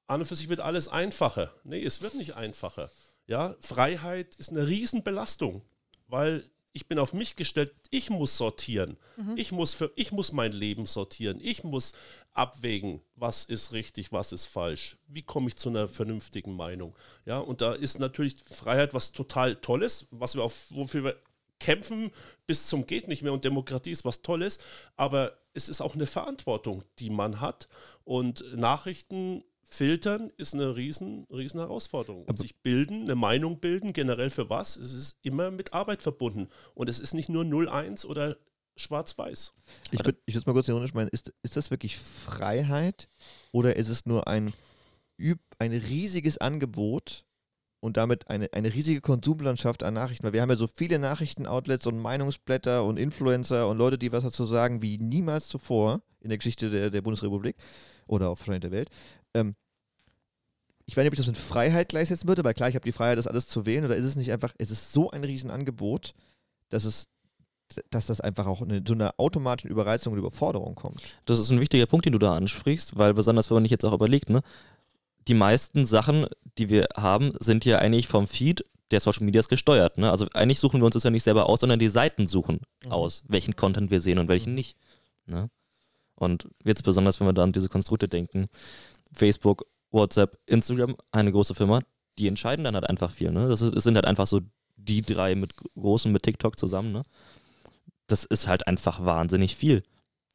an 0.07 0.21
und 0.21 0.27
für 0.27 0.37
sich 0.37 0.49
wird 0.49 0.61
alles 0.61 0.89
einfacher. 0.89 1.55
Nee, 1.65 1.83
es 1.83 2.03
wird 2.03 2.15
nicht 2.15 2.37
einfacher. 2.37 2.91
Ja, 3.27 3.57
Freiheit 3.61 4.35
ist 4.37 4.51
eine 4.51 4.69
Riesenbelastung, 4.69 5.63
weil 6.09 6.45
ich 6.75 6.89
bin 6.89 6.99
auf 6.99 7.15
mich 7.15 7.37
gestellt, 7.37 7.73
ich 7.91 8.11
muss 8.11 8.37
sortieren. 8.37 8.99
Mhm. 9.17 9.37
Ich, 9.37 9.53
muss 9.53 9.73
für, 9.73 9.93
ich 9.95 10.11
muss 10.11 10.33
mein 10.33 10.53
Leben 10.53 10.87
sortieren. 10.87 11.39
Ich 11.41 11.63
muss 11.63 11.93
abwägen, 12.33 13.01
was 13.15 13.45
ist 13.45 13.73
richtig, 13.73 14.13
was 14.13 14.33
ist 14.33 14.47
falsch. 14.47 14.97
Wie 15.07 15.23
komme 15.23 15.49
ich 15.49 15.57
zu 15.57 15.69
einer 15.69 15.87
vernünftigen 15.87 16.55
Meinung? 16.55 16.97
Ja, 17.25 17.39
und 17.39 17.61
da 17.61 17.73
ist 17.73 18.01
natürlich 18.01 18.37
Freiheit 18.45 18.93
was 18.93 19.13
total 19.13 19.55
Tolles, 19.55 20.09
was 20.11 20.35
wir 20.35 20.43
auf, 20.43 20.67
wofür 20.71 21.05
wir 21.05 21.17
kämpfen 21.61 22.11
bis 22.47 22.67
zum 22.67 22.87
geht 22.87 23.07
nicht 23.07 23.23
mehr 23.23 23.33
und 23.33 23.45
Demokratie 23.45 23.93
ist 23.93 24.05
was 24.05 24.23
Tolles, 24.23 24.59
aber 24.97 25.39
es 25.55 25.69
ist 25.69 25.81
auch 25.81 25.95
eine 25.95 26.07
Verantwortung, 26.07 26.83
die 26.99 27.09
man 27.09 27.41
hat 27.41 27.69
und 28.03 28.45
Nachrichten 28.57 29.45
filtern 29.75 30.31
ist 30.37 30.55
eine 30.55 30.77
riesen, 30.77 31.27
riesen 31.31 31.59
Herausforderung. 31.59 32.25
Und 32.25 32.39
sich 32.39 32.57
bilden, 32.63 33.03
eine 33.03 33.17
Meinung 33.17 33.59
bilden, 33.59 33.93
generell 33.93 34.31
für 34.31 34.49
was, 34.49 34.77
es 34.77 34.93
ist 34.93 35.19
immer 35.23 35.51
mit 35.51 35.73
Arbeit 35.73 36.03
verbunden. 36.03 36.49
Und 36.75 36.89
es 36.89 37.01
ist 37.01 37.15
nicht 37.15 37.29
nur 37.29 37.45
0-1 37.45 38.07
oder 38.07 38.37
schwarz-weiß. 38.77 39.53
Ich 39.91 40.05
würde 40.05 40.19
ich 40.27 40.47
mal 40.47 40.53
kurz 40.53 40.69
ironisch 40.69 40.95
meinen, 40.95 41.09
ist, 41.09 41.33
ist 41.43 41.57
das 41.57 41.71
wirklich 41.71 41.99
Freiheit 41.99 43.09
oder 43.53 43.77
ist 43.77 43.89
es 43.89 44.07
nur 44.07 44.29
ein, 44.29 44.53
ein 45.59 45.73
riesiges 45.73 46.39
Angebot 46.39 47.25
und 47.81 47.97
damit 47.97 48.31
eine, 48.31 48.53
eine 48.53 48.73
riesige 48.73 49.01
Konsumlandschaft 49.01 49.83
an 49.83 49.95
Nachrichten? 49.95 50.25
Weil 50.25 50.33
wir 50.33 50.43
haben 50.43 50.51
ja 50.51 50.57
so 50.57 50.69
viele 50.69 50.99
Nachrichtenoutlets 50.99 51.87
und 51.87 51.99
Meinungsblätter 51.99 52.85
und 52.85 52.97
Influencer 52.97 53.69
und 53.69 53.79
Leute, 53.79 53.99
die 53.99 54.13
was 54.13 54.25
dazu 54.25 54.47
sagen, 54.47 54.83
wie 54.83 54.99
niemals 54.99 55.49
zuvor 55.49 56.03
in 56.21 56.29
der 56.29 56.39
Geschichte 56.39 56.71
der, 56.71 56.91
der 56.91 57.03
Bundesrepublik 57.03 57.57
oder 58.07 58.31
auch 58.31 58.39
wahrscheinlich 58.39 58.63
der 58.63 58.73
Welt. 58.73 58.91
Ähm, 59.35 59.57
ich 60.87 60.97
weiß 60.97 61.03
nicht, 61.03 61.09
ob 61.09 61.15
ich 61.15 61.19
das 61.19 61.27
mit 61.27 61.39
Freiheit 61.39 61.89
gleichsetzen 61.89 62.29
würde, 62.29 62.45
weil 62.45 62.55
klar, 62.55 62.69
ich 62.69 62.75
habe 62.75 62.85
die 62.85 62.93
Freiheit, 62.93 63.19
das 63.19 63.27
alles 63.27 63.47
zu 63.47 63.67
wählen, 63.67 63.85
oder 63.85 63.97
ist 63.97 64.05
es 64.05 64.17
nicht 64.17 64.33
einfach, 64.33 64.55
es 64.59 64.71
ist 64.71 64.93
so 64.93 65.11
ein 65.11 65.25
Riesenangebot, 65.25 66.15
dass 66.69 66.85
es 66.85 67.09
dass 67.91 68.07
das 68.07 68.21
einfach 68.21 68.47
auch 68.47 68.61
eine, 68.61 68.85
zu 68.85 68.93
einer 68.93 69.15
automatischen 69.17 69.71
Überreizung 69.71 70.13
und 70.13 70.19
Überforderung 70.19 70.75
kommt. 70.75 71.03
Das 71.25 71.39
ist 71.39 71.51
ein 71.51 71.61
wichtiger 71.61 71.87
Punkt, 71.87 72.05
den 72.05 72.13
du 72.13 72.19
da 72.19 72.35
ansprichst, 72.35 72.99
weil 72.99 73.15
besonders, 73.15 73.51
wenn 73.51 73.57
man 73.57 73.65
sich 73.65 73.71
jetzt 73.71 73.85
auch 73.85 73.95
überlegt, 73.95 74.29
ne, 74.29 74.43
die 75.27 75.35
meisten 75.35 75.87
Sachen, 75.87 76.27
die 76.59 76.69
wir 76.69 76.87
haben, 76.95 77.33
sind 77.41 77.65
ja 77.65 77.79
eigentlich 77.79 78.07
vom 78.07 78.29
Feed 78.29 78.63
der 78.91 79.01
Social 79.01 79.25
Medias 79.25 79.49
gesteuert. 79.49 79.97
Ne? 79.97 80.11
Also 80.11 80.27
eigentlich 80.35 80.61
suchen 80.61 80.81
wir 80.81 80.85
uns 80.85 80.93
das 80.93 81.05
ja 81.05 81.11
nicht 81.11 81.23
selber 81.23 81.49
aus, 81.49 81.61
sondern 81.61 81.79
die 81.79 81.89
Seiten 81.89 82.29
suchen 82.29 82.61
mhm. 82.85 82.93
aus, 82.93 83.25
welchen 83.29 83.57
Content 83.57 83.91
wir 83.91 84.01
sehen 84.01 84.19
und 84.19 84.29
welchen 84.29 84.51
mhm. 84.51 84.57
nicht. 84.57 84.77
Ne? 85.27 85.49
Und 86.15 86.49
jetzt 86.65 86.85
besonders, 86.85 87.19
wenn 87.19 87.27
wir 87.27 87.33
da 87.33 87.43
an 87.43 87.53
diese 87.53 87.69
Konstrukte 87.69 88.09
denken, 88.09 88.49
Facebook 89.13 89.67
WhatsApp, 89.95 90.39
Instagram, 90.47 90.97
eine 91.13 91.33
große 91.33 91.55
Firma, 91.55 91.81
die 92.19 92.29
entscheiden 92.29 92.65
dann 92.65 92.75
halt 92.75 92.89
einfach 92.89 93.11
viel. 93.11 93.31
Ne? 93.31 93.49
Das, 93.49 93.63
ist, 93.63 93.75
das 93.75 93.85
sind 93.85 93.95
halt 93.95 94.07
einfach 94.07 94.27
so 94.27 94.41
die 94.77 95.03
drei 95.03 95.35
mit 95.35 95.55
großen 95.77 96.13
mit 96.13 96.23
TikTok 96.23 96.59
zusammen. 96.59 96.93
Ne? 96.93 97.03
Das 98.07 98.25
ist 98.25 98.47
halt 98.47 98.67
einfach 98.67 99.05
wahnsinnig 99.05 99.57
viel. 99.57 99.83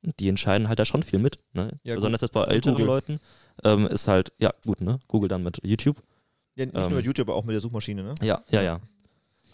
Die 0.01 0.29
entscheiden 0.29 0.69
halt 0.69 0.79
da 0.79 0.85
schon 0.85 1.03
viel 1.03 1.19
mit. 1.19 1.39
Ne? 1.53 1.77
Ja, 1.83 1.95
Besonders 1.95 2.21
jetzt 2.21 2.31
bei 2.31 2.45
älteren 2.45 2.75
Google. 2.75 2.87
Leuten 2.87 3.19
ähm, 3.63 3.85
ist 3.87 4.07
halt, 4.07 4.31
ja 4.39 4.53
gut, 4.63 4.79
ne? 4.81 4.99
Google 5.07 5.27
dann 5.27 5.43
mit 5.43 5.59
YouTube. 5.63 6.01
Ja, 6.55 6.65
nicht 6.65 6.75
ähm, 6.75 6.83
nur 6.83 6.91
mit 6.91 7.05
YouTube, 7.05 7.27
aber 7.27 7.37
auch 7.37 7.43
mit 7.43 7.53
der 7.53 7.61
Suchmaschine, 7.61 8.03
ne? 8.03 8.15
Ja, 8.21 8.41
ja, 8.49 8.61
ja. 8.61 8.79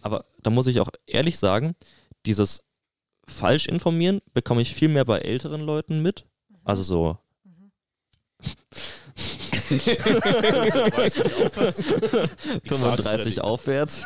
Aber 0.03 0.25
da 0.43 0.51
muss 0.51 0.67
ich 0.67 0.79
auch 0.79 0.89
ehrlich 1.07 1.39
sagen, 1.39 1.75
dieses 2.27 2.63
falsch 3.27 3.65
informieren 3.65 4.21
bekomme 4.35 4.61
ich 4.61 4.75
viel 4.75 4.87
mehr 4.87 5.05
bei 5.05 5.17
älteren 5.17 5.61
Leuten 5.61 6.03
mit. 6.03 6.25
Also 6.63 6.83
so 6.83 7.17
mhm. 7.43 7.71
35 12.63 13.41
aufwärts. 13.43 14.03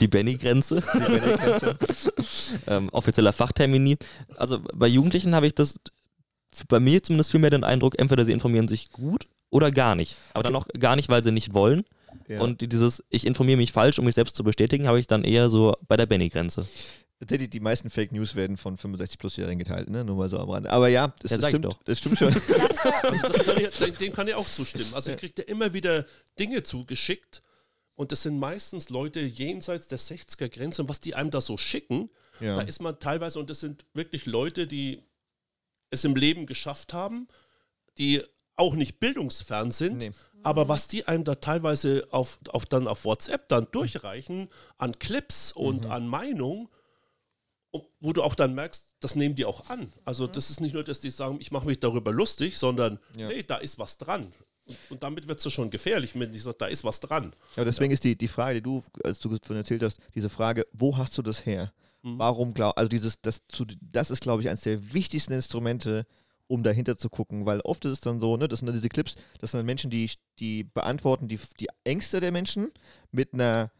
Die 0.00 0.08
Benny-Grenze. 0.08 0.82
Benny 0.92 1.20
ähm, 2.66 2.88
offizieller 2.90 3.32
Fachtermini. 3.32 3.96
Also 4.36 4.60
bei 4.74 4.86
Jugendlichen 4.86 5.34
habe 5.34 5.46
ich 5.46 5.54
das 5.54 5.76
bei 6.68 6.80
mir 6.80 7.02
zumindest 7.02 7.30
viel 7.30 7.40
mehr 7.40 7.50
den 7.50 7.64
Eindruck, 7.64 7.98
entweder 7.98 8.24
sie 8.24 8.32
informieren 8.32 8.68
sich 8.68 8.90
gut 8.90 9.26
oder 9.50 9.70
gar 9.70 9.94
nicht. 9.94 10.16
Aber 10.34 10.42
dann 10.42 10.54
auch 10.56 10.66
gar 10.78 10.96
nicht, 10.96 11.08
weil 11.08 11.24
sie 11.24 11.32
nicht 11.32 11.54
wollen. 11.54 11.84
Ja. 12.28 12.40
Und 12.40 12.60
dieses, 12.72 13.02
ich 13.08 13.26
informiere 13.26 13.56
mich 13.56 13.72
falsch, 13.72 13.98
um 13.98 14.04
mich 14.04 14.14
selbst 14.14 14.36
zu 14.36 14.44
bestätigen, 14.44 14.86
habe 14.86 15.00
ich 15.00 15.06
dann 15.06 15.24
eher 15.24 15.48
so 15.48 15.74
bei 15.88 15.96
der 15.96 16.06
Benny-Grenze. 16.06 16.66
Tatsächlich, 17.22 17.50
die 17.50 17.60
meisten 17.60 17.88
Fake 17.88 18.10
News 18.10 18.34
werden 18.34 18.56
von 18.56 18.76
65-Plus-Jährigen 18.76 19.60
geteilt, 19.60 19.88
ne? 19.88 20.04
Nur 20.04 20.16
mal 20.16 20.28
so 20.28 20.40
am 20.40 20.50
Rande. 20.50 20.68
Aber 20.72 20.88
ja, 20.88 21.14
das, 21.20 21.30
ja, 21.30 21.38
das 21.38 21.48
stimmt, 21.50 21.68
das 21.84 21.98
stimmt 21.98 22.18
schon. 22.18 22.34
also 23.04 23.28
das 23.28 23.46
kann 23.46 23.58
ich, 23.58 23.98
dem 23.98 24.12
kann 24.12 24.26
ich 24.26 24.34
auch 24.34 24.44
zustimmen. 24.44 24.92
Also 24.92 25.12
ich 25.12 25.18
kriege 25.18 25.32
da 25.32 25.44
immer 25.44 25.72
wieder 25.72 26.04
Dinge 26.40 26.64
zugeschickt 26.64 27.40
und 27.94 28.10
das 28.10 28.22
sind 28.22 28.40
meistens 28.40 28.90
Leute 28.90 29.20
jenseits 29.20 29.86
der 29.86 30.00
60er-Grenze 30.00 30.82
und 30.82 30.88
was 30.88 30.98
die 30.98 31.14
einem 31.14 31.30
da 31.30 31.40
so 31.40 31.56
schicken, 31.56 32.10
ja. 32.40 32.56
da 32.56 32.62
ist 32.62 32.82
man 32.82 32.98
teilweise, 32.98 33.38
und 33.38 33.50
das 33.50 33.60
sind 33.60 33.84
wirklich 33.94 34.26
Leute, 34.26 34.66
die 34.66 35.04
es 35.90 36.02
im 36.02 36.16
Leben 36.16 36.46
geschafft 36.46 36.92
haben, 36.92 37.28
die 37.98 38.20
auch 38.56 38.74
nicht 38.74 38.98
bildungsfern 38.98 39.70
sind, 39.70 39.98
nee. 39.98 40.10
aber 40.42 40.66
was 40.66 40.88
die 40.88 41.06
einem 41.06 41.22
da 41.22 41.36
teilweise 41.36 42.08
auf, 42.10 42.40
auf, 42.48 42.66
dann 42.66 42.88
auf 42.88 43.04
WhatsApp 43.04 43.48
dann 43.48 43.68
durchreichen 43.70 44.48
an 44.76 44.98
Clips 44.98 45.52
und 45.52 45.84
mhm. 45.84 45.92
an 45.92 46.08
Meinung, 46.08 46.68
wo 48.00 48.12
du 48.12 48.22
auch 48.22 48.34
dann 48.34 48.54
merkst, 48.54 48.96
das 49.00 49.16
nehmen 49.16 49.34
die 49.34 49.44
auch 49.44 49.68
an. 49.70 49.92
Also 50.04 50.26
mhm. 50.26 50.32
das 50.32 50.50
ist 50.50 50.60
nicht 50.60 50.74
nur, 50.74 50.84
dass 50.84 51.00
die 51.00 51.10
sagen, 51.10 51.38
ich 51.40 51.50
mache 51.50 51.66
mich 51.66 51.80
darüber 51.80 52.12
lustig, 52.12 52.58
sondern 52.58 52.98
ja. 53.16 53.28
nee, 53.28 53.42
da 53.42 53.56
ist 53.56 53.78
was 53.78 53.98
dran. 53.98 54.32
Und, 54.64 54.78
und 54.90 55.02
damit 55.02 55.26
wird 55.26 55.44
es 55.44 55.52
schon 55.52 55.70
gefährlich, 55.70 56.18
wenn 56.18 56.32
ich 56.32 56.42
sage, 56.42 56.56
da 56.58 56.66
ist 56.66 56.84
was 56.84 57.00
dran. 57.00 57.34
Ja, 57.56 57.64
deswegen 57.64 57.90
ja. 57.90 57.94
ist 57.94 58.04
die, 58.04 58.16
die 58.16 58.28
Frage, 58.28 58.56
die 58.56 58.62
du, 58.62 58.82
als 59.02 59.18
du 59.18 59.36
von 59.42 59.56
erzählt 59.56 59.82
hast, 59.82 59.98
diese 60.14 60.28
Frage, 60.28 60.66
wo 60.72 60.96
hast 60.96 61.16
du 61.16 61.22
das 61.22 61.46
her? 61.46 61.72
Mhm. 62.02 62.18
Warum 62.18 62.54
glaub, 62.54 62.76
also 62.76 62.88
dieses, 62.88 63.20
das, 63.20 63.40
zu, 63.48 63.64
das 63.80 64.10
ist, 64.10 64.20
glaube 64.20 64.42
ich, 64.42 64.48
eines 64.48 64.62
der 64.62 64.92
wichtigsten 64.92 65.32
Instrumente, 65.32 66.06
um 66.48 66.62
dahinter 66.62 66.98
zu 66.98 67.08
gucken, 67.08 67.46
weil 67.46 67.60
oft 67.60 67.84
ist 67.86 67.92
es 67.92 68.00
dann 68.00 68.20
so, 68.20 68.36
ne, 68.36 68.46
das 68.46 68.58
sind 68.58 68.66
dann 68.66 68.74
diese 68.74 68.88
Clips, 68.88 69.14
das 69.40 69.52
sind 69.52 69.60
dann 69.60 69.66
Menschen, 69.66 69.90
die, 69.90 70.10
die 70.38 70.64
beantworten 70.64 71.28
die, 71.28 71.40
die 71.58 71.68
Ängste 71.84 72.20
der 72.20 72.32
Menschen 72.32 72.70
mit 73.10 73.32
einer 73.32 73.70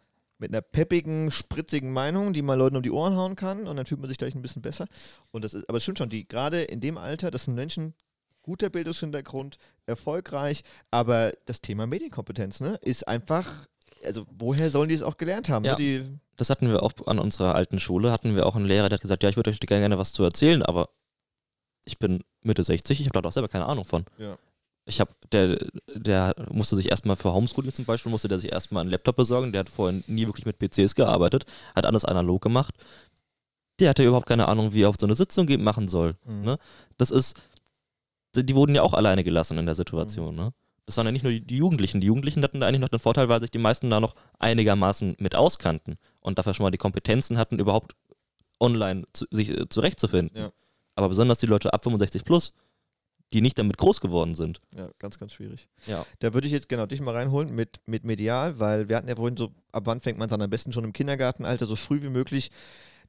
mit 0.43 0.51
einer 0.51 0.61
peppigen, 0.61 1.31
spritzigen 1.31 1.93
Meinung, 1.93 2.33
die 2.33 2.43
man 2.43 2.59
Leuten 2.59 2.77
um 2.77 2.83
die 2.83 2.91
Ohren 2.91 3.17
hauen 3.17 3.37
kann 3.37 3.69
und 3.69 3.77
dann 3.77 3.87
fühlt 3.87 4.01
man 4.01 4.09
sich 4.09 4.19
gleich 4.19 4.35
ein 4.35 4.43
bisschen 4.43 4.61
besser. 4.61 4.87
Und 5.31 5.45
das 5.45 5.55
ist, 5.55 5.69
aber 5.69 5.79
es 5.79 5.85
stimmt 5.85 5.99
schon, 5.99 6.11
die 6.11 6.27
gerade 6.27 6.63
in 6.63 6.81
dem 6.81 6.99
Alter, 6.99 7.31
das 7.31 7.45
sind 7.45 7.55
Menschen, 7.55 7.95
guter 8.43 8.69
Bildungshintergrund, 8.69 9.57
erfolgreich, 9.87 10.65
aber 10.91 11.33
das 11.47 11.61
Thema 11.61 11.87
Medienkompetenz, 11.87 12.61
ne, 12.61 12.77
ist 12.83 13.07
einfach, 13.07 13.69
also 14.05 14.27
woher 14.37 14.69
sollen 14.69 14.89
die 14.89 14.97
es 14.97 15.05
auch 15.05 15.17
gelernt 15.17 15.49
haben? 15.49 15.63
Ne? 15.63 15.69
Ja, 15.69 15.77
ne? 15.77 16.19
das 16.37 16.51
hatten 16.51 16.69
wir 16.69 16.83
auch 16.83 16.93
an 17.07 17.21
unserer 17.21 17.55
alten 17.55 17.79
Schule, 17.79 18.11
hatten 18.11 18.35
wir 18.35 18.45
auch 18.45 18.57
einen 18.57 18.67
Lehrer, 18.67 18.89
der 18.89 18.97
hat 18.97 19.03
gesagt, 19.03 19.23
ja, 19.23 19.29
ich 19.29 19.37
würde 19.37 19.51
euch 19.51 19.61
gerne 19.61 19.97
was 19.97 20.13
zu 20.13 20.25
erzählen, 20.25 20.65
aber 20.65 20.89
ich 21.85 22.01
bin 22.01 22.25
Mitte 22.43 22.65
60, 22.65 23.01
ich 23.01 23.07
habe 23.07 23.15
da 23.15 23.23
doch 23.23 23.33
selber 23.33 23.49
keine 23.49 23.67
Ahnung 23.67 23.85
von. 23.85 24.05
Ja 24.19 24.37
ich 24.85 25.01
habe, 25.01 25.13
der, 25.31 25.59
der 25.95 26.35
musste 26.51 26.77
sich 26.77 26.91
erstmal 26.91 27.17
für 27.17 27.33
Homeschooling 27.33 27.73
zum 27.73 27.85
Beispiel, 27.85 28.11
musste 28.11 28.29
der 28.29 28.39
sich 28.39 28.51
erstmal 28.51 28.83
einen 28.83 28.91
Laptop 28.91 29.17
besorgen. 29.17 29.53
Der 29.53 29.61
hat 29.61 29.69
vorhin 29.69 30.03
nie 30.07 30.27
wirklich 30.27 30.47
mit 30.47 30.59
PCs 30.59 30.95
gearbeitet, 30.95 31.47
hat 31.75 31.87
alles 31.87 32.05
analog 32.05 32.43
gemacht. 32.43 32.75
Der 33.79 33.91
hatte 33.91 34.05
überhaupt 34.05 34.27
keine 34.27 34.49
Ahnung, 34.49 34.75
wie 34.75 34.83
er 34.83 34.89
auf 34.89 34.97
so 34.99 35.07
eine 35.07 35.15
Sitzung 35.15 35.47
machen 35.63 35.89
soll. 35.89 36.15
Mhm. 36.25 36.43
Ne? 36.43 36.59
Das 36.99 37.11
ist, 37.11 37.41
die 38.35 38.55
wurden 38.55 38.75
ja 38.75 38.83
auch 38.83 38.95
alleine 38.95 39.25
gelassen 39.25 39.59
in 39.59 39.67
der 39.67 39.75
Situation. 39.75 40.35
Mhm. 40.35 40.41
Ne? 40.41 40.53
Das 40.87 40.97
waren 40.97 41.07
ja 41.07 41.13
nicht 41.13 41.23
nur 41.23 41.33
die 41.33 41.57
Jugendlichen. 41.57 42.01
Die 42.01 42.09
Jugendlichen 42.09 42.43
hatten 42.43 42.61
da 42.61 42.67
eigentlich 42.67 42.81
noch 42.81 42.89
den 42.89 42.99
Vorteil, 42.99 43.29
weil 43.29 43.41
sich 43.41 43.51
die 43.51 43.59
meisten 43.59 43.89
da 43.89 44.01
noch 44.01 44.15
einigermaßen 44.41 45.17
mit 45.19 45.37
auskannten 45.37 45.97
und 46.21 46.39
dafür 46.39 46.55
schon 46.55 46.65
mal 46.65 46.71
die 46.71 46.79
Kompetenzen 46.79 47.39
hatten, 47.39 47.61
überhaupt 47.61 47.95
online 48.59 49.05
zu, 49.13 49.27
sich 49.31 49.51
äh, 49.51 49.69
zurechtzufinden. 49.69 50.37
Ja. 50.37 50.53
Aber 50.97 51.09
besonders 51.09 51.39
die 51.39 51.47
Leute 51.47 51.73
ab 51.73 51.85
65 51.85 52.25
plus, 52.25 52.53
die 53.33 53.41
nicht 53.41 53.59
damit 53.59 53.79
groß 53.79 54.01
geworden 54.01 54.35
sind. 54.35 54.61
Ja, 54.77 54.89
ganz, 54.99 55.19
ganz 55.19 55.33
schwierig. 55.33 55.69
Ja. 55.87 56.05
Da 56.21 56.35
würde 56.35 56.47
ich 56.47 56.53
jetzt 56.53 56.69
genau 56.69 56.87
dich 56.87 57.01
mal 57.01 57.15
reinholen 57.15 57.55
mit, 57.55 57.81
mit 57.87 58.05
medial, 58.05 58.59
weil 58.59 58.89
wir 58.89 58.97
hatten 58.97 59.09
ja 59.09 59.17
vorhin 59.17 59.37
so, 59.37 59.53
ab 59.73 59.85
wann 59.87 60.01
fängt 60.01 60.19
man 60.19 60.29
es 60.29 60.33
an? 60.33 60.43
Am 60.43 60.51
besten 60.51 60.73
schon 60.73 60.85
im 60.85 60.93
Kindergartenalter, 60.93 61.67
so 61.67 61.77
früh 61.77 62.03
wie 62.03 62.09
möglich 62.09 62.51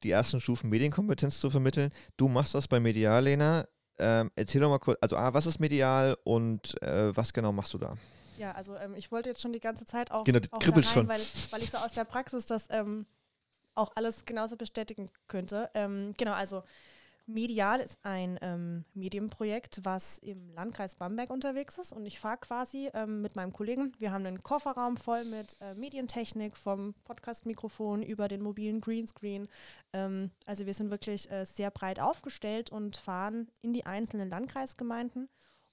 die 0.02 0.10
ersten 0.10 0.40
Stufen 0.40 0.70
Medienkompetenz 0.70 1.40
zu 1.40 1.50
vermitteln. 1.50 1.90
Du 2.16 2.28
machst 2.28 2.54
das 2.54 2.68
bei 2.68 2.80
Medial, 2.80 3.24
Lena. 3.24 3.66
Ähm, 3.98 4.30
erzähl 4.34 4.60
doch 4.60 4.70
mal 4.70 4.78
kurz, 4.78 4.98
also 5.00 5.16
A, 5.16 5.32
was 5.34 5.46
ist 5.46 5.60
medial 5.60 6.16
und 6.24 6.80
äh, 6.82 7.16
was 7.16 7.32
genau 7.32 7.52
machst 7.52 7.72
du 7.74 7.78
da? 7.78 7.94
Ja, 8.38 8.52
also 8.52 8.76
ähm, 8.76 8.94
ich 8.96 9.12
wollte 9.12 9.28
jetzt 9.28 9.40
schon 9.40 9.52
die 9.52 9.60
ganze 9.60 9.86
Zeit 9.86 10.10
auch, 10.10 10.24
Genau, 10.24 10.40
auch 10.50 10.60
rein, 10.60 10.82
schon. 10.82 11.08
Weil, 11.08 11.20
weil 11.50 11.62
ich 11.62 11.70
so 11.70 11.78
aus 11.78 11.92
der 11.92 12.04
Praxis 12.04 12.46
das 12.46 12.66
ähm, 12.70 13.06
auch 13.76 13.92
alles 13.94 14.24
genauso 14.24 14.56
bestätigen 14.56 15.08
könnte. 15.28 15.70
Ähm, 15.74 16.12
genau, 16.16 16.32
also 16.32 16.64
Medial 17.26 17.80
ist 17.80 17.98
ein 18.02 18.38
ähm, 18.42 18.84
Medienprojekt, 18.92 19.80
was 19.82 20.18
im 20.18 20.50
Landkreis 20.50 20.96
Bamberg 20.96 21.30
unterwegs 21.30 21.78
ist 21.78 21.92
und 21.92 22.04
ich 22.04 22.20
fahre 22.20 22.36
quasi 22.36 22.90
ähm, 22.92 23.22
mit 23.22 23.34
meinem 23.34 23.52
Kollegen. 23.52 23.92
Wir 23.98 24.12
haben 24.12 24.26
einen 24.26 24.42
Kofferraum 24.42 24.98
voll 24.98 25.24
mit 25.24 25.56
äh, 25.60 25.74
Medientechnik, 25.74 26.54
vom 26.54 26.94
Podcast-Mikrofon 27.04 28.02
über 28.02 28.28
den 28.28 28.42
mobilen 28.42 28.82
Greenscreen. 28.82 29.48
Ähm, 29.94 30.32
also 30.44 30.66
wir 30.66 30.74
sind 30.74 30.90
wirklich 30.90 31.30
äh, 31.30 31.46
sehr 31.46 31.70
breit 31.70 31.98
aufgestellt 31.98 32.70
und 32.70 32.98
fahren 32.98 33.48
in 33.62 33.72
die 33.72 33.86
einzelnen 33.86 34.28
Landkreisgemeinden 34.28 35.30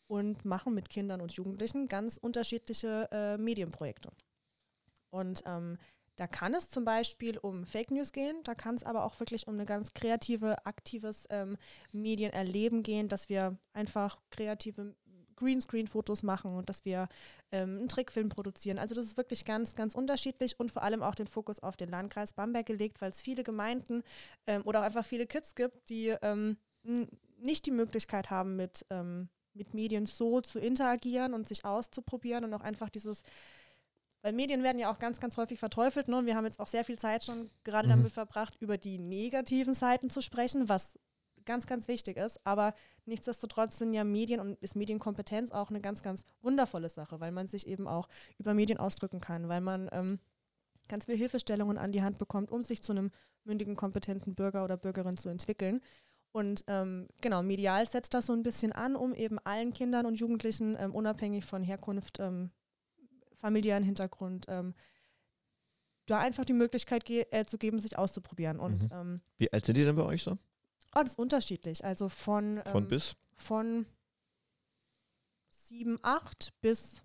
und 0.07 0.45
machen 0.45 0.73
mit 0.73 0.89
Kindern 0.89 1.19
und 1.19 1.33
Jugendlichen 1.33 1.89
ganz 1.89 2.15
unterschiedliche 2.15 3.09
äh, 3.11 3.37
Medienprojekte. 3.37 4.09
Und 5.09 5.43
ähm, 5.45 5.77
da 6.21 6.27
kann 6.27 6.53
es 6.53 6.69
zum 6.69 6.85
Beispiel 6.85 7.39
um 7.39 7.65
Fake 7.65 7.89
News 7.89 8.11
gehen, 8.11 8.43
da 8.43 8.53
kann 8.53 8.75
es 8.75 8.83
aber 8.83 9.05
auch 9.05 9.19
wirklich 9.19 9.47
um 9.47 9.55
eine 9.55 9.65
ganz 9.65 9.91
kreative, 9.95 10.67
aktives 10.67 11.25
ähm, 11.31 11.57
Medienerleben 11.93 12.83
gehen, 12.83 13.07
dass 13.07 13.27
wir 13.27 13.57
einfach 13.73 14.19
kreative 14.29 14.93
Greenscreen-Fotos 15.35 16.21
machen 16.21 16.55
und 16.55 16.69
dass 16.69 16.85
wir 16.85 17.09
ähm, 17.51 17.79
einen 17.79 17.87
Trickfilm 17.87 18.29
produzieren. 18.29 18.77
Also 18.77 18.93
das 18.93 19.05
ist 19.05 19.17
wirklich 19.17 19.45
ganz, 19.45 19.73
ganz 19.73 19.95
unterschiedlich 19.95 20.59
und 20.59 20.71
vor 20.71 20.83
allem 20.83 21.01
auch 21.01 21.15
den 21.15 21.25
Fokus 21.25 21.59
auf 21.59 21.75
den 21.75 21.89
Landkreis 21.89 22.33
Bamberg 22.33 22.67
gelegt, 22.67 23.01
weil 23.01 23.09
es 23.09 23.19
viele 23.19 23.43
Gemeinden 23.43 24.03
ähm, 24.45 24.61
oder 24.65 24.81
auch 24.81 24.85
einfach 24.85 25.05
viele 25.05 25.25
Kids 25.25 25.55
gibt, 25.55 25.89
die 25.89 26.09
ähm, 26.21 26.57
nicht 27.39 27.65
die 27.65 27.71
Möglichkeit 27.71 28.29
haben, 28.29 28.57
mit, 28.57 28.85
ähm, 28.91 29.27
mit 29.55 29.73
Medien 29.73 30.05
so 30.05 30.39
zu 30.39 30.59
interagieren 30.59 31.33
und 31.33 31.47
sich 31.47 31.65
auszuprobieren 31.65 32.43
und 32.43 32.53
auch 32.53 32.61
einfach 32.61 32.91
dieses 32.91 33.23
weil 34.21 34.33
Medien 34.33 34.63
werden 34.63 34.79
ja 34.79 34.91
auch 34.91 34.99
ganz, 34.99 35.19
ganz 35.19 35.37
häufig 35.37 35.59
verteufelt. 35.59 36.07
Ne? 36.07 36.17
Und 36.17 36.25
wir 36.25 36.35
haben 36.35 36.45
jetzt 36.45 36.59
auch 36.59 36.67
sehr 36.67 36.83
viel 36.83 36.99
Zeit 36.99 37.23
schon 37.23 37.49
gerade 37.63 37.87
Mhm. 37.87 37.91
damit 37.93 38.11
verbracht, 38.11 38.55
über 38.59 38.77
die 38.77 38.97
negativen 38.99 39.73
Seiten 39.73 40.09
zu 40.09 40.21
sprechen, 40.21 40.69
was 40.69 40.97
ganz, 41.45 41.65
ganz 41.65 41.87
wichtig 41.87 42.17
ist. 42.17 42.45
Aber 42.45 42.73
nichtsdestotrotz 43.05 43.77
sind 43.79 43.93
ja 43.93 44.03
Medien 44.03 44.39
und 44.39 44.59
ist 44.61 44.75
Medienkompetenz 44.75 45.51
auch 45.51 45.69
eine 45.69 45.81
ganz, 45.81 46.03
ganz 46.03 46.23
wundervolle 46.41 46.89
Sache, 46.89 47.19
weil 47.19 47.31
man 47.31 47.47
sich 47.47 47.65
eben 47.67 47.87
auch 47.87 48.07
über 48.37 48.53
Medien 48.53 48.77
ausdrücken 48.77 49.21
kann, 49.21 49.49
weil 49.49 49.61
man 49.61 49.89
ähm, 49.91 50.19
ganz 50.87 51.05
viele 51.05 51.17
Hilfestellungen 51.17 51.77
an 51.77 51.91
die 51.91 52.03
Hand 52.03 52.17
bekommt, 52.19 52.51
um 52.51 52.63
sich 52.63 52.83
zu 52.83 52.91
einem 52.91 53.11
mündigen, 53.43 53.75
kompetenten 53.75 54.35
Bürger 54.35 54.63
oder 54.63 54.77
Bürgerin 54.77 55.17
zu 55.17 55.29
entwickeln. 55.29 55.81
Und 56.31 56.63
ähm, 56.67 57.07
genau, 57.21 57.41
medial 57.41 57.87
setzt 57.87 58.13
das 58.13 58.27
so 58.27 58.33
ein 58.33 58.43
bisschen 58.43 58.71
an, 58.71 58.95
um 58.95 59.13
eben 59.15 59.39
allen 59.39 59.73
Kindern 59.73 60.05
und 60.05 60.19
Jugendlichen, 60.19 60.77
ähm, 60.79 60.93
unabhängig 60.93 61.43
von 61.43 61.63
Herkunft, 61.63 62.19
ähm, 62.19 62.51
familiären 63.41 63.83
Hintergrund, 63.83 64.45
ähm, 64.47 64.73
da 66.05 66.19
einfach 66.19 66.45
die 66.45 66.53
Möglichkeit 66.53 67.05
ge 67.05 67.25
äh, 67.31 67.45
zu 67.45 67.57
geben, 67.57 67.79
sich 67.79 67.97
auszuprobieren. 67.97 68.59
Und 68.59 68.83
Mhm. 68.83 68.89
ähm, 68.93 69.21
Wie 69.37 69.51
alt 69.51 69.65
sind 69.65 69.75
die 69.77 69.83
denn 69.83 69.95
bei 69.95 70.03
euch 70.03 70.23
so? 70.23 70.31
oh, 70.31 70.99
das 71.01 71.11
ist 71.11 71.19
unterschiedlich. 71.19 71.83
Also 71.83 72.09
von, 72.09 72.61
Von 72.65 72.83
ähm, 72.83 72.89
bis? 72.89 73.15
von 73.37 73.85
7, 75.51 75.99
8 76.01 76.53
bis 76.61 77.01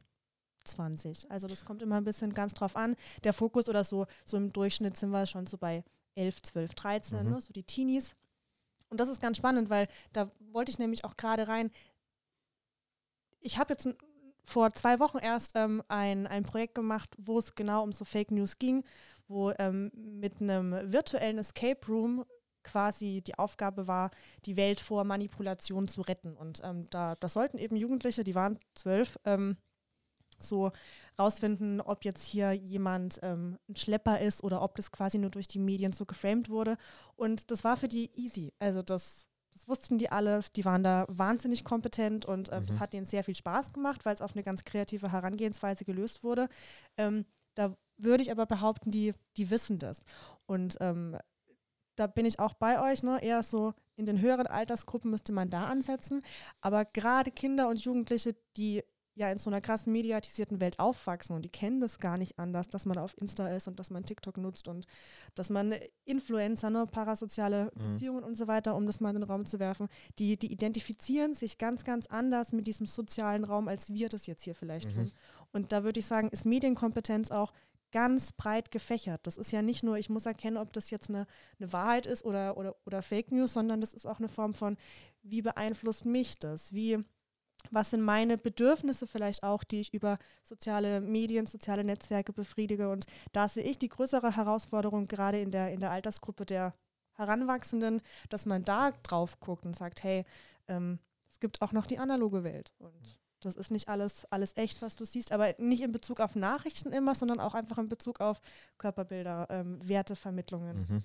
20. 0.64 1.30
Also 1.30 1.46
das 1.46 1.64
kommt 1.64 1.82
immer 1.82 1.96
ein 1.96 2.04
bisschen 2.04 2.34
ganz 2.34 2.52
drauf 2.54 2.74
an. 2.76 2.96
Der 3.24 3.32
Fokus 3.32 3.68
oder 3.68 3.84
so, 3.84 4.06
so 4.24 4.36
im 4.36 4.52
Durchschnitt 4.52 4.96
sind 4.96 5.10
wir 5.10 5.26
schon 5.26 5.46
so 5.46 5.56
bei 5.56 5.84
11, 6.16 6.42
12, 6.42 6.74
13, 6.74 7.24
Mhm. 7.24 7.30
ne, 7.32 7.40
so 7.40 7.52
die 7.52 7.62
Teenies. 7.62 8.14
Und 8.88 8.98
das 9.00 9.08
ist 9.08 9.20
ganz 9.20 9.36
spannend, 9.36 9.68
weil 9.70 9.88
da 10.12 10.30
wollte 10.52 10.70
ich 10.70 10.78
nämlich 10.78 11.04
auch 11.04 11.16
gerade 11.16 11.46
rein. 11.48 11.70
Ich 13.40 13.58
habe 13.58 13.72
jetzt 13.74 13.86
vor 14.46 14.70
zwei 14.72 15.00
Wochen 15.00 15.18
erst 15.18 15.52
ähm, 15.56 15.82
ein, 15.88 16.26
ein 16.26 16.44
Projekt 16.44 16.74
gemacht, 16.74 17.10
wo 17.18 17.38
es 17.38 17.54
genau 17.54 17.82
um 17.82 17.92
so 17.92 18.04
Fake 18.04 18.30
News 18.30 18.58
ging, 18.58 18.84
wo 19.28 19.52
ähm, 19.58 19.90
mit 19.94 20.40
einem 20.40 20.72
virtuellen 20.92 21.38
Escape 21.38 21.84
Room 21.88 22.24
quasi 22.62 23.22
die 23.24 23.38
Aufgabe 23.38 23.86
war, 23.86 24.10
die 24.44 24.56
Welt 24.56 24.80
vor 24.80 25.04
Manipulation 25.04 25.88
zu 25.88 26.00
retten. 26.00 26.36
Und 26.36 26.60
ähm, 26.64 26.86
da 26.90 27.16
das 27.16 27.32
sollten 27.32 27.58
eben 27.58 27.76
Jugendliche, 27.76 28.24
die 28.24 28.34
waren 28.34 28.58
zwölf, 28.74 29.18
ähm, 29.24 29.56
so 30.38 30.72
rausfinden, 31.18 31.80
ob 31.80 32.04
jetzt 32.04 32.24
hier 32.24 32.52
jemand 32.52 33.20
ähm, 33.22 33.58
ein 33.68 33.76
Schlepper 33.76 34.20
ist 34.20 34.44
oder 34.44 34.62
ob 34.62 34.76
das 34.76 34.90
quasi 34.92 35.18
nur 35.18 35.30
durch 35.30 35.48
die 35.48 35.58
Medien 35.58 35.92
so 35.92 36.04
geframed 36.04 36.50
wurde. 36.50 36.76
Und 37.16 37.50
das 37.50 37.64
war 37.64 37.76
für 37.76 37.88
die 37.88 38.10
easy. 38.14 38.52
Also 38.58 38.82
das, 38.82 39.26
das 39.56 39.66
wussten 39.68 39.96
die 39.96 40.10
alles, 40.12 40.52
die 40.52 40.66
waren 40.66 40.82
da 40.82 41.06
wahnsinnig 41.08 41.64
kompetent 41.64 42.26
und 42.26 42.48
das 42.52 42.68
Mhm. 42.68 42.80
hat 42.80 42.92
ihnen 42.92 43.06
sehr 43.06 43.24
viel 43.24 43.34
Spaß 43.34 43.72
gemacht, 43.72 44.04
weil 44.04 44.14
es 44.14 44.20
auf 44.20 44.34
eine 44.34 44.42
ganz 44.42 44.64
kreative 44.64 45.10
Herangehensweise 45.12 45.86
gelöst 45.86 46.22
wurde. 46.22 46.48
Ähm, 46.98 47.24
da 47.54 47.74
würde 47.96 48.22
ich 48.22 48.30
aber 48.30 48.44
behaupten, 48.44 48.90
die, 48.90 49.14
die 49.38 49.48
wissen 49.48 49.78
das. 49.78 50.00
Und 50.44 50.76
ähm, 50.80 51.16
da 51.94 52.06
bin 52.06 52.26
ich 52.26 52.38
auch 52.38 52.52
bei 52.52 52.92
euch, 52.92 53.02
ne? 53.02 53.18
eher 53.22 53.42
so 53.42 53.72
in 53.96 54.04
den 54.04 54.20
höheren 54.20 54.46
Altersgruppen 54.46 55.10
müsste 55.10 55.32
man 55.32 55.48
da 55.48 55.68
ansetzen. 55.68 56.22
Aber 56.60 56.84
gerade 56.84 57.30
Kinder 57.30 57.70
und 57.70 57.80
Jugendliche, 57.82 58.36
die 58.58 58.84
ja 59.16 59.32
in 59.32 59.38
so 59.38 59.50
einer 59.50 59.60
krassen 59.60 59.92
mediatisierten 59.92 60.60
Welt 60.60 60.78
aufwachsen 60.78 61.34
und 61.34 61.42
die 61.42 61.48
kennen 61.48 61.80
das 61.80 61.98
gar 61.98 62.18
nicht 62.18 62.38
anders, 62.38 62.68
dass 62.68 62.84
man 62.86 62.98
auf 62.98 63.16
Insta 63.18 63.48
ist 63.48 63.66
und 63.66 63.80
dass 63.80 63.90
man 63.90 64.04
TikTok 64.04 64.36
nutzt 64.36 64.68
und 64.68 64.86
dass 65.34 65.48
man 65.50 65.74
Influencer, 66.04 66.70
ne, 66.70 66.86
parasoziale 66.86 67.72
Mhm. 67.74 67.92
Beziehungen 67.92 68.22
und 68.24 68.34
so 68.36 68.46
weiter, 68.46 68.76
um 68.76 68.86
das 68.86 69.00
mal 69.00 69.08
in 69.10 69.16
den 69.16 69.22
Raum 69.24 69.46
zu 69.46 69.58
werfen, 69.58 69.88
die, 70.18 70.38
die 70.38 70.52
identifizieren 70.52 71.34
sich 71.34 71.58
ganz, 71.58 71.82
ganz 71.82 72.06
anders 72.06 72.52
mit 72.52 72.66
diesem 72.66 72.86
sozialen 72.86 73.44
Raum, 73.44 73.68
als 73.68 73.92
wir 73.92 74.08
das 74.08 74.26
jetzt 74.26 74.44
hier 74.44 74.54
vielleicht 74.54 74.90
Mhm. 74.90 74.94
tun. 74.94 75.12
Und 75.52 75.72
da 75.72 75.82
würde 75.82 75.98
ich 75.98 76.06
sagen, 76.06 76.28
ist 76.28 76.44
Medienkompetenz 76.44 77.30
auch 77.30 77.52
ganz 77.92 78.32
breit 78.32 78.70
gefächert. 78.70 79.26
Das 79.26 79.38
ist 79.38 79.52
ja 79.52 79.62
nicht 79.62 79.82
nur, 79.82 79.96
ich 79.96 80.10
muss 80.10 80.26
erkennen, 80.26 80.58
ob 80.58 80.72
das 80.74 80.90
jetzt 80.90 81.08
eine, 81.08 81.26
eine 81.58 81.72
Wahrheit 81.72 82.04
ist 82.04 82.24
oder, 82.24 82.56
oder, 82.58 82.76
oder 82.84 83.00
Fake 83.00 83.32
News, 83.32 83.54
sondern 83.54 83.80
das 83.80 83.94
ist 83.94 84.04
auch 84.06 84.18
eine 84.18 84.28
Form 84.28 84.54
von, 84.54 84.76
wie 85.22 85.40
beeinflusst 85.40 86.04
mich 86.04 86.38
das? 86.38 86.74
Wie, 86.74 86.98
was 87.70 87.90
sind 87.90 88.02
meine 88.02 88.36
Bedürfnisse 88.36 89.06
vielleicht 89.06 89.42
auch, 89.42 89.64
die 89.64 89.80
ich 89.80 89.92
über 89.92 90.18
soziale 90.44 91.00
Medien, 91.00 91.46
soziale 91.46 91.84
Netzwerke 91.84 92.32
befriedige? 92.32 92.90
Und 92.90 93.06
da 93.32 93.48
sehe 93.48 93.64
ich 93.64 93.78
die 93.78 93.88
größere 93.88 94.36
Herausforderung 94.36 95.06
gerade 95.06 95.40
in 95.40 95.50
der, 95.50 95.72
in 95.72 95.80
der 95.80 95.90
Altersgruppe 95.90 96.46
der 96.46 96.74
Heranwachsenden, 97.14 98.02
dass 98.28 98.46
man 98.46 98.64
da 98.64 98.92
drauf 99.02 99.40
guckt 99.40 99.64
und 99.64 99.74
sagt, 99.74 100.02
hey, 100.04 100.24
ähm, 100.68 100.98
es 101.30 101.40
gibt 101.40 101.62
auch 101.62 101.72
noch 101.72 101.86
die 101.86 101.98
analoge 101.98 102.44
Welt. 102.44 102.72
Und 102.78 103.18
das 103.40 103.56
ist 103.56 103.70
nicht 103.70 103.88
alles, 103.88 104.24
alles 104.26 104.56
echt, 104.56 104.82
was 104.82 104.96
du 104.96 105.04
siehst, 105.04 105.32
aber 105.32 105.54
nicht 105.58 105.82
in 105.82 105.92
Bezug 105.92 106.20
auf 106.20 106.34
Nachrichten 106.34 106.92
immer, 106.92 107.14
sondern 107.14 107.40
auch 107.40 107.54
einfach 107.54 107.78
in 107.78 107.88
Bezug 107.88 108.20
auf 108.20 108.40
Körperbilder, 108.78 109.46
ähm, 109.50 109.86
Wertevermittlungen. 109.86 110.86
Mhm. 110.88 111.04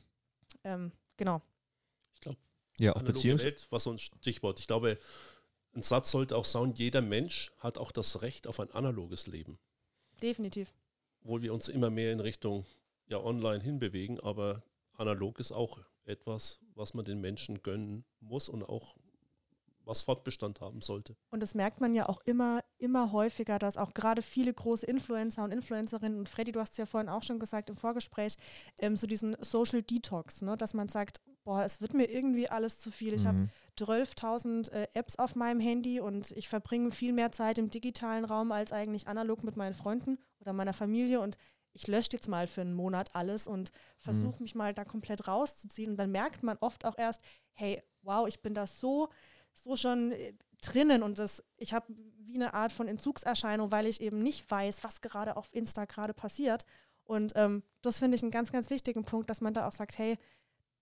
Ähm, 0.63 0.91
genau. 1.17 1.41
Ich 2.15 2.21
glaube, 2.21 2.37
Ja, 2.77 2.91
auch 2.91 2.95
analoge 2.97 3.13
Beziehungs... 3.13 3.43
Welt 3.43 3.67
war 3.71 3.79
so 3.79 3.91
ein 3.91 3.97
Stichwort. 3.97 4.59
Ich 4.59 4.67
glaube, 4.67 4.97
ein 5.73 5.81
Satz 5.81 6.11
sollte 6.11 6.35
auch 6.35 6.45
sagen, 6.45 6.73
jeder 6.75 7.01
Mensch 7.01 7.51
hat 7.57 7.77
auch 7.77 7.91
das 7.91 8.21
Recht 8.21 8.47
auf 8.47 8.59
ein 8.59 8.71
analoges 8.71 9.27
Leben. 9.27 9.57
Definitiv. 10.21 10.73
Obwohl 11.23 11.41
wir 11.41 11.53
uns 11.53 11.69
immer 11.69 11.89
mehr 11.89 12.11
in 12.11 12.19
Richtung 12.19 12.65
ja, 13.07 13.19
online 13.23 13.63
hinbewegen, 13.63 14.19
aber 14.19 14.63
analog 14.93 15.39
ist 15.39 15.51
auch 15.51 15.79
etwas, 16.05 16.59
was 16.75 16.93
man 16.93 17.05
den 17.05 17.21
Menschen 17.21 17.61
gönnen 17.61 18.03
muss 18.19 18.49
und 18.49 18.63
auch 18.63 18.95
was 19.85 20.03
Fortbestand 20.03 20.61
haben 20.61 20.81
sollte. 20.81 21.15
Und 21.31 21.41
das 21.41 21.55
merkt 21.55 21.81
man 21.81 21.93
ja 21.93 22.07
auch 22.07 22.21
immer, 22.25 22.61
immer 22.77 23.11
häufiger, 23.11 23.57
dass 23.59 23.77
auch 23.77 23.93
gerade 23.93 24.21
viele 24.21 24.53
große 24.53 24.85
Influencer 24.85 25.43
und 25.43 25.51
Influencerinnen, 25.51 26.19
und 26.19 26.29
Freddy, 26.29 26.51
du 26.51 26.59
hast 26.59 26.73
es 26.73 26.77
ja 26.77 26.85
vorhin 26.85 27.09
auch 27.09 27.23
schon 27.23 27.39
gesagt 27.39 27.69
im 27.69 27.77
Vorgespräch, 27.77 28.35
ähm, 28.79 28.95
so 28.95 29.07
diesen 29.07 29.35
Social 29.41 29.81
Detox, 29.81 30.41
ne, 30.41 30.55
dass 30.55 30.73
man 30.73 30.87
sagt, 30.87 31.19
boah, 31.43 31.63
es 31.63 31.81
wird 31.81 31.93
mir 31.93 32.09
irgendwie 32.09 32.49
alles 32.49 32.79
zu 32.79 32.91
viel. 32.91 33.13
Ich 33.13 33.25
habe 33.25 33.37
Mhm. 33.37 33.49
12.000 33.77 34.71
äh, 34.71 34.87
Apps 34.93 35.17
auf 35.17 35.35
meinem 35.35 35.59
Handy 35.59 35.99
und 35.99 36.31
ich 36.31 36.47
verbringe 36.49 36.91
viel 36.91 37.13
mehr 37.13 37.31
Zeit 37.31 37.57
im 37.57 37.69
digitalen 37.69 38.25
Raum 38.25 38.51
als 38.51 38.71
eigentlich 38.71 39.07
analog 39.07 39.43
mit 39.43 39.57
meinen 39.57 39.73
Freunden 39.73 40.17
oder 40.39 40.53
meiner 40.53 40.73
Familie 40.73 41.19
und 41.19 41.37
ich 41.73 41.87
lösche 41.87 42.09
jetzt 42.13 42.27
mal 42.27 42.47
für 42.47 42.61
einen 42.61 42.73
Monat 42.73 43.15
alles 43.15 43.47
und 43.47 43.71
versuche 43.97 44.43
mich 44.43 44.55
mal 44.55 44.73
da 44.73 44.83
komplett 44.83 45.27
rauszuziehen 45.27 45.91
und 45.91 45.97
dann 45.97 46.11
merkt 46.11 46.43
man 46.43 46.57
oft 46.59 46.85
auch 46.85 46.97
erst, 46.97 47.21
hey, 47.53 47.81
wow, 48.01 48.27
ich 48.27 48.41
bin 48.41 48.53
da 48.53 48.67
so, 48.67 49.09
so 49.53 49.75
schon 49.75 50.11
äh, 50.11 50.33
drinnen 50.61 51.01
und 51.01 51.17
das, 51.17 51.43
ich 51.57 51.73
habe 51.73 51.87
wie 52.19 52.35
eine 52.35 52.53
Art 52.53 52.71
von 52.71 52.87
Entzugserscheinung, 52.87 53.71
weil 53.71 53.87
ich 53.87 54.01
eben 54.01 54.21
nicht 54.21 54.49
weiß, 54.51 54.83
was 54.83 55.01
gerade 55.01 55.37
auf 55.37 55.47
Insta 55.53 55.85
gerade 55.85 56.13
passiert 56.13 56.65
und 57.05 57.33
ähm, 57.35 57.63
das 57.81 57.99
finde 57.99 58.15
ich 58.15 58.21
einen 58.21 58.31
ganz, 58.31 58.51
ganz 58.51 58.69
wichtigen 58.69 59.03
Punkt, 59.03 59.29
dass 59.29 59.41
man 59.41 59.53
da 59.53 59.67
auch 59.67 59.73
sagt, 59.73 59.97
hey, 59.97 60.17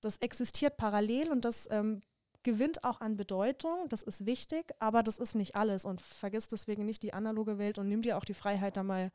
das 0.02 0.18
existiert 0.18 0.78
parallel 0.78 1.32
und 1.32 1.46
das 1.46 1.68
ähm, 1.72 2.02
gewinnt 2.44 2.84
auch 2.84 3.02
an 3.02 3.18
Bedeutung, 3.18 3.88
das 3.90 4.02
ist 4.04 4.26
wichtig, 4.26 4.72
aber 4.80 5.04
das 5.04 5.20
ist 5.20 5.36
nicht 5.36 5.56
alles 5.56 5.86
und 5.86 6.02
vergiss 6.02 6.48
deswegen 6.48 6.86
nicht 6.86 7.04
die 7.04 7.14
analoge 7.14 7.58
Welt 7.58 7.78
und 7.78 7.88
nimm 7.88 8.02
dir 8.02 8.18
auch 8.18 8.26
die 8.26 8.34
Freiheit, 8.34 8.78
da 8.78 8.84
mal 8.84 9.12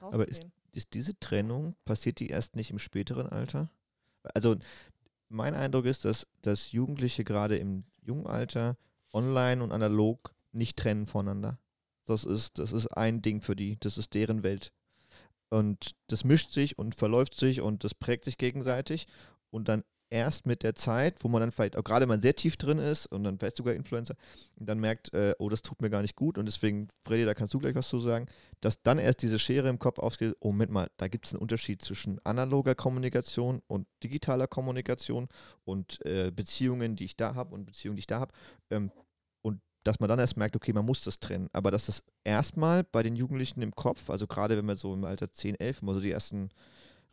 aber 0.00 0.28
ist, 0.28 0.46
ist 0.72 0.94
diese 0.94 1.18
Trennung, 1.18 1.76
passiert 1.84 2.18
die 2.20 2.28
erst 2.28 2.56
nicht 2.56 2.70
im 2.70 2.78
späteren 2.78 3.28
Alter? 3.28 3.70
Also 4.34 4.56
mein 5.28 5.54
Eindruck 5.54 5.86
ist, 5.86 6.04
dass, 6.04 6.26
dass 6.42 6.72
Jugendliche 6.72 7.24
gerade 7.24 7.56
im 7.56 7.84
jungen 8.02 8.26
Alter 8.26 8.76
online 9.12 9.62
und 9.62 9.72
analog 9.72 10.34
nicht 10.52 10.76
trennen 10.76 11.06
voneinander. 11.06 11.58
Das 12.04 12.24
ist, 12.24 12.58
das 12.58 12.72
ist 12.72 12.88
ein 12.88 13.22
Ding 13.22 13.40
für 13.40 13.54
die, 13.54 13.78
das 13.78 13.98
ist 13.98 14.14
deren 14.14 14.42
Welt. 14.42 14.72
Und 15.50 15.94
das 16.08 16.24
mischt 16.24 16.52
sich 16.52 16.78
und 16.78 16.94
verläuft 16.94 17.34
sich 17.34 17.60
und 17.60 17.84
das 17.84 17.94
prägt 17.94 18.24
sich 18.24 18.38
gegenseitig. 18.38 19.06
Und 19.50 19.68
dann 19.68 19.84
erst 20.10 20.46
mit 20.46 20.62
der 20.62 20.74
Zeit, 20.74 21.16
wo 21.20 21.28
man 21.28 21.40
dann 21.40 21.52
vielleicht 21.52 21.76
auch 21.76 21.84
gerade 21.84 22.06
mal 22.06 22.20
sehr 22.20 22.34
tief 22.34 22.56
drin 22.56 22.78
ist 22.78 23.06
und 23.06 23.24
dann 23.24 23.38
vielleicht 23.38 23.56
sogar 23.56 23.74
Influencer 23.74 24.14
dann 24.56 24.80
merkt, 24.80 25.12
äh, 25.14 25.34
oh, 25.38 25.48
das 25.48 25.62
tut 25.62 25.80
mir 25.82 25.90
gar 25.90 26.02
nicht 26.02 26.16
gut 26.16 26.38
und 26.38 26.46
deswegen, 26.46 26.88
Freddy, 27.04 27.24
da 27.24 27.34
kannst 27.34 27.54
du 27.54 27.58
gleich 27.58 27.74
was 27.74 27.88
zu 27.88 27.98
sagen, 27.98 28.26
dass 28.60 28.82
dann 28.82 28.98
erst 28.98 29.22
diese 29.22 29.38
Schere 29.38 29.68
im 29.68 29.78
Kopf 29.78 29.98
aufgeht, 29.98 30.36
oh, 30.40 30.48
Moment 30.48 30.72
mal, 30.72 30.90
da 30.96 31.08
gibt 31.08 31.26
es 31.26 31.32
einen 31.32 31.42
Unterschied 31.42 31.82
zwischen 31.82 32.20
analoger 32.24 32.74
Kommunikation 32.74 33.62
und 33.66 33.86
digitaler 34.02 34.46
Kommunikation 34.46 35.28
und 35.64 36.04
äh, 36.04 36.30
Beziehungen, 36.30 36.96
die 36.96 37.04
ich 37.04 37.16
da 37.16 37.34
habe 37.34 37.54
und 37.54 37.66
Beziehungen, 37.66 37.96
die 37.96 38.00
ich 38.00 38.06
da 38.06 38.20
habe. 38.20 38.32
Ähm, 38.70 38.90
und 39.42 39.60
dass 39.84 40.00
man 40.00 40.08
dann 40.08 40.18
erst 40.18 40.36
merkt, 40.36 40.56
okay, 40.56 40.72
man 40.72 40.84
muss 40.84 41.02
das 41.02 41.20
trennen. 41.20 41.48
Aber 41.52 41.70
dass 41.70 41.86
das 41.86 42.02
erstmal 42.24 42.84
bei 42.84 43.02
den 43.02 43.16
Jugendlichen 43.16 43.62
im 43.62 43.72
Kopf, 43.72 44.10
also 44.10 44.26
gerade 44.26 44.56
wenn 44.56 44.66
man 44.66 44.76
so 44.76 44.92
im 44.92 45.04
Alter 45.04 45.32
10, 45.32 45.54
11, 45.54 45.82
mal 45.82 45.94
so 45.94 46.00
die 46.00 46.10
ersten 46.10 46.50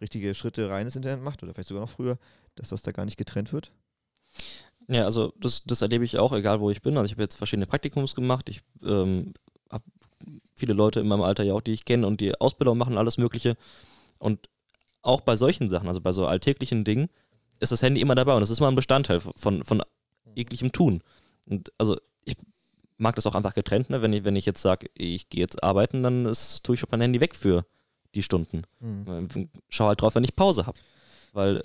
richtige 0.01 0.35
Schritte 0.35 0.69
rein 0.69 0.85
ins 0.85 0.95
Internet 0.95 1.23
macht 1.23 1.41
oder 1.43 1.53
vielleicht 1.53 1.69
sogar 1.69 1.81
noch 1.81 1.89
früher, 1.89 2.17
dass 2.55 2.69
das 2.69 2.81
da 2.81 2.91
gar 2.91 3.05
nicht 3.05 3.17
getrennt 3.17 3.53
wird? 3.53 3.71
Ja, 4.87 5.05
also 5.05 5.33
das, 5.39 5.63
das 5.63 5.81
erlebe 5.81 6.05
ich 6.05 6.17
auch, 6.19 6.33
egal 6.33 6.59
wo 6.59 6.69
ich 6.69 6.81
bin. 6.81 6.97
Also 6.97 7.05
ich 7.05 7.13
habe 7.13 7.23
jetzt 7.23 7.35
verschiedene 7.35 7.65
Praktikums 7.65 8.15
gemacht. 8.15 8.49
Ich 8.49 8.61
ähm, 8.83 9.33
habe 9.71 9.83
viele 10.55 10.73
Leute 10.73 10.99
in 10.99 11.07
meinem 11.07 11.21
Alter 11.21 11.43
ja 11.43 11.53
auch, 11.53 11.61
die 11.61 11.73
ich 11.73 11.85
kenne 11.85 12.05
und 12.05 12.21
die 12.21 12.39
Ausbildung 12.39 12.77
machen, 12.77 12.97
alles 12.97 13.17
Mögliche. 13.17 13.57
Und 14.19 14.49
auch 15.01 15.21
bei 15.21 15.35
solchen 15.35 15.69
Sachen, 15.69 15.87
also 15.87 16.01
bei 16.01 16.11
so 16.11 16.27
alltäglichen 16.27 16.83
Dingen, 16.83 17.09
ist 17.59 17.71
das 17.71 17.81
Handy 17.81 18.01
immer 18.01 18.15
dabei 18.15 18.33
und 18.33 18.41
das 18.41 18.49
ist 18.49 18.59
immer 18.59 18.69
ein 18.69 18.75
Bestandteil 18.75 19.19
von, 19.19 19.63
von 19.63 19.81
jeglichem 20.35 20.71
Tun. 20.71 21.01
Und 21.45 21.71
also 21.77 21.97
ich 22.23 22.35
mag 22.97 23.15
das 23.15 23.25
auch 23.25 23.35
einfach 23.35 23.53
getrennt, 23.53 23.89
ne? 23.89 24.01
wenn, 24.01 24.13
ich, 24.13 24.23
wenn 24.23 24.35
ich 24.35 24.45
jetzt 24.45 24.61
sage, 24.61 24.87
ich 24.93 25.29
gehe 25.29 25.41
jetzt 25.41 25.63
arbeiten, 25.63 26.03
dann 26.03 26.25
ist, 26.25 26.63
tue 26.63 26.75
ich 26.75 26.83
mein 26.91 27.01
Handy 27.01 27.21
weg 27.21 27.35
für 27.35 27.65
die 28.13 28.23
Stunden. 28.23 28.63
Mhm. 28.79 29.49
Schau 29.69 29.87
halt 29.87 30.01
drauf, 30.01 30.15
wenn 30.15 30.23
ich 30.23 30.35
Pause 30.35 30.65
habe. 30.65 30.77
Weil 31.33 31.63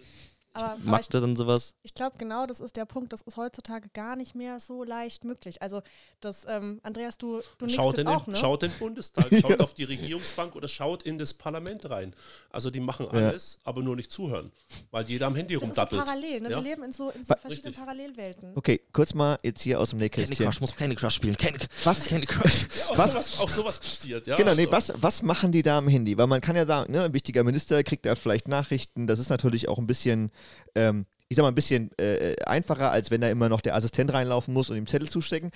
aber, 0.52 0.76
ich 0.78 0.84
mag 0.84 1.08
dann 1.10 1.36
sowas. 1.36 1.74
Ich 1.82 1.94
glaube, 1.94 2.16
genau 2.18 2.46
das 2.46 2.60
ist 2.60 2.76
der 2.76 2.84
Punkt. 2.84 3.12
Das 3.12 3.22
ist 3.22 3.36
heutzutage 3.36 3.88
gar 3.90 4.16
nicht 4.16 4.34
mehr 4.34 4.58
so 4.58 4.82
leicht 4.84 5.24
möglich. 5.24 5.62
Also, 5.62 5.82
das, 6.20 6.44
ähm, 6.48 6.80
Andreas, 6.82 7.18
du, 7.18 7.40
du 7.58 7.68
schaut 7.68 7.98
in 7.98 8.06
den, 8.06 8.14
auch, 8.14 8.26
ne? 8.26 8.36
Schaut 8.36 8.62
den 8.62 8.72
Bundestag, 8.72 9.26
schaut 9.40 9.60
auf 9.60 9.74
die 9.74 9.84
Regierungsbank 9.84 10.56
oder 10.56 10.66
schaut 10.66 11.04
in 11.04 11.18
das 11.18 11.34
Parlament 11.34 11.88
rein. 11.88 12.14
Also, 12.50 12.70
die 12.70 12.80
machen 12.80 13.08
alles, 13.08 13.54
ja. 13.54 13.68
aber 13.68 13.82
nur 13.82 13.94
nicht 13.94 14.10
zuhören, 14.10 14.50
weil 14.90 15.08
jeder 15.08 15.26
am 15.26 15.36
Handy 15.36 15.54
das 15.54 15.62
rumdattelt. 15.62 16.00
Ist 16.02 16.08
so 16.08 16.12
parallel, 16.12 16.40
ne? 16.40 16.50
Ja? 16.50 16.56
Wir 16.56 16.62
leben 16.62 16.82
in 16.82 16.92
so, 16.92 17.10
in 17.10 17.24
so 17.24 17.34
verschiedenen 17.34 17.66
Richtig. 17.66 17.76
Parallelwelten. 17.76 18.52
Okay, 18.56 18.80
kurz 18.92 19.14
mal 19.14 19.38
jetzt 19.42 19.62
hier 19.62 19.78
aus 19.78 19.90
dem 19.90 20.00
Nähkästchen. 20.00 20.36
Candy 20.36 20.44
Crush, 20.44 20.60
muss 20.60 20.74
Candy 20.74 20.96
Crush 20.96 21.14
spielen. 21.14 21.36
Candy, 21.36 21.60
was? 21.84 22.06
Candy 22.06 22.26
Crush. 22.26 22.66
Ja, 22.76 22.86
auch, 22.86 22.98
was? 22.98 23.12
Sowas, 23.12 23.40
auch 23.40 23.48
sowas 23.48 23.78
passiert, 23.78 24.26
ja. 24.26 24.36
Genau, 24.36 24.54
nee, 24.54 24.66
was, 24.68 24.92
was 24.96 25.22
machen 25.22 25.52
die 25.52 25.62
da 25.62 25.78
am 25.78 25.88
Handy? 25.88 26.18
Weil 26.18 26.26
man 26.26 26.40
kann 26.40 26.56
ja 26.56 26.66
sagen, 26.66 26.92
ne, 26.92 27.04
ein 27.04 27.12
wichtiger 27.12 27.44
Minister 27.44 27.82
kriegt 27.84 28.04
da 28.04 28.16
vielleicht 28.16 28.48
Nachrichten. 28.48 29.06
Das 29.06 29.18
ist 29.18 29.28
natürlich 29.28 29.68
auch 29.68 29.78
ein 29.78 29.86
bisschen 29.86 30.32
ähm, 30.74 31.06
ich 31.28 31.36
sag 31.36 31.42
mal, 31.42 31.48
ein 31.48 31.54
bisschen 31.54 31.96
äh, 31.98 32.34
einfacher, 32.44 32.90
als 32.90 33.10
wenn 33.10 33.20
da 33.20 33.30
immer 33.30 33.48
noch 33.48 33.60
der 33.60 33.74
Assistent 33.74 34.12
reinlaufen 34.12 34.52
muss 34.52 34.70
und 34.70 34.76
ihm 34.76 34.86
Zettel 34.86 35.08
zustecken. 35.08 35.50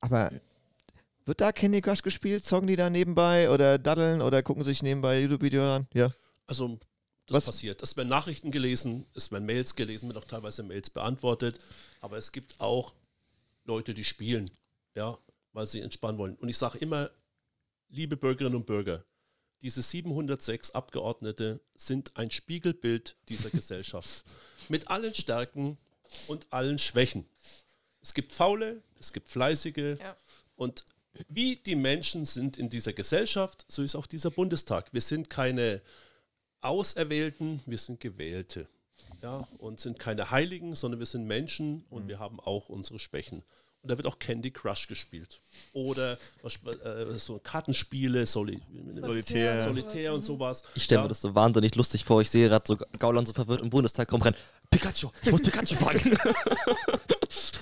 Aber 0.00 0.30
wird 1.24 1.40
da 1.40 1.52
Candy 1.52 1.80
Crush 1.80 2.02
gespielt? 2.02 2.44
Zocken 2.44 2.68
die 2.68 2.76
da 2.76 2.90
nebenbei 2.90 3.50
oder 3.50 3.78
daddeln 3.78 4.22
oder 4.22 4.42
gucken 4.42 4.64
sich 4.64 4.82
nebenbei 4.82 5.20
YouTube-Videos 5.20 5.80
an? 5.80 5.86
Ja. 5.94 6.10
Also, 6.46 6.78
das 7.26 7.36
Was? 7.36 7.46
passiert. 7.46 7.82
Es 7.82 7.96
werden 7.96 8.08
Nachrichten 8.08 8.50
gelesen, 8.50 9.06
es 9.14 9.30
werden 9.30 9.44
Mails 9.44 9.76
gelesen, 9.76 10.08
wird 10.08 10.18
auch 10.18 10.24
teilweise 10.24 10.62
Mails 10.62 10.88
beantwortet. 10.88 11.60
Aber 12.00 12.16
es 12.16 12.32
gibt 12.32 12.58
auch 12.58 12.94
Leute, 13.64 13.92
die 13.92 14.04
spielen, 14.04 14.50
ja, 14.94 15.18
weil 15.52 15.66
sie 15.66 15.80
entspannen 15.80 16.18
wollen. 16.18 16.36
Und 16.36 16.48
ich 16.48 16.56
sage 16.56 16.78
immer, 16.78 17.10
liebe 17.90 18.16
Bürgerinnen 18.16 18.56
und 18.56 18.66
Bürger, 18.66 19.04
diese 19.62 19.82
706 19.82 20.70
Abgeordnete 20.72 21.60
sind 21.74 22.16
ein 22.16 22.30
Spiegelbild 22.30 23.16
dieser 23.28 23.50
Gesellschaft. 23.50 24.24
Mit 24.68 24.88
allen 24.88 25.14
Stärken 25.14 25.78
und 26.28 26.46
allen 26.50 26.78
Schwächen. 26.78 27.26
Es 28.00 28.14
gibt 28.14 28.32
Faule, 28.32 28.82
es 28.98 29.12
gibt 29.12 29.28
Fleißige. 29.28 29.98
Ja. 29.98 30.16
Und 30.56 30.84
wie 31.28 31.56
die 31.56 31.76
Menschen 31.76 32.24
sind 32.24 32.56
in 32.56 32.68
dieser 32.68 32.92
Gesellschaft, 32.92 33.64
so 33.68 33.82
ist 33.82 33.96
auch 33.96 34.06
dieser 34.06 34.30
Bundestag. 34.30 34.92
Wir 34.92 35.00
sind 35.00 35.30
keine 35.30 35.82
Auserwählten, 36.60 37.60
wir 37.66 37.78
sind 37.78 38.00
Gewählte. 38.00 38.68
Ja, 39.22 39.48
und 39.58 39.80
sind 39.80 39.98
keine 39.98 40.30
Heiligen, 40.30 40.74
sondern 40.74 41.00
wir 41.00 41.06
sind 41.06 41.24
Menschen 41.24 41.84
und 41.88 42.04
mhm. 42.04 42.08
wir 42.08 42.18
haben 42.18 42.40
auch 42.40 42.68
unsere 42.68 42.98
Schwächen. 42.98 43.42
Und 43.82 43.90
da 43.92 43.96
wird 43.96 44.06
auch 44.06 44.18
Candy 44.18 44.50
Crush 44.50 44.88
gespielt. 44.88 45.40
Oder 45.72 46.18
äh, 46.42 47.12
so 47.16 47.38
Kartenspiele, 47.38 48.26
Soli 48.26 48.60
Solitär. 48.90 49.68
Solitär 49.68 50.14
und 50.14 50.22
sowas. 50.22 50.62
Ich 50.74 50.84
stelle 50.84 51.00
ja. 51.00 51.02
mir 51.04 51.08
das 51.08 51.20
so 51.20 51.34
wahnsinnig 51.34 51.76
lustig 51.76 52.04
vor. 52.04 52.20
Ich 52.20 52.28
sehe 52.30 52.48
gerade 52.48 52.64
so 52.66 52.76
Gauland 52.98 53.28
so 53.28 53.34
verwirrt 53.34 53.60
im 53.60 53.70
Bundestag 53.70 54.08
kommen 54.08 54.24
rein. 54.24 54.34
Pikachu, 54.70 55.10
ich 55.22 55.30
muss 55.30 55.42
Pikachu 55.42 55.74
fangen. 55.74 56.18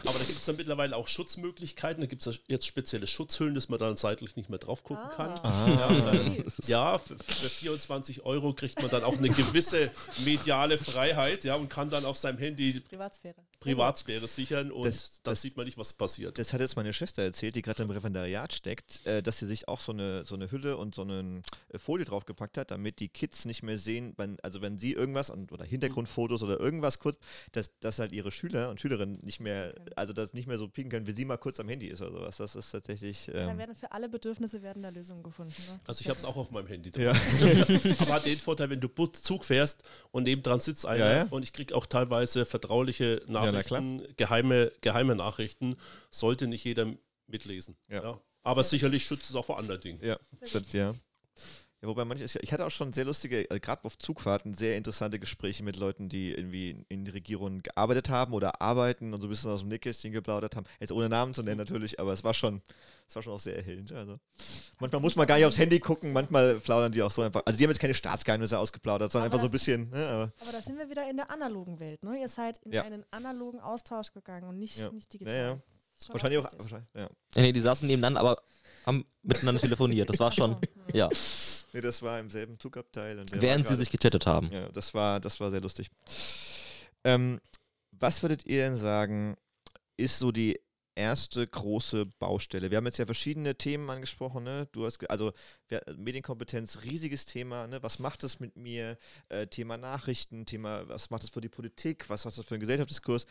Aber 0.06 0.18
da 0.18 0.24
gibt 0.24 0.38
es 0.38 0.44
dann 0.44 0.56
mittlerweile 0.56 0.96
auch 0.96 1.08
Schutzmöglichkeiten. 1.08 2.00
Da 2.00 2.06
gibt 2.06 2.26
es 2.26 2.40
jetzt 2.46 2.66
spezielle 2.66 3.06
Schutzhüllen, 3.06 3.54
dass 3.54 3.68
man 3.68 3.78
dann 3.78 3.96
seitlich 3.96 4.36
nicht 4.36 4.48
mehr 4.50 4.58
drauf 4.58 4.82
gucken 4.82 5.04
ah. 5.04 5.14
kann. 5.14 5.30
Ah. 5.42 5.68
Ja, 5.68 6.12
äh, 6.12 6.44
ja 6.66 6.98
für, 6.98 7.16
für, 7.18 7.48
24 7.48 8.24
Euro 8.24 8.52
kriegt 8.52 8.80
man 8.80 8.90
dann 8.90 9.04
auch 9.04 9.16
eine 9.16 9.28
gewisse 9.28 9.90
mediale 10.24 10.78
Freiheit 10.78 11.44
ja, 11.44 11.54
und 11.54 11.68
kann 11.68 11.90
dann 11.90 12.04
auf 12.04 12.16
seinem 12.16 12.38
Handy 12.38 12.80
Privatsphäre, 12.80 13.36
Privatsphäre 13.60 14.28
sichern 14.28 14.70
und 14.70 14.84
das, 14.84 15.20
dann 15.22 15.32
das, 15.32 15.42
sieht 15.42 15.56
man 15.56 15.66
nicht, 15.66 15.78
was 15.78 15.92
passiert. 15.92 16.38
Das 16.38 16.52
hat 16.52 16.60
jetzt 16.60 16.76
meine 16.76 16.92
Schwester 16.92 17.22
erzählt, 17.22 17.56
die 17.56 17.62
gerade 17.62 17.82
im 17.82 17.90
Referendariat 17.90 18.52
steckt, 18.52 19.04
äh, 19.06 19.22
dass 19.22 19.38
sie 19.38 19.46
sich 19.46 19.68
auch 19.68 19.80
so 19.80 19.92
eine, 19.92 20.24
so 20.24 20.34
eine 20.34 20.50
Hülle 20.50 20.76
und 20.76 20.94
so 20.94 21.02
eine 21.02 21.42
äh, 21.70 21.78
Folie 21.78 22.04
draufgepackt 22.04 22.58
hat, 22.58 22.70
damit 22.70 23.00
die 23.00 23.08
Kids 23.08 23.44
nicht 23.44 23.62
mehr 23.62 23.78
sehen, 23.78 24.14
wenn, 24.16 24.38
also 24.40 24.60
wenn 24.60 24.78
sie 24.78 24.92
irgendwas 24.92 25.30
und, 25.30 25.52
oder 25.52 25.64
Hintergrundfotos 25.64 26.42
oder 26.42 26.60
irgendwas 26.60 26.95
ganz 26.96 26.98
kurz, 26.98 27.18
dass, 27.52 27.70
dass 27.80 27.98
halt 27.98 28.12
ihre 28.12 28.30
Schüler 28.30 28.70
und 28.70 28.80
Schülerinnen 28.80 29.18
nicht 29.22 29.40
mehr, 29.40 29.74
also 29.94 30.12
das 30.12 30.32
nicht 30.32 30.46
mehr 30.46 30.58
so 30.58 30.68
pieken 30.68 30.90
können, 30.90 31.06
wie 31.06 31.12
sie 31.12 31.24
mal 31.24 31.36
kurz 31.36 31.60
am 31.60 31.68
Handy 31.68 31.88
ist 31.88 32.02
oder 32.02 32.12
sowas. 32.12 32.36
Das 32.36 32.56
ist 32.56 32.70
tatsächlich. 32.70 33.28
Ähm 33.28 33.48
da 33.48 33.58
werden 33.58 33.74
für 33.74 33.92
alle 33.92 34.08
Bedürfnisse 34.08 34.62
werden 34.62 34.82
da 34.82 34.88
Lösungen 34.88 35.22
gefunden. 35.22 35.54
Ne? 35.68 35.80
Also 35.86 36.00
ich 36.00 36.08
habe 36.08 36.18
es 36.18 36.24
auch 36.24 36.36
auf 36.36 36.50
meinem 36.50 36.66
Handy 36.66 36.90
drin. 36.90 37.04
Ja. 37.04 37.10
Aber 38.00 38.14
hat 38.14 38.26
den 38.26 38.38
Vorteil, 38.38 38.70
wenn 38.70 38.80
du 38.80 38.88
Zug 39.06 39.44
fährst 39.44 39.84
und 40.10 40.24
nebendran 40.24 40.60
sitzt 40.60 40.86
einer 40.86 41.06
ja, 41.06 41.16
ja. 41.16 41.26
und 41.30 41.42
ich 41.42 41.52
kriege 41.52 41.74
auch 41.74 41.86
teilweise 41.86 42.44
vertrauliche 42.44 43.22
Nachrichten, 43.28 44.02
geheime, 44.16 44.72
geheime 44.80 45.14
Nachrichten, 45.14 45.76
sollte 46.10 46.46
nicht 46.46 46.64
jeder 46.64 46.92
mitlesen. 47.26 47.76
Ja. 47.88 48.20
Aber 48.42 48.62
sicherlich 48.62 49.04
schützt 49.04 49.28
es 49.28 49.34
auch 49.34 49.44
vor 49.44 49.58
anderen 49.58 49.80
Dingen. 49.80 49.98
Ja, 50.02 50.18
das, 50.40 50.72
ja. 50.72 50.94
Ja, 51.82 51.88
wobei 51.88 52.06
manche, 52.06 52.24
ich 52.24 52.52
hatte 52.52 52.64
auch 52.64 52.70
schon 52.70 52.94
sehr 52.94 53.04
lustige, 53.04 53.46
also 53.50 53.60
gerade 53.60 53.84
auf 53.84 53.98
Zugfahrten, 53.98 54.54
sehr 54.54 54.78
interessante 54.78 55.18
Gespräche 55.18 55.62
mit 55.62 55.76
Leuten, 55.76 56.08
die 56.08 56.32
irgendwie 56.32 56.70
in, 56.70 56.86
in 56.88 57.06
Regierungen 57.06 57.62
gearbeitet 57.62 58.08
haben 58.08 58.32
oder 58.32 58.62
arbeiten 58.62 59.12
und 59.12 59.20
so 59.20 59.26
ein 59.26 59.30
bisschen 59.30 59.50
aus 59.50 59.60
dem 59.60 59.68
Nickkästchen 59.68 60.10
geplaudert 60.10 60.56
haben. 60.56 60.64
Jetzt 60.80 60.90
ohne 60.90 61.10
Namen 61.10 61.34
zu 61.34 61.42
nennen 61.42 61.58
natürlich, 61.58 62.00
aber 62.00 62.14
es 62.14 62.24
war 62.24 62.32
schon, 62.32 62.62
es 63.06 63.14
war 63.14 63.22
schon 63.22 63.34
auch 63.34 63.40
sehr 63.40 63.56
erhellend. 63.56 63.92
Also 63.92 64.18
manchmal 64.80 65.02
muss 65.02 65.16
man 65.16 65.26
gar 65.26 65.36
nicht 65.36 65.44
aufs 65.44 65.58
Handy 65.58 65.78
gucken, 65.78 66.14
manchmal 66.14 66.54
plaudern 66.60 66.92
die 66.92 67.02
auch 67.02 67.10
so 67.10 67.20
einfach. 67.20 67.42
Also 67.44 67.58
die 67.58 67.64
haben 67.64 67.70
jetzt 67.70 67.80
keine 67.80 67.94
Staatsgeheimnisse 67.94 68.58
ausgeplaudert, 68.58 69.12
sondern 69.12 69.26
aber 69.26 69.34
einfach 69.34 69.44
so 69.44 69.48
ein 69.48 69.52
bisschen. 69.52 69.90
Ne, 69.90 70.06
aber, 70.08 70.32
aber 70.40 70.52
da 70.52 70.62
sind 70.62 70.78
wir 70.78 70.88
wieder 70.88 71.08
in 71.10 71.18
der 71.18 71.30
analogen 71.30 71.78
Welt. 71.78 72.02
Ne? 72.02 72.18
Ihr 72.18 72.28
seid 72.28 72.56
in 72.64 72.72
ja. 72.72 72.84
einen 72.84 73.04
analogen 73.10 73.60
Austausch 73.60 74.12
gegangen 74.12 74.48
und 74.48 74.58
nicht, 74.58 74.78
ja. 74.78 74.90
nicht 74.92 75.12
digital. 75.12 75.34
Ja, 75.34 75.48
ja. 75.48 75.58
Wahrscheinlich 76.08 76.38
auch. 76.38 76.52
Wahrscheinlich, 76.58 76.88
ja. 76.94 77.08
Nee, 77.34 77.52
die 77.52 77.60
saßen 77.60 77.86
nebeneinander, 77.86 78.20
aber 78.20 78.42
haben 78.86 79.04
miteinander 79.22 79.60
telefoniert. 79.60 80.08
Das 80.08 80.20
war 80.20 80.32
schon, 80.32 80.56
ja. 80.92 81.08
Nee, 81.72 81.80
das 81.80 82.00
war 82.02 82.18
im 82.20 82.30
selben 82.30 82.58
Zugabteil. 82.58 83.22
Während 83.32 83.68
sie 83.68 83.74
sich 83.74 83.90
gechattet 83.90 84.26
haben. 84.26 84.50
Ja, 84.50 84.68
das 84.70 84.94
war, 84.94 85.20
das 85.20 85.38
war 85.40 85.50
sehr 85.50 85.60
lustig. 85.60 85.90
Ähm, 87.04 87.40
was 87.90 88.22
würdet 88.22 88.46
ihr 88.46 88.62
denn 88.64 88.76
sagen, 88.76 89.36
ist 89.96 90.18
so 90.18 90.32
die 90.32 90.58
erste 90.94 91.46
große 91.46 92.06
Baustelle? 92.06 92.70
Wir 92.70 92.78
haben 92.78 92.86
jetzt 92.86 92.98
ja 92.98 93.06
verschiedene 93.06 93.56
Themen 93.56 93.88
angesprochen. 93.90 94.44
Ne? 94.44 94.68
Du 94.72 94.86
hast 94.86 95.08
also 95.10 95.32
Medienkompetenz, 95.96 96.78
riesiges 96.84 97.26
Thema. 97.26 97.66
Ne? 97.66 97.82
Was 97.82 97.98
macht 97.98 98.22
das 98.22 98.40
mit 98.40 98.56
mir? 98.56 98.96
Äh, 99.28 99.46
Thema 99.46 99.76
Nachrichten, 99.76 100.46
Thema, 100.46 100.88
was 100.88 101.10
macht 101.10 101.24
das 101.24 101.30
für 101.30 101.40
die 101.40 101.48
Politik? 101.48 102.08
Was 102.08 102.24
hat 102.24 102.36
das 102.36 102.44
für 102.44 102.54
einen 102.54 102.60
Gesellschaftsdiskurs? 102.60 103.26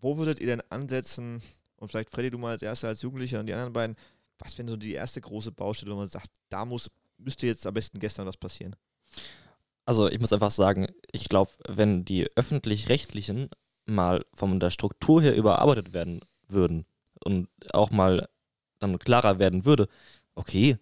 Wo 0.00 0.16
würdet 0.16 0.40
ihr 0.40 0.46
denn 0.46 0.62
ansetzen? 0.70 1.42
Und 1.76 1.88
vielleicht 1.88 2.10
Freddy, 2.10 2.30
du 2.30 2.38
mal 2.38 2.52
als 2.52 2.62
Erster, 2.62 2.88
als 2.88 3.02
Jugendlicher 3.02 3.40
und 3.40 3.46
die 3.46 3.52
anderen 3.52 3.72
beiden. 3.72 3.96
Was 4.38 4.58
wäre 4.58 4.68
so 4.68 4.76
die 4.76 4.92
erste 4.92 5.20
große 5.20 5.52
Baustelle, 5.52 5.92
wo 5.92 5.98
man 5.98 6.08
sagt, 6.08 6.30
da 6.48 6.64
muss 6.64 6.90
müsste 7.18 7.46
jetzt 7.46 7.66
am 7.66 7.74
besten 7.74 7.98
gestern 7.98 8.26
was 8.26 8.36
passieren? 8.36 8.76
Also 9.84 10.08
ich 10.08 10.18
muss 10.18 10.32
einfach 10.32 10.50
sagen, 10.50 10.88
ich 11.12 11.28
glaube, 11.28 11.50
wenn 11.68 12.04
die 12.04 12.28
öffentlich-rechtlichen 12.36 13.50
mal 13.86 14.24
von 14.32 14.60
der 14.60 14.70
Struktur 14.70 15.22
her 15.22 15.36
überarbeitet 15.36 15.92
werden 15.92 16.20
würden 16.48 16.86
und 17.22 17.48
auch 17.72 17.90
mal 17.90 18.28
dann 18.78 18.98
klarer 18.98 19.38
werden 19.38 19.64
würde, 19.64 19.88
okay, 20.34 20.78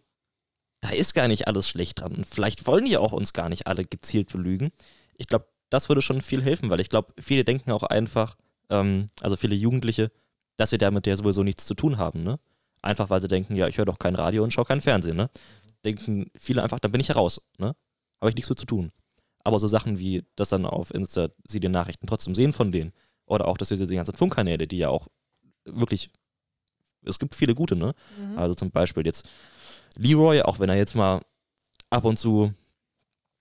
da 0.81 0.91
ist 0.91 1.15
gar 1.15 1.29
nicht 1.29 1.47
alles 1.47 1.69
schlecht 1.69 2.01
dran. 2.01 2.15
Und 2.15 2.27
vielleicht 2.27 2.67
wollen 2.67 2.85
die 2.85 2.97
auch 2.97 3.13
uns 3.13 3.33
gar 3.33 3.49
nicht 3.49 3.67
alle 3.67 3.85
gezielt 3.85 4.33
belügen. 4.33 4.73
Ich 5.17 5.27
glaube, 5.27 5.47
das 5.69 5.89
würde 5.89 6.03
schon 6.03 6.21
viel 6.21 6.43
helfen, 6.43 6.71
weil 6.71 6.81
ich 6.81 6.89
glaube, 6.89 7.13
viele 7.19 7.45
denken 7.45 7.71
auch 7.73 7.85
einfach, 7.85 8.37
ähm, 8.71 9.09
also 9.21 9.37
viele 9.37 9.55
Jugendliche, 9.55 10.11
dass 10.57 10.71
sie 10.71 10.79
damit 10.79 11.07
ja 11.07 11.17
sowieso 11.17 11.43
nichts 11.43 11.67
zu 11.67 11.75
tun 11.75 11.99
haben, 11.99 12.23
ne? 12.23 12.39
Einfach 12.83 13.11
weil 13.11 13.21
sie 13.21 13.29
denken, 13.29 13.57
ja, 13.57 13.69
ich 13.69 13.79
höre 13.79 13.85
doch 13.85 13.99
kein 13.99 14.15
Radio 14.15 14.43
und 14.43 14.53
schaue 14.53 14.65
kein 14.65 14.81
Fernsehen, 14.81 15.17
ne? 15.17 15.31
Denken 15.85 16.31
viele 16.37 16.63
einfach, 16.63 16.81
dann 16.81 16.93
bin 16.93 17.01
ich 17.01 17.09
ja 17.09 17.15
raus, 17.15 17.41
ne? 17.59 17.75
Habe 18.21 18.31
ich 18.31 18.35
nichts 18.35 18.51
mit 18.51 18.59
zu 18.59 18.67
tun. 18.67 18.91
Aber 19.45 19.59
so 19.59 19.69
Sachen 19.69 19.99
wie, 19.99 20.25
dass 20.37 20.51
dann 20.51 20.67
auf 20.67 20.93
Insta 20.93 21.29
sie 21.47 21.61
die 21.61 21.69
Nachrichten 21.69 22.07
trotzdem 22.07 22.35
sehen 22.35 22.53
von 22.53 22.71
denen. 22.73 22.93
Oder 23.27 23.49
auch, 23.49 23.57
dass 23.57 23.69
sie 23.69 23.77
diese 23.77 23.95
ganzen 23.95 24.15
Funkkanäle, 24.15 24.67
die 24.67 24.79
ja 24.79 24.89
auch 24.89 25.09
wirklich, 25.65 26.11
es 27.05 27.19
gibt 27.19 27.35
viele 27.35 27.55
gute, 27.55 27.77
ne? 27.77 27.95
Mhm. 28.19 28.39
Also 28.39 28.55
zum 28.55 28.71
Beispiel 28.71 29.07
jetzt 29.07 29.29
Leroy, 29.97 30.43
auch 30.43 30.59
wenn 30.59 30.69
er 30.69 30.77
jetzt 30.77 30.95
mal 30.95 31.23
ab 31.91 32.05
und 32.05 32.19
zu 32.19 32.53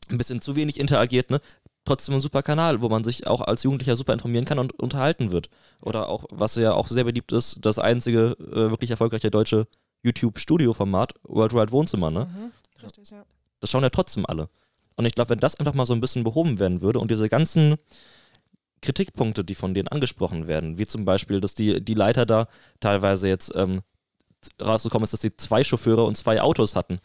ein 0.10 0.18
bisschen 0.18 0.42
zu 0.42 0.56
wenig 0.56 0.80
interagiert, 0.80 1.30
ne? 1.30 1.42
Trotzdem 1.84 2.16
ein 2.16 2.22
super 2.22 2.44
Kanal, 2.44 2.82
wo 2.82 2.90
man 2.90 3.04
sich 3.04 3.26
auch 3.26 3.42
als 3.42 3.64
Jugendlicher 3.64 3.96
super 3.96 4.14
informieren 4.14 4.46
kann 4.46 4.60
und 4.60 4.78
unterhalten 4.80 5.32
wird. 5.32 5.50
Oder 5.82 6.10
auch, 6.10 6.26
was 6.30 6.56
ja 6.56 6.74
auch 6.74 6.88
sehr 6.88 7.04
beliebt 7.04 7.32
ist, 7.32 7.58
das 7.62 7.80
einzige 7.80 8.36
äh, 8.40 8.70
wirklich 8.70 8.92
erfolgreiche 8.92 9.32
deutsche 9.32 9.68
YouTube-Studio-Format, 10.04 11.14
World 11.24 11.54
Wide 11.54 11.72
Wohnzimmer, 11.72 12.12
ne? 12.12 12.26
Mhm. 12.26 12.84
Richtig, 12.84 13.10
ja. 13.10 13.24
Das 13.60 13.70
schauen 13.70 13.84
ja 13.84 13.90
trotzdem 13.90 14.26
alle. 14.26 14.50
Und 14.96 15.06
ich 15.06 15.16
glaube, 15.16 15.32
wenn 15.32 15.40
das 15.40 15.56
einfach 15.56 15.74
mal 15.74 15.86
so 15.86 15.94
ein 15.94 16.02
bisschen 16.02 16.24
behoben 16.24 16.60
werden 16.60 16.82
würde 16.82 17.00
und 17.00 17.10
diese 17.10 17.30
ganzen 17.30 17.76
Kritikpunkte, 18.82 19.44
die 19.44 19.56
von 19.56 19.74
denen 19.74 19.88
angesprochen 19.88 20.48
werden, 20.48 20.78
wie 20.78 20.88
zum 20.88 21.06
Beispiel, 21.06 21.40
dass 21.42 21.56
die, 21.56 21.84
die 21.84 21.94
Leiter 21.94 22.26
da 22.26 22.48
teilweise 22.80 23.28
jetzt 23.28 23.52
ähm, 23.56 23.82
rausgekommen 24.60 25.04
ist, 25.04 25.14
dass 25.14 25.22
sie 25.22 25.36
zwei 25.36 25.64
Chauffeure 25.64 26.04
und 26.04 26.18
zwei 26.18 26.42
Autos 26.42 26.76
hatten 26.76 27.00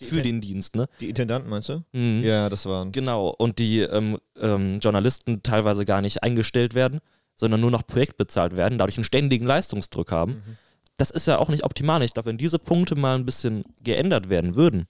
für 0.00 0.16
Inten- 0.16 0.22
den 0.22 0.40
Dienst, 0.40 0.76
ne? 0.76 0.88
Die 1.00 1.08
Intendanten 1.08 1.50
meinst 1.50 1.68
du? 1.68 1.82
Mhm. 1.92 2.22
Ja, 2.24 2.48
das 2.48 2.66
waren. 2.66 2.92
Genau, 2.92 3.28
und 3.28 3.58
die 3.58 3.80
ähm, 3.80 4.18
ähm, 4.40 4.78
Journalisten 4.80 5.42
teilweise 5.42 5.84
gar 5.84 6.00
nicht 6.00 6.22
eingestellt 6.22 6.74
werden, 6.74 7.00
sondern 7.34 7.60
nur 7.60 7.70
noch 7.70 7.86
projektbezahlt 7.86 8.56
werden, 8.56 8.78
dadurch 8.78 8.96
einen 8.96 9.04
ständigen 9.04 9.46
Leistungsdruck 9.46 10.12
haben. 10.12 10.32
Mhm. 10.32 10.56
Das 10.96 11.10
ist 11.10 11.26
ja 11.26 11.38
auch 11.38 11.48
nicht 11.48 11.64
optimal. 11.64 12.02
Ich 12.02 12.14
glaube, 12.14 12.28
wenn 12.30 12.38
diese 12.38 12.58
Punkte 12.58 12.96
mal 12.96 13.16
ein 13.16 13.24
bisschen 13.24 13.64
geändert 13.82 14.28
werden 14.28 14.56
würden 14.56 14.86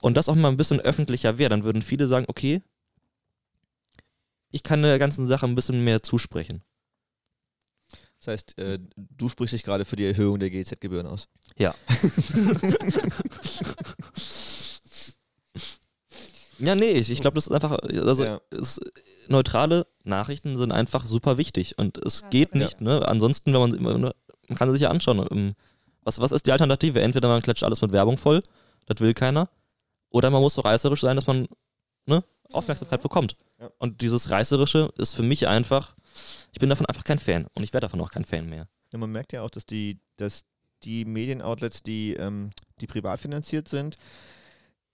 und 0.00 0.16
das 0.16 0.28
auch 0.28 0.36
mal 0.36 0.48
ein 0.48 0.56
bisschen 0.56 0.80
öffentlicher 0.80 1.38
wäre, 1.38 1.50
dann 1.50 1.64
würden 1.64 1.82
viele 1.82 2.06
sagen, 2.06 2.26
okay, 2.28 2.62
ich 4.50 4.62
kann 4.62 4.82
der 4.82 4.98
ganzen 4.98 5.26
Sache 5.26 5.46
ein 5.46 5.54
bisschen 5.54 5.82
mehr 5.82 6.02
zusprechen. 6.02 6.62
Das 8.24 8.28
heißt, 8.34 8.58
äh, 8.58 8.78
du 8.96 9.28
sprichst 9.28 9.52
dich 9.52 9.64
gerade 9.64 9.84
für 9.84 9.96
die 9.96 10.06
Erhöhung 10.06 10.38
der 10.38 10.48
GZ-Gebühren 10.50 11.06
aus. 11.08 11.26
Ja. 11.58 11.74
Ja, 16.58 16.74
nee, 16.76 16.92
ich, 16.92 17.10
ich 17.10 17.20
glaube, 17.20 17.34
das 17.34 17.46
ist 17.48 17.52
einfach, 17.52 17.78
also 17.80 18.24
Ja. 18.24 18.40
es, 18.50 18.78
neutrale 19.28 19.86
Nachrichten 20.04 20.56
sind 20.56 20.70
einfach 20.70 21.04
super 21.06 21.36
wichtig 21.38 21.76
und 21.78 21.98
es 21.98 22.20
Ja, 22.20 22.28
geht 22.28 22.54
nicht, 22.54 22.80
ne? 22.80 23.06
Ansonsten, 23.08 23.52
wenn 23.52 23.60
man, 23.60 23.74
immer- 23.74 24.14
man 24.48 24.58
kann 24.58 24.70
sich 24.70 24.80
ja 24.82 24.90
anschauen, 24.90 25.26
ähm, 25.30 25.54
was, 26.02 26.20
was 26.20 26.30
ist 26.32 26.46
die 26.46 26.52
Alternative? 26.52 27.00
Entweder 27.00 27.28
man 27.28 27.42
klatscht 27.42 27.64
alles 27.64 27.80
mit 27.80 27.90
Werbung 27.92 28.16
voll, 28.16 28.42
das 28.86 29.00
will 29.00 29.14
keiner, 29.14 29.48
oder 30.10 30.30
man 30.30 30.40
muss 30.42 30.54
so 30.54 30.60
reißerisch 30.60 31.00
sein, 31.00 31.16
dass 31.16 31.26
man 31.26 31.48
ne, 32.06 32.22
Aufmerksamkeit 32.52 33.02
bekommt. 33.02 33.36
Ja. 33.60 33.70
Und 33.78 34.00
dieses 34.00 34.30
Reißerische 34.30 34.92
ist 34.98 35.14
für 35.14 35.22
mich 35.22 35.48
einfach, 35.48 35.94
ich 36.52 36.58
bin 36.60 36.68
davon 36.68 36.86
einfach 36.86 37.04
kein 37.04 37.18
Fan 37.18 37.46
und 37.54 37.62
ich 37.62 37.72
werde 37.72 37.86
davon 37.86 38.00
auch 38.00 38.10
kein 38.10 38.24
Fan 38.24 38.48
mehr. 38.48 38.64
Ja, 38.92 38.98
man 38.98 39.10
merkt 39.10 39.32
ja 39.32 39.42
auch, 39.42 39.50
dass 39.50 39.66
die, 39.66 39.98
dass 40.16 40.44
die 40.84 41.04
Medienoutlets, 41.04 41.82
die, 41.82 42.14
ähm, 42.14 42.50
die 42.80 42.86
privat 42.86 43.20
finanziert 43.20 43.68
sind, 43.68 43.96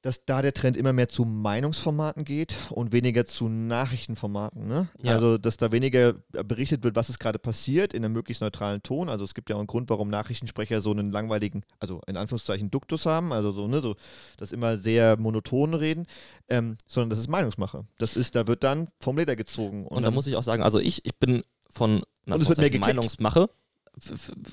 dass 0.02 0.24
da 0.24 0.42
der 0.42 0.54
Trend 0.54 0.76
immer 0.76 0.92
mehr 0.92 1.08
zu 1.08 1.24
Meinungsformaten 1.24 2.24
geht 2.24 2.56
und 2.70 2.92
weniger 2.92 3.26
zu 3.26 3.48
Nachrichtenformaten. 3.48 4.66
Ne? 4.68 4.88
Ja. 5.02 5.14
Also, 5.14 5.38
dass 5.38 5.56
da 5.56 5.72
weniger 5.72 6.14
berichtet 6.44 6.84
wird, 6.84 6.94
was 6.94 7.08
ist 7.10 7.18
gerade 7.18 7.38
passiert, 7.38 7.94
in 7.94 8.04
einem 8.04 8.14
möglichst 8.14 8.40
neutralen 8.40 8.82
Ton. 8.82 9.08
Also, 9.08 9.24
es 9.24 9.34
gibt 9.34 9.50
ja 9.50 9.56
auch 9.56 9.60
einen 9.60 9.66
Grund, 9.66 9.90
warum 9.90 10.08
Nachrichtensprecher 10.08 10.80
so 10.80 10.92
einen 10.92 11.10
langweiligen, 11.10 11.62
also 11.80 12.00
in 12.06 12.16
Anführungszeichen 12.16 12.70
Duktus 12.70 13.06
haben, 13.06 13.32
also 13.32 13.50
so, 13.50 13.66
ne, 13.66 13.80
so, 13.80 13.96
das 14.36 14.52
immer 14.52 14.78
sehr 14.78 15.18
monoton 15.18 15.74
reden, 15.74 16.06
ähm, 16.48 16.76
sondern 16.86 17.10
das 17.10 17.18
ist 17.18 17.28
Meinungsmache. 17.28 17.84
Das 17.98 18.16
ist, 18.16 18.36
da 18.36 18.46
wird 18.46 18.62
dann 18.62 18.88
vom 19.00 19.18
Leder 19.18 19.34
gezogen. 19.34 19.84
Und, 19.86 20.02
da 20.02 20.06
dann- 20.06 20.14
muss 20.14 20.26
ich 20.28 20.36
auch 20.36 20.42
sagen, 20.44 20.62
also 20.62 20.78
ich, 20.78 21.04
ich 21.04 21.16
bin 21.16 21.42
von 21.70 22.02
Und 22.26 22.40
es 22.40 22.48
wird 22.48 22.58
mehr 22.58 22.66
Anführungszeichen 22.66 22.70
geklickt. 22.70 22.86
Meinungsmache. 22.96 23.50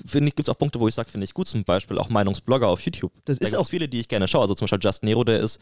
Finde 0.06 0.28
ich, 0.28 0.34
gibt 0.36 0.48
es 0.48 0.54
auch 0.54 0.58
Punkte, 0.58 0.80
wo 0.80 0.88
ich 0.88 0.94
sage, 0.94 1.10
finde 1.10 1.24
ich 1.24 1.34
gut, 1.34 1.48
zum 1.48 1.64
Beispiel 1.64 1.98
auch 1.98 2.08
Meinungsblogger 2.08 2.68
auf 2.68 2.80
YouTube. 2.80 3.12
Das 3.24 3.38
da 3.38 3.46
ist 3.46 3.54
auch- 3.54 3.68
viele, 3.68 3.88
die 3.88 4.00
ich 4.00 4.08
gerne 4.08 4.28
schaue. 4.28 4.42
Also 4.42 4.54
zum 4.54 4.64
Beispiel 4.66 4.80
Just 4.82 5.02
Nero, 5.02 5.24
der 5.24 5.40
ist, 5.40 5.60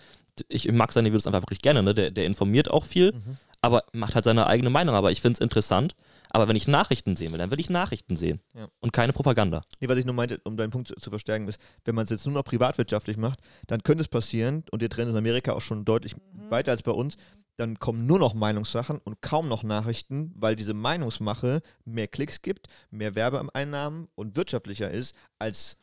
ich 0.49 0.70
mag 0.72 0.93
seine 0.93 1.09
Videos 1.09 1.26
einfach 1.26 1.43
wirklich 1.43 1.62
gerne, 1.62 1.82
ne? 1.82 1.95
der, 1.95 2.11
der 2.11 2.26
informiert 2.26 2.70
auch 2.70 2.85
viel, 2.85 3.12
Mhm. 3.12 3.37
aber 3.61 3.85
macht 3.93 4.14
halt 4.14 4.24
seine 4.24 4.47
eigene 4.47 4.70
Meinung. 4.70 4.95
Aber 4.95 5.11
ich 5.12 5.20
finde 5.20 5.35
es 5.39 5.41
interessant. 5.41 5.95
Aber 6.30 6.49
wenn 6.49 6.57
ich 6.57 6.66
Nachrichten 6.66 7.14
sehen 7.14 7.30
will, 7.30 7.39
dann 7.39 7.53
will 7.53 7.61
ich 7.61 7.70
Nachrichten 7.70 8.16
sehen 8.16 8.41
Ja. 8.57 8.66
und 8.80 8.93
keine 8.93 9.12
Propaganda. 9.12 9.62
Nee, 9.78 9.89
was 9.89 9.99
ich 9.99 10.05
nur 10.05 10.16
meinte, 10.16 10.41
um 10.43 10.57
deinen 10.57 10.70
Punkt 10.70 10.89
zu, 10.89 10.95
zu 10.97 11.11
verstärken, 11.11 11.47
ist, 11.47 11.61
wenn 11.85 11.95
man 11.95 12.05
es 12.05 12.11
jetzt 12.11 12.26
nur 12.26 12.35
noch 12.35 12.43
privatwirtschaftlich 12.43 13.16
macht, 13.16 13.39
dann 13.68 13.85
könnte 13.85 14.03
es 14.03 14.09
passieren, 14.09 14.64
und 14.72 14.82
der 14.82 14.89
Trend 14.89 15.07
ist 15.07 15.12
in 15.12 15.18
Amerika 15.18 15.53
auch 15.53 15.61
schon 15.61 15.85
deutlich 15.85 16.16
weiter 16.49 16.72
als 16.72 16.82
bei 16.82 16.91
uns, 16.91 17.14
dann 17.57 17.78
kommen 17.78 18.07
nur 18.07 18.18
noch 18.18 18.34
Meinungssachen 18.34 18.98
und 18.98 19.22
kaum 19.22 19.48
noch 19.48 19.62
Nachrichten, 19.62 20.32
weil 20.36 20.57
diese 20.57 20.74
Meinungsmache 20.74 21.61
mehr 21.84 22.09
Klicks 22.09 22.42
gibt, 22.42 22.66
mehr 22.90 23.14
Werbeeinnahmen 23.14 24.09
und 24.14 24.36
wirtschaftlicher 24.36 24.90
ist 24.90 25.14
als 25.38 25.76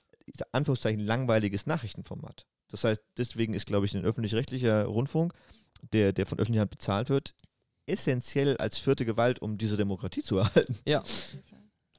Anführungszeichen 0.51 0.99
langweiliges 0.99 1.65
Nachrichtenformat. 1.65 2.45
Das 2.69 2.83
heißt, 2.83 3.01
deswegen 3.17 3.53
ist, 3.53 3.67
glaube 3.67 3.85
ich, 3.85 3.95
ein 3.95 4.05
öffentlich-rechtlicher 4.05 4.85
Rundfunk, 4.85 5.33
der, 5.93 6.13
der 6.13 6.25
von 6.25 6.39
öffentlicher 6.39 6.61
Hand 6.61 6.71
bezahlt 6.71 7.09
wird, 7.09 7.33
essentiell 7.85 8.57
als 8.57 8.77
vierte 8.77 9.05
Gewalt, 9.05 9.41
um 9.41 9.57
diese 9.57 9.77
Demokratie 9.77 10.21
zu 10.21 10.37
erhalten. 10.39 10.77
Ja, 10.85 11.03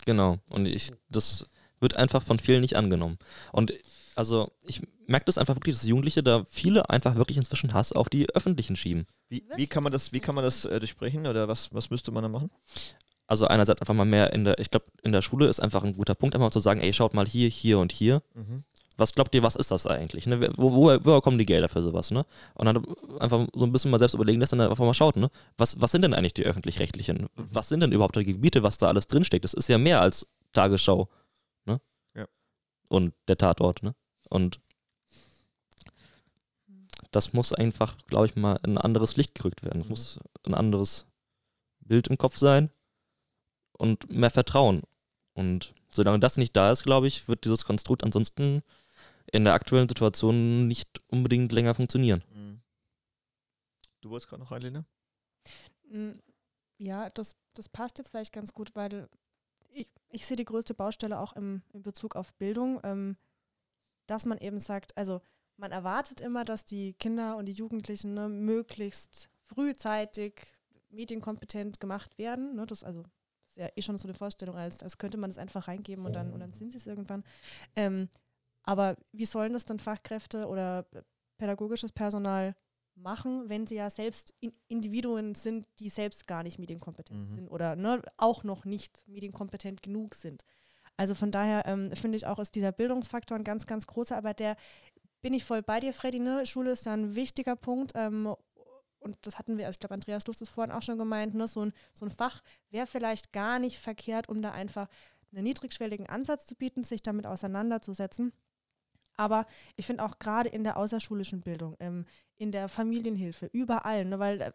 genau. 0.04 0.38
Und 0.48 0.66
ich, 0.66 0.90
das 1.08 1.46
wird 1.80 1.96
einfach 1.96 2.22
von 2.22 2.38
vielen 2.38 2.60
nicht 2.60 2.76
angenommen. 2.76 3.18
Und 3.52 3.72
also 4.14 4.50
ich 4.64 4.82
merke 5.06 5.26
das 5.26 5.38
einfach 5.38 5.56
wirklich, 5.56 5.74
dass 5.74 5.86
Jugendliche 5.86 6.22
da 6.22 6.44
viele 6.48 6.88
einfach 6.90 7.16
wirklich 7.16 7.36
inzwischen 7.36 7.74
Hass 7.74 7.92
auf 7.92 8.08
die 8.08 8.28
Öffentlichen 8.34 8.76
schieben. 8.76 9.06
Wie, 9.28 9.44
wie 9.56 9.66
kann 9.66 9.82
man 9.82 9.92
das, 9.92 10.12
wie 10.12 10.20
kann 10.20 10.34
man 10.34 10.44
das 10.44 10.64
äh, 10.64 10.78
durchbrechen 10.78 11.26
oder 11.26 11.48
was, 11.48 11.72
was 11.72 11.90
müsste 11.90 12.10
man 12.10 12.22
da 12.22 12.28
machen? 12.28 12.50
Also 13.26 13.46
einerseits 13.46 13.80
einfach 13.80 13.94
mal 13.94 14.04
mehr 14.04 14.32
in 14.32 14.44
der, 14.44 14.58
ich 14.58 14.70
glaube, 14.70 14.86
in 15.02 15.12
der 15.12 15.22
Schule 15.22 15.46
ist 15.46 15.60
einfach 15.60 15.84
ein 15.84 15.94
guter 15.94 16.14
Punkt, 16.14 16.34
einmal 16.34 16.52
zu 16.52 16.60
sagen, 16.60 16.80
ey, 16.80 16.92
schaut 16.92 17.14
mal 17.14 17.26
hier, 17.26 17.48
hier 17.48 17.78
und 17.78 17.92
hier. 17.92 18.22
Was 18.96 19.14
glaubt 19.14 19.34
ihr, 19.34 19.42
was 19.42 19.56
ist 19.56 19.70
das 19.70 19.86
eigentlich? 19.86 20.26
Ne? 20.26 20.52
Wo, 20.56 20.72
woher, 20.72 21.04
woher 21.04 21.20
kommen 21.22 21.38
die 21.38 21.46
Gelder 21.46 21.68
für 21.68 21.82
sowas? 21.82 22.10
Ne? 22.10 22.26
Und 22.54 22.66
dann 22.66 22.84
einfach 23.20 23.46
so 23.54 23.64
ein 23.64 23.72
bisschen 23.72 23.90
mal 23.90 23.98
selbst 23.98 24.14
überlegen, 24.14 24.40
dass 24.40 24.50
dann 24.50 24.60
einfach 24.60 24.84
mal 24.84 24.92
schaut, 24.92 25.16
ne? 25.16 25.30
was, 25.56 25.80
was 25.80 25.92
sind 25.92 26.02
denn 26.02 26.14
eigentlich 26.14 26.34
die 26.34 26.44
öffentlich-rechtlichen? 26.44 27.26
Was 27.36 27.68
sind 27.68 27.80
denn 27.80 27.92
überhaupt 27.92 28.16
die 28.16 28.24
Gebiete, 28.24 28.62
was 28.62 28.78
da 28.78 28.88
alles 28.88 29.06
drinsteckt? 29.06 29.44
Das 29.44 29.54
ist 29.54 29.68
ja 29.68 29.78
mehr 29.78 30.00
als 30.02 30.26
Tagesschau. 30.52 31.08
Ne? 31.64 31.80
Ja. 32.14 32.26
Und 32.90 33.14
der 33.28 33.38
Tatort. 33.38 33.82
Ne? 33.82 33.94
Und 34.32 34.60
das 37.10 37.32
muss 37.32 37.52
einfach, 37.52 37.98
glaube 38.06 38.26
ich, 38.26 38.36
mal 38.36 38.56
in 38.64 38.72
ein 38.72 38.78
anderes 38.78 39.16
Licht 39.16 39.34
gerückt 39.34 39.62
werden. 39.64 39.80
Es 39.80 39.86
Mhm. 39.86 39.90
muss 39.90 40.18
ein 40.44 40.54
anderes 40.54 41.06
Bild 41.80 42.08
im 42.08 42.16
Kopf 42.18 42.38
sein 42.38 42.70
und 43.72 44.10
mehr 44.10 44.30
Vertrauen. 44.30 44.82
Und 45.34 45.74
solange 45.94 46.20
das 46.20 46.36
nicht 46.36 46.56
da 46.56 46.72
ist, 46.72 46.84
glaube 46.84 47.06
ich, 47.08 47.28
wird 47.28 47.44
dieses 47.44 47.64
Konstrukt 47.64 48.02
ansonsten 48.04 48.62
in 49.30 49.44
der 49.44 49.54
aktuellen 49.54 49.88
Situation 49.88 50.66
nicht 50.68 51.00
unbedingt 51.08 51.52
länger 51.52 51.74
funktionieren. 51.74 52.22
Du 54.00 54.10
wolltest 54.10 54.28
gerade 54.28 54.70
noch? 54.70 54.84
Mm, 55.88 56.12
Ja, 56.78 57.10
das, 57.10 57.36
das 57.54 57.68
passt 57.68 57.98
jetzt 57.98 58.10
vielleicht 58.10 58.32
ganz 58.32 58.52
gut, 58.52 58.74
weil 58.74 59.08
ich, 59.72 59.88
ich 60.08 60.26
sehe 60.26 60.36
die 60.36 60.44
größte 60.44 60.74
Baustelle 60.74 61.20
auch 61.20 61.34
im, 61.34 61.62
in 61.72 61.82
Bezug 61.82 62.16
auf 62.16 62.34
Bildung, 62.34 62.80
ähm, 62.82 63.16
dass 64.06 64.24
man 64.24 64.38
eben 64.38 64.58
sagt, 64.60 64.96
also 64.96 65.20
man 65.56 65.72
erwartet 65.72 66.20
immer, 66.20 66.44
dass 66.44 66.64
die 66.64 66.94
Kinder 66.94 67.36
und 67.36 67.46
die 67.46 67.52
Jugendlichen 67.52 68.14
ne, 68.14 68.28
möglichst 68.28 69.28
frühzeitig 69.44 70.34
medienkompetent 70.90 71.80
gemacht 71.80 72.18
werden. 72.18 72.54
Ne, 72.54 72.66
das 72.66 72.84
also 72.84 73.04
ist 73.48 73.56
ja 73.56 73.68
eh 73.76 73.82
schon 73.82 73.98
so 73.98 74.08
eine 74.08 74.14
Vorstellung, 74.14 74.56
als, 74.56 74.82
als 74.82 74.98
könnte 74.98 75.18
man 75.18 75.30
das 75.30 75.38
einfach 75.38 75.68
reingeben 75.68 76.06
und 76.06 76.14
dann, 76.14 76.32
und 76.32 76.40
dann 76.40 76.52
sind 76.52 76.72
sie 76.72 76.78
es 76.78 76.86
irgendwann. 76.86 77.22
Ähm, 77.76 78.08
aber 78.62 78.96
wie 79.12 79.26
sollen 79.26 79.52
das 79.52 79.64
dann 79.64 79.78
Fachkräfte 79.78 80.46
oder 80.46 80.86
pädagogisches 81.38 81.92
Personal 81.92 82.54
machen, 82.94 83.48
wenn 83.48 83.66
sie 83.66 83.76
ja 83.76 83.90
selbst 83.90 84.34
in 84.40 84.52
Individuen 84.68 85.34
sind, 85.34 85.66
die 85.78 85.88
selbst 85.88 86.26
gar 86.26 86.42
nicht 86.42 86.58
medienkompetent 86.58 87.30
Mhm. 87.30 87.34
sind 87.34 87.48
oder 87.48 87.74
ne, 87.76 88.02
auch 88.16 88.44
noch 88.44 88.64
nicht 88.64 89.02
medienkompetent 89.06 89.82
genug 89.82 90.14
sind. 90.14 90.44
Also 90.96 91.14
von 91.14 91.30
daher 91.30 91.64
ähm, 91.66 91.94
finde 91.96 92.16
ich 92.16 92.26
auch, 92.26 92.38
ist 92.38 92.54
dieser 92.54 92.72
Bildungsfaktor 92.72 93.36
ein 93.36 93.44
ganz, 93.44 93.66
ganz 93.66 93.86
großer, 93.86 94.16
aber 94.16 94.34
der 94.34 94.56
bin 95.22 95.34
ich 95.34 95.44
voll 95.44 95.62
bei 95.62 95.80
dir, 95.80 95.92
Freddy. 95.92 96.18
Ne? 96.18 96.44
Schule 96.46 96.72
ist 96.72 96.86
da 96.86 96.92
ein 96.92 97.14
wichtiger 97.14 97.56
Punkt. 97.56 97.92
Ähm, 97.94 98.34
und 99.02 99.16
das 99.22 99.38
hatten 99.38 99.58
wir, 99.58 99.66
also 99.66 99.76
ich 99.76 99.80
glaube, 99.80 99.94
Andreas, 99.94 100.24
du 100.24 100.32
hast 100.32 100.42
es 100.42 100.48
vorhin 100.48 100.72
auch 100.72 100.82
schon 100.82 100.98
gemeint, 100.98 101.34
ne, 101.34 101.48
so, 101.48 101.64
ein, 101.64 101.72
so 101.92 102.04
ein 102.04 102.10
Fach 102.10 102.40
wäre 102.70 102.86
vielleicht 102.86 103.32
gar 103.32 103.58
nicht 103.58 103.78
verkehrt, 103.78 104.28
um 104.28 104.42
da 104.42 104.52
einfach 104.52 104.88
einen 105.32 105.44
niedrigschwelligen 105.44 106.08
Ansatz 106.08 106.46
zu 106.46 106.54
bieten, 106.54 106.84
sich 106.84 107.02
damit 107.02 107.26
auseinanderzusetzen. 107.26 108.32
Aber 109.16 109.46
ich 109.76 109.86
finde 109.86 110.04
auch 110.04 110.18
gerade 110.18 110.48
in 110.48 110.64
der 110.64 110.76
außerschulischen 110.76 111.40
Bildung, 111.40 111.76
ähm, 111.80 112.06
in 112.36 112.52
der 112.52 112.68
Familienhilfe, 112.68 113.46
überall, 113.46 114.04
ne, 114.04 114.18
weil 114.18 114.40
äh, 114.40 114.52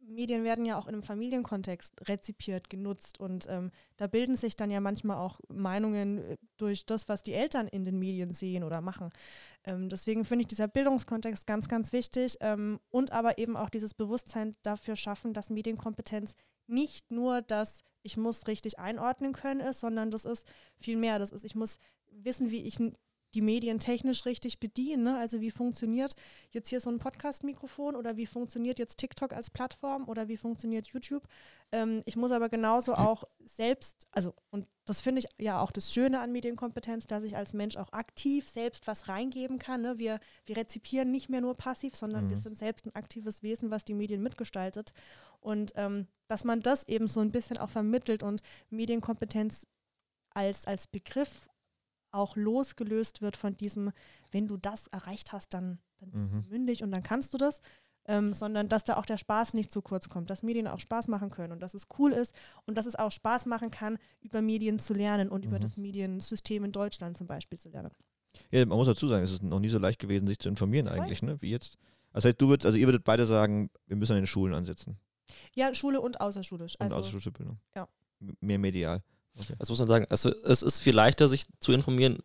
Medien 0.00 0.44
werden 0.44 0.64
ja 0.64 0.78
auch 0.78 0.86
in 0.86 0.94
einem 0.94 1.02
Familienkontext 1.02 2.08
rezipiert, 2.08 2.70
genutzt 2.70 3.20
und 3.20 3.46
ähm, 3.48 3.70
da 3.96 4.06
bilden 4.06 4.36
sich 4.36 4.56
dann 4.56 4.70
ja 4.70 4.80
manchmal 4.80 5.18
auch 5.18 5.40
Meinungen 5.48 6.18
äh, 6.18 6.36
durch 6.56 6.86
das, 6.86 7.08
was 7.08 7.22
die 7.22 7.32
Eltern 7.32 7.68
in 7.68 7.84
den 7.84 7.98
Medien 7.98 8.32
sehen 8.32 8.64
oder 8.64 8.80
machen. 8.80 9.10
Ähm, 9.64 9.88
deswegen 9.88 10.24
finde 10.24 10.42
ich 10.42 10.48
dieser 10.48 10.68
Bildungskontext 10.68 11.46
ganz, 11.46 11.68
ganz 11.68 11.92
wichtig 11.92 12.36
ähm, 12.40 12.80
und 12.90 13.12
aber 13.12 13.38
eben 13.38 13.56
auch 13.56 13.70
dieses 13.70 13.94
Bewusstsein 13.94 14.56
dafür 14.62 14.96
schaffen, 14.96 15.32
dass 15.32 15.50
Medienkompetenz 15.50 16.34
nicht 16.66 17.10
nur 17.10 17.42
das, 17.42 17.82
ich 18.02 18.16
muss 18.16 18.46
richtig 18.46 18.78
einordnen 18.78 19.32
können 19.32 19.60
ist, 19.60 19.80
sondern 19.80 20.10
das 20.10 20.24
ist 20.24 20.46
viel 20.78 20.96
mehr. 20.96 21.18
Das 21.18 21.32
ist, 21.32 21.44
ich 21.44 21.54
muss 21.54 21.78
wissen, 22.10 22.50
wie 22.50 22.62
ich 22.62 22.78
die 23.34 23.40
Medien 23.40 23.78
technisch 23.78 24.24
richtig 24.26 24.60
bedienen. 24.60 25.04
Ne? 25.04 25.18
Also 25.18 25.40
wie 25.40 25.50
funktioniert 25.50 26.14
jetzt 26.50 26.68
hier 26.68 26.80
so 26.80 26.90
ein 26.90 26.98
Podcast-Mikrofon 26.98 27.96
oder 27.96 28.16
wie 28.16 28.26
funktioniert 28.26 28.78
jetzt 28.78 28.98
TikTok 28.98 29.32
als 29.32 29.50
Plattform 29.50 30.08
oder 30.08 30.28
wie 30.28 30.36
funktioniert 30.36 30.88
YouTube. 30.88 31.26
Ähm, 31.72 32.02
ich 32.06 32.16
muss 32.16 32.32
aber 32.32 32.48
genauso 32.48 32.94
auch 32.94 33.24
selbst, 33.44 34.06
also 34.10 34.34
und 34.50 34.66
das 34.84 35.00
finde 35.00 35.20
ich 35.20 35.26
ja 35.38 35.60
auch 35.60 35.70
das 35.70 35.92
Schöne 35.92 36.18
an 36.18 36.32
Medienkompetenz, 36.32 37.06
dass 37.06 37.22
ich 37.22 37.36
als 37.36 37.52
Mensch 37.52 37.76
auch 37.76 37.92
aktiv 37.92 38.48
selbst 38.48 38.86
was 38.86 39.08
reingeben 39.08 39.58
kann. 39.58 39.82
Ne? 39.82 39.98
Wir, 39.98 40.18
wir 40.46 40.56
rezipieren 40.56 41.10
nicht 41.10 41.28
mehr 41.28 41.40
nur 41.40 41.54
passiv, 41.54 41.94
sondern 41.94 42.26
mhm. 42.26 42.30
wir 42.30 42.36
sind 42.36 42.58
selbst 42.58 42.86
ein 42.86 42.94
aktives 42.94 43.42
Wesen, 43.42 43.70
was 43.70 43.84
die 43.84 43.94
Medien 43.94 44.22
mitgestaltet. 44.22 44.92
Und 45.38 45.72
ähm, 45.76 46.08
dass 46.26 46.44
man 46.44 46.60
das 46.60 46.86
eben 46.88 47.08
so 47.08 47.20
ein 47.20 47.30
bisschen 47.30 47.56
auch 47.56 47.70
vermittelt 47.70 48.22
und 48.22 48.42
Medienkompetenz 48.70 49.66
als, 50.34 50.66
als 50.66 50.86
Begriff 50.86 51.48
auch 52.12 52.36
losgelöst 52.36 53.22
wird 53.22 53.36
von 53.36 53.56
diesem, 53.56 53.92
wenn 54.32 54.48
du 54.48 54.56
das 54.56 54.86
erreicht 54.88 55.32
hast, 55.32 55.54
dann, 55.54 55.78
dann 55.98 56.10
bist 56.10 56.32
mhm. 56.32 56.42
du 56.42 56.48
mündig 56.50 56.82
und 56.82 56.90
dann 56.90 57.02
kannst 57.02 57.32
du 57.34 57.38
das, 57.38 57.60
ähm, 58.06 58.32
sondern 58.32 58.68
dass 58.68 58.84
da 58.84 58.96
auch 58.96 59.06
der 59.06 59.16
Spaß 59.16 59.54
nicht 59.54 59.72
zu 59.72 59.82
kurz 59.82 60.08
kommt, 60.08 60.30
dass 60.30 60.42
Medien 60.42 60.66
auch 60.66 60.80
Spaß 60.80 61.08
machen 61.08 61.30
können 61.30 61.52
und 61.52 61.60
dass 61.60 61.74
es 61.74 61.86
cool 61.98 62.12
ist 62.12 62.34
und 62.66 62.76
dass 62.76 62.86
es 62.86 62.96
auch 62.96 63.12
Spaß 63.12 63.46
machen 63.46 63.70
kann, 63.70 63.98
über 64.20 64.42
Medien 64.42 64.78
zu 64.78 64.94
lernen 64.94 65.28
und 65.28 65.44
mhm. 65.44 65.50
über 65.50 65.58
das 65.58 65.76
Mediensystem 65.76 66.64
in 66.64 66.72
Deutschland 66.72 67.16
zum 67.16 67.26
Beispiel 67.26 67.58
zu 67.58 67.68
lernen. 67.68 67.90
Ja, 68.50 68.64
man 68.64 68.78
muss 68.78 68.86
dazu 68.86 69.08
sagen, 69.08 69.24
es 69.24 69.32
ist 69.32 69.42
noch 69.42 69.60
nie 69.60 69.68
so 69.68 69.78
leicht 69.78 69.98
gewesen, 69.98 70.26
sich 70.26 70.38
zu 70.38 70.48
informieren 70.48 70.86
Voll. 70.86 70.98
eigentlich, 70.98 71.22
ne? 71.22 71.40
wie 71.40 71.50
jetzt. 71.50 71.76
Das 72.12 72.24
heißt, 72.24 72.40
du 72.40 72.48
würdest, 72.48 72.66
also 72.66 72.78
ihr 72.78 72.86
würdet 72.86 73.04
beide 73.04 73.26
sagen, 73.26 73.70
wir 73.86 73.96
müssen 73.96 74.12
an 74.12 74.18
den 74.18 74.26
Schulen 74.26 74.54
ansetzen. 74.54 74.98
Ja, 75.54 75.72
Schule 75.74 76.00
und 76.00 76.20
außerschulisch. 76.20 76.74
Und 76.76 76.82
also, 76.82 76.96
außerschulische 76.96 77.32
Bildung. 77.32 77.58
Ja. 77.74 77.88
Mehr 78.40 78.58
medial. 78.58 79.02
Okay. 79.38 79.54
Das 79.58 79.68
muss 79.68 79.78
man 79.78 79.88
sagen. 79.88 80.06
Also, 80.10 80.34
es 80.44 80.62
ist 80.62 80.80
viel 80.80 80.94
leichter, 80.94 81.28
sich 81.28 81.44
zu 81.60 81.72
informieren, 81.72 82.18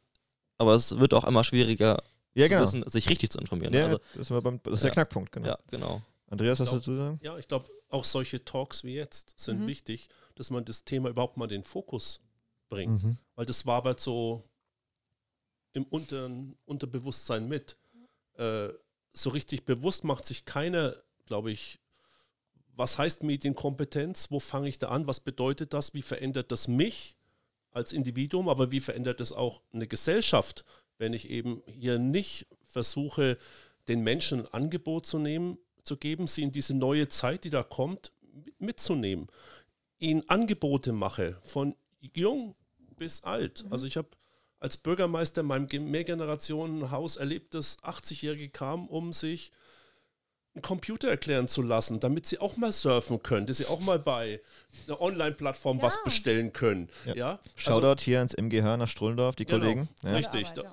aber 0.58 0.74
es 0.74 0.98
wird 0.98 1.14
auch 1.14 1.24
immer 1.24 1.44
schwieriger, 1.44 2.02
ja, 2.34 2.48
genau. 2.48 2.62
wissen, 2.62 2.88
sich 2.88 3.10
richtig 3.10 3.32
zu 3.32 3.40
informieren. 3.40 3.74
Ja, 3.74 3.86
also, 3.86 4.00
das, 4.16 4.30
ist 4.30 4.44
beim, 4.44 4.60
das 4.64 4.74
ist 4.74 4.80
ja, 4.82 4.88
der 4.88 4.94
Knackpunkt, 4.94 5.32
genau. 5.32 5.48
Ja, 5.48 5.60
genau. 5.70 6.02
Andreas, 6.28 6.60
was 6.60 6.72
dazu 6.72 6.96
sagen? 6.96 7.20
Ja, 7.22 7.38
ich 7.38 7.48
glaube, 7.48 7.70
auch 7.90 8.04
solche 8.04 8.44
Talks 8.44 8.84
wie 8.84 8.96
jetzt 8.96 9.40
sind 9.40 9.62
mhm. 9.62 9.68
wichtig, 9.68 10.10
dass 10.36 10.50
man 10.50 10.66
das 10.66 10.84
Thema 10.84 11.10
überhaupt 11.10 11.38
mal 11.38 11.46
in 11.46 11.62
den 11.62 11.64
Fokus 11.64 12.22
bringt. 12.70 13.04
Mhm. 13.04 13.18
Weil 13.36 13.46
das 13.46 13.66
wabert 13.66 14.00
so 14.00 14.44
im 15.74 15.86
Unter 15.86 16.30
Unterbewusstsein 16.66 17.48
mit. 17.48 17.78
Äh, 18.38 18.70
so 19.14 19.30
richtig 19.30 19.66
bewusst 19.66 20.04
macht 20.04 20.26
sich 20.26 20.46
keiner, 20.46 20.96
glaube 21.26 21.52
ich, 21.52 21.80
was 22.76 22.98
heißt 22.98 23.24
Medienkompetenz? 23.24 24.32
Wo 24.32 24.40
fange 24.40 24.70
ich 24.70 24.80
da 24.80 24.90
an? 24.90 25.08
Was 25.08 25.20
bedeutet 25.20 25.74
das? 25.74 25.94
Wie 25.94 26.02
verändert 26.02 26.52
das 26.52 26.68
mich 26.68 27.16
als 27.72 27.94
Individuum? 27.94 28.50
Aber 28.50 28.72
wie 28.72 28.82
verändert 28.82 29.22
es 29.22 29.32
auch 29.32 29.62
eine 29.74 29.88
Gesellschaft, 29.88 30.66
wenn 30.98 31.14
ich 31.14 31.30
eben 31.30 31.62
hier 31.68 32.00
nicht 32.00 32.48
versuche, 32.64 33.38
den 33.88 34.02
Menschen 34.02 34.42
ein 34.42 34.54
Angebot 34.54 35.06
zu 35.06 35.20
nehmen, 35.20 35.58
zu 35.84 35.98
geben, 35.98 36.28
sie 36.28 36.44
in 36.44 36.52
diese 36.52 36.74
neue 36.74 37.08
Zeit, 37.08 37.44
die 37.44 37.50
da 37.50 37.64
kommt, 37.64 38.12
mitzunehmen, 38.58 39.28
ihnen 40.00 40.28
Angebote 40.28 40.92
mache, 40.92 41.38
von 41.44 41.76
jung 42.00 42.56
bis 42.98 43.24
alt. 43.24 43.64
Mhm. 43.66 43.72
Also 43.72 43.88
ich 43.88 43.98
habe 43.98 44.10
als 44.60 44.78
Bürgermeister 44.78 45.42
in 45.42 45.48
meinem 45.48 45.68
Mehrgenerationenhaus 45.92 47.18
erlebt, 47.18 47.54
dass 47.54 47.80
80-Jährige 47.80 48.50
kamen, 48.50 48.88
um 48.88 49.14
sich 49.14 49.52
einen 50.56 50.62
Computer 50.62 51.10
erklären 51.10 51.48
zu 51.48 51.62
lassen, 51.62 52.00
damit 52.00 52.26
sie 52.26 52.40
auch 52.40 52.56
mal 52.56 52.72
surfen 52.72 53.22
können, 53.22 53.46
dass 53.46 53.58
sie 53.58 53.66
auch 53.66 53.82
mal 53.82 54.00
bei 54.00 54.40
einer 54.88 55.02
Online-Plattform 55.02 55.78
ja. 55.78 55.84
was 55.84 56.02
bestellen 56.04 56.54
können. 56.54 56.90
Ja. 57.06 57.16
ja? 57.16 57.40
Shoutout 57.56 57.88
also, 57.88 58.04
hier 58.04 58.22
ins 58.22 58.34
MGH 58.34 58.78
nach 58.78 58.88
Strullendorf, 58.88 59.36
die 59.36 59.46
genau, 59.46 59.60
Kollegen. 59.60 59.90
Ja. 60.04 60.16
Richtig, 60.16 60.48
da 60.54 60.64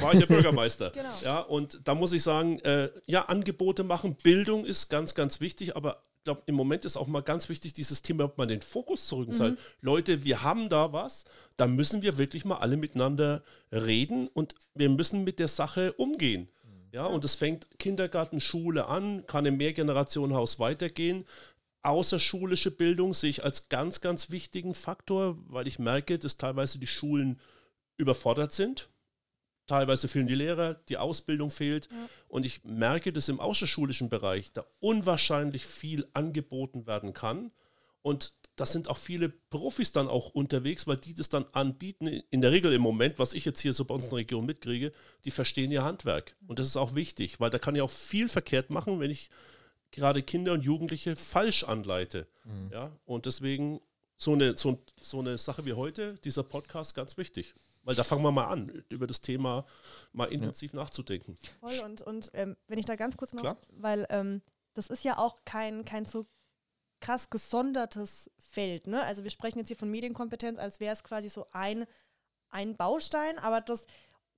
war 0.00 0.14
ich 0.14 0.20
der 0.20 0.26
Bürgermeister. 0.26 0.90
genau. 0.94 1.08
Ja, 1.22 1.40
und 1.40 1.80
da 1.84 1.94
muss 1.94 2.12
ich 2.12 2.22
sagen, 2.22 2.60
äh, 2.60 2.90
ja, 3.04 3.26
Angebote 3.26 3.84
machen, 3.84 4.16
Bildung 4.22 4.64
ist 4.64 4.88
ganz, 4.88 5.14
ganz 5.14 5.40
wichtig, 5.40 5.76
aber 5.76 6.02
ich 6.18 6.24
glaube, 6.24 6.42
im 6.46 6.54
Moment 6.56 6.84
ist 6.84 6.96
auch 6.96 7.06
mal 7.06 7.20
ganz 7.22 7.48
wichtig, 7.48 7.74
dieses 7.74 8.02
Thema 8.02 8.32
mal 8.36 8.46
den 8.46 8.62
Fokus 8.62 9.06
zurück. 9.06 9.28
Mhm. 9.28 9.58
Leute, 9.80 10.24
wir 10.24 10.42
haben 10.42 10.68
da 10.68 10.92
was, 10.92 11.24
da 11.56 11.68
müssen 11.68 12.02
wir 12.02 12.18
wirklich 12.18 12.44
mal 12.44 12.56
alle 12.56 12.76
miteinander 12.76 13.44
reden 13.70 14.28
und 14.28 14.54
wir 14.74 14.88
müssen 14.88 15.22
mit 15.22 15.38
der 15.38 15.48
Sache 15.48 15.92
umgehen. 15.92 16.48
Ja, 16.96 17.04
und 17.04 17.26
es 17.26 17.34
fängt 17.34 17.66
Kindergarten, 17.78 18.40
Schule 18.40 18.86
an, 18.86 19.26
kann 19.26 19.44
im 19.44 19.58
Mehrgenerationenhaus 19.58 20.58
weitergehen. 20.58 21.26
Außerschulische 21.82 22.70
Bildung 22.70 23.12
sehe 23.12 23.28
ich 23.28 23.44
als 23.44 23.68
ganz, 23.68 24.00
ganz 24.00 24.30
wichtigen 24.30 24.72
Faktor, 24.72 25.36
weil 25.46 25.66
ich 25.66 25.78
merke, 25.78 26.18
dass 26.18 26.38
teilweise 26.38 26.78
die 26.78 26.86
Schulen 26.86 27.38
überfordert 27.98 28.54
sind. 28.54 28.88
Teilweise 29.66 30.08
fehlen 30.08 30.26
die 30.26 30.34
Lehrer, 30.36 30.72
die 30.88 30.96
Ausbildung 30.96 31.50
fehlt. 31.50 31.90
Ja. 31.90 32.08
Und 32.28 32.46
ich 32.46 32.64
merke, 32.64 33.12
dass 33.12 33.28
im 33.28 33.40
außerschulischen 33.40 34.08
Bereich 34.08 34.52
da 34.54 34.64
unwahrscheinlich 34.80 35.66
viel 35.66 36.08
angeboten 36.14 36.86
werden 36.86 37.12
kann. 37.12 37.50
Und 38.00 38.32
das 38.56 38.72
sind 38.72 38.88
auch 38.88 38.96
viele 38.96 39.28
Profis 39.28 39.92
dann 39.92 40.08
auch 40.08 40.30
unterwegs, 40.30 40.86
weil 40.86 40.96
die 40.96 41.14
das 41.14 41.28
dann 41.28 41.44
anbieten. 41.52 42.06
In 42.30 42.40
der 42.40 42.52
Regel 42.52 42.72
im 42.72 42.82
Moment, 42.82 43.18
was 43.18 43.34
ich 43.34 43.44
jetzt 43.44 43.60
hier 43.60 43.74
so 43.74 43.84
bei 43.84 43.94
uns 43.94 44.04
in 44.04 44.10
der 44.10 44.18
Region 44.18 44.46
mitkriege, 44.46 44.92
die 45.24 45.30
verstehen 45.30 45.70
ihr 45.70 45.84
Handwerk. 45.84 46.36
Und 46.46 46.58
das 46.58 46.66
ist 46.66 46.76
auch 46.76 46.94
wichtig, 46.94 47.38
weil 47.38 47.50
da 47.50 47.58
kann 47.58 47.74
ich 47.74 47.82
auch 47.82 47.90
viel 47.90 48.28
verkehrt 48.28 48.70
machen, 48.70 48.98
wenn 48.98 49.10
ich 49.10 49.30
gerade 49.90 50.22
Kinder 50.22 50.54
und 50.54 50.62
Jugendliche 50.62 51.16
falsch 51.16 51.64
anleite. 51.64 52.26
Mhm. 52.44 52.70
Ja, 52.72 52.92
und 53.04 53.26
deswegen 53.26 53.80
so 54.16 54.32
eine, 54.32 54.56
so, 54.56 54.82
so 55.00 55.20
eine 55.20 55.36
Sache 55.36 55.66
wie 55.66 55.74
heute, 55.74 56.14
dieser 56.24 56.42
Podcast, 56.42 56.94
ganz 56.94 57.16
wichtig. 57.18 57.54
Weil 57.82 57.94
da 57.94 58.02
fangen 58.02 58.22
wir 58.22 58.32
mal 58.32 58.46
an, 58.46 58.82
über 58.88 59.06
das 59.06 59.20
Thema 59.20 59.64
mal 60.12 60.24
intensiv 60.26 60.72
ja. 60.72 60.80
nachzudenken. 60.80 61.38
Voll, 61.60 61.78
und, 61.84 62.02
und 62.02 62.30
ähm, 62.32 62.56
wenn 62.66 62.78
ich 62.78 62.84
da 62.84 62.96
ganz 62.96 63.16
kurz 63.16 63.32
noch, 63.32 63.42
Klar. 63.42 63.58
weil 63.70 64.06
ähm, 64.10 64.42
das 64.74 64.88
ist 64.88 65.04
ja 65.04 65.18
auch 65.18 65.36
kein, 65.44 65.84
kein 65.84 66.04
so 66.04 66.26
krass 67.00 67.30
gesondertes 67.30 68.30
Feld. 68.38 68.86
Ne? 68.86 69.02
Also 69.02 69.22
wir 69.22 69.30
sprechen 69.30 69.58
jetzt 69.58 69.68
hier 69.68 69.76
von 69.76 69.90
Medienkompetenz, 69.90 70.58
als 70.58 70.80
wäre 70.80 70.94
es 70.94 71.04
quasi 71.04 71.28
so 71.28 71.46
ein, 71.52 71.86
ein 72.50 72.76
Baustein, 72.76 73.38
aber 73.38 73.60
das, 73.60 73.86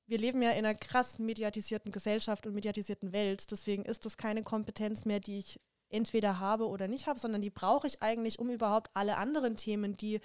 wir 0.07 0.19
leben 0.19 0.43
ja 0.43 0.51
in 0.51 0.65
einer 0.65 0.75
krass 0.75 1.19
mediatisierten 1.19 1.93
Gesellschaft 1.93 2.47
und 2.47 2.55
mediatisierten 2.55 3.13
Welt. 3.13 3.51
Deswegen 3.51 3.85
ist 3.85 4.05
das 4.05 4.17
keine 4.17 4.43
Kompetenz 4.43 5.05
mehr, 5.05 5.21
die 5.21 5.39
ich 5.39 5.61
entweder 5.91 6.39
habe 6.39 6.69
oder 6.69 6.89
nicht 6.89 7.07
habe, 7.07 7.19
sondern 7.19 7.43
die 7.43 7.51
brauche 7.51 7.87
ich 7.87 8.03
eigentlich, 8.03 8.39
um 8.39 8.51
überhaupt 8.51 8.91
alle 8.95 9.17
anderen 9.17 9.57
Themen, 9.57 9.97
die 9.97 10.21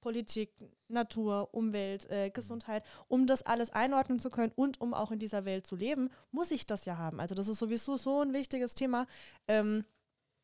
Politik, 0.00 0.52
Natur, 0.88 1.50
Umwelt, 1.52 2.08
äh, 2.10 2.30
Gesundheit, 2.30 2.84
um 3.06 3.26
das 3.26 3.42
alles 3.42 3.70
einordnen 3.70 4.18
zu 4.18 4.30
können 4.30 4.52
und 4.56 4.80
um 4.80 4.94
auch 4.94 5.10
in 5.10 5.18
dieser 5.18 5.44
Welt 5.44 5.66
zu 5.66 5.76
leben, 5.76 6.10
muss 6.30 6.50
ich 6.50 6.66
das 6.66 6.84
ja 6.86 6.96
haben. 6.96 7.20
Also 7.20 7.34
das 7.34 7.48
ist 7.48 7.58
sowieso 7.58 7.96
so 7.96 8.22
ein 8.22 8.32
wichtiges 8.32 8.74
Thema. 8.74 9.06
Ähm, 9.46 9.84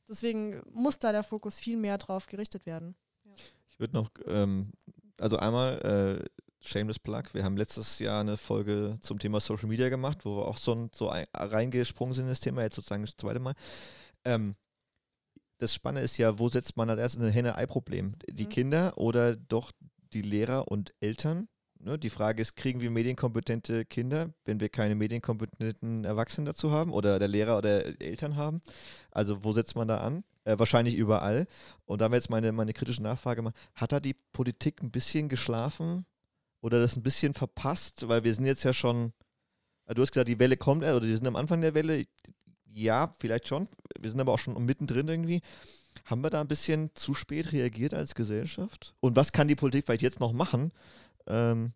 Deswegen 0.09 0.63
muss 0.73 0.99
da 0.99 1.13
der 1.13 1.23
Fokus 1.23 1.59
viel 1.59 1.77
mehr 1.77 1.99
drauf 1.99 2.27
gerichtet 2.27 2.67
werden. 2.67 2.95
Ja. 3.25 3.33
Ich 3.69 3.81
würde 3.81 3.95
noch, 3.95 4.11
ähm, 4.27 4.73
also 5.19 5.37
einmal, 5.39 6.23
äh, 6.23 6.25
Shameless 6.67 6.99
Plug, 6.99 7.23
wir 7.33 7.45
haben 7.45 7.57
letztes 7.57 7.99
Jahr 7.99 8.21
eine 8.21 8.37
Folge 8.37 8.97
zum 9.01 9.19
Thema 9.19 9.41
Social 9.41 9.69
Media 9.69 9.89
gemacht, 9.89 10.25
wo 10.25 10.39
wir 10.39 10.49
auch 10.49 10.59
so, 10.59 10.89
so 10.93 11.11
ein, 11.11 11.25
reingesprungen 11.35 12.15
sind 12.15 12.25
in 12.25 12.31
das 12.31 12.41
Thema, 12.41 12.63
jetzt 12.63 12.77
sozusagen 12.77 13.03
das 13.03 13.17
zweite 13.17 13.39
Mal. 13.39 13.55
Ähm, 14.25 14.55
das 15.59 15.75
Spannende 15.75 16.05
ist 16.05 16.19
ja, 16.19 16.39
wo 16.39 16.49
setzt 16.49 16.77
man 16.77 16.91
als 16.91 17.01
erstes 17.01 17.23
ein 17.23 17.31
Henne-Ei-Problem? 17.31 18.17
Die 18.29 18.45
mhm. 18.45 18.49
Kinder 18.49 18.99
oder 18.99 19.37
doch 19.37 19.73
die 20.13 20.23
Lehrer 20.23 20.69
und 20.69 20.95
Eltern? 21.01 21.49
Ne, 21.87 22.01
die 22.01 22.11
Frage 22.11 22.43
ist, 22.43 22.57
kriegen 22.57 22.80
wir 22.80 22.91
medienkompetente 22.91 23.84
Kinder, 23.84 24.30
wenn 24.45 24.59
wir 24.59 24.68
keine 24.68 24.97
medienkompetenten 24.97 26.05
Erwachsenen 26.05 26.45
dazu 26.45 26.72
haben 26.72 26.93
oder 26.93 27.20
der 27.20 27.28
Lehrer 27.28 27.59
oder 27.59 27.84
Eltern 28.03 28.34
haben? 28.34 28.61
Also 29.12 29.45
wo 29.45 29.53
setzt 29.53 29.76
man 29.76 29.87
da 29.87 29.99
an? 29.99 30.24
Äh, 30.43 30.59
wahrscheinlich 30.59 30.97
überall. 30.97 31.47
Und 31.84 32.01
da 32.01 32.07
wäre 32.07 32.16
jetzt 32.16 32.28
meine, 32.28 32.51
meine 32.51 32.72
kritische 32.72 33.05
Nachfrage 33.05 33.53
hat 33.76 33.93
da 33.93 34.01
die 34.01 34.16
Politik 34.32 34.82
ein 34.82 34.91
bisschen 34.91 35.28
geschlafen 35.28 36.07
oder 36.61 36.80
das 36.80 36.97
ein 36.97 37.05
bisschen 37.05 37.34
verpasst? 37.34 38.09
Weil 38.09 38.24
wir 38.24 38.34
sind 38.34 38.47
jetzt 38.47 38.64
ja 38.64 38.72
schon, 38.72 39.12
äh, 39.87 39.95
du 39.95 40.03
hast 40.03 40.11
gesagt, 40.11 40.28
die 40.28 40.41
Welle 40.41 40.57
kommt, 40.57 40.82
äh, 40.82 40.91
oder 40.91 41.07
wir 41.07 41.16
sind 41.16 41.28
am 41.28 41.37
Anfang 41.37 41.61
der 41.61 41.74
Welle. 41.74 42.05
Ja, 42.64 43.14
vielleicht 43.20 43.47
schon. 43.47 43.68
wir 44.01 44.11
sind 44.11 44.18
aber 44.18 44.32
auch 44.32 44.41
schon 44.41 44.61
mittendrin 44.64 45.07
irgendwie. 45.07 45.41
Haben 46.05 46.22
wir 46.22 46.30
da 46.30 46.41
ein 46.41 46.49
bisschen 46.49 46.91
zu 46.97 47.14
spät 47.14 47.53
reagiert 47.53 47.95
als 47.95 48.16
Gesellschaft? 48.16 48.95
Und 48.99 49.14
was 49.14 49.30
kann 49.30 49.47
die 49.47 49.55
Politik 49.55 49.87
vielleicht 49.87 50.03
jetzt 50.03 50.18
noch 50.18 50.32
machen? 50.32 50.72
Ähm, 51.27 51.72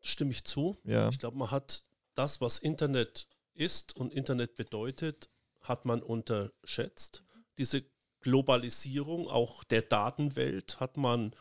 Stimme 0.00 0.30
ich 0.30 0.44
zu. 0.44 0.76
ja. 0.84 1.08
Ich 1.10 1.18
glaube, 1.18 1.36
man 1.36 1.50
hat 1.50 1.84
das, 2.14 2.40
was 2.40 2.58
Internet 2.58 3.28
ist 3.54 3.96
und 3.96 4.12
Internet 4.12 4.56
bedeutet, 4.56 5.28
hat 5.60 5.84
man 5.84 6.02
unterschätzt. 6.02 7.22
Diese 7.58 7.84
Globalisierung 8.20 9.28
auch 9.28 9.64
der 9.64 9.82
Datenwelt 9.82 10.80
hat 10.80 10.96
man 10.96 11.34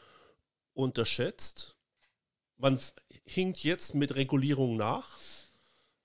unterschätzt. 0.73 1.77
Man 2.57 2.79
hinkt 3.25 3.63
jetzt 3.63 3.95
mit 3.95 4.15
Regulierung 4.15 4.75
nach, 4.75 5.17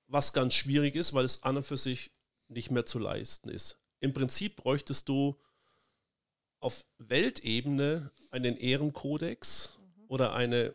was 0.06 0.32
ganz 0.32 0.54
schwierig 0.54 0.94
ist, 0.94 1.14
weil 1.14 1.24
es 1.24 1.42
an 1.42 1.56
und 1.56 1.64
für 1.64 1.76
sich 1.76 2.12
nicht 2.48 2.70
mehr 2.70 2.84
zu 2.84 2.98
leisten 2.98 3.48
ist. 3.48 3.78
Im 4.00 4.12
Prinzip 4.12 4.56
bräuchtest 4.56 5.08
du 5.08 5.40
auf 6.64 6.86
Weltebene 6.98 8.10
einen 8.30 8.56
Ehrenkodex 8.56 9.78
oder 10.08 10.34
eine 10.34 10.74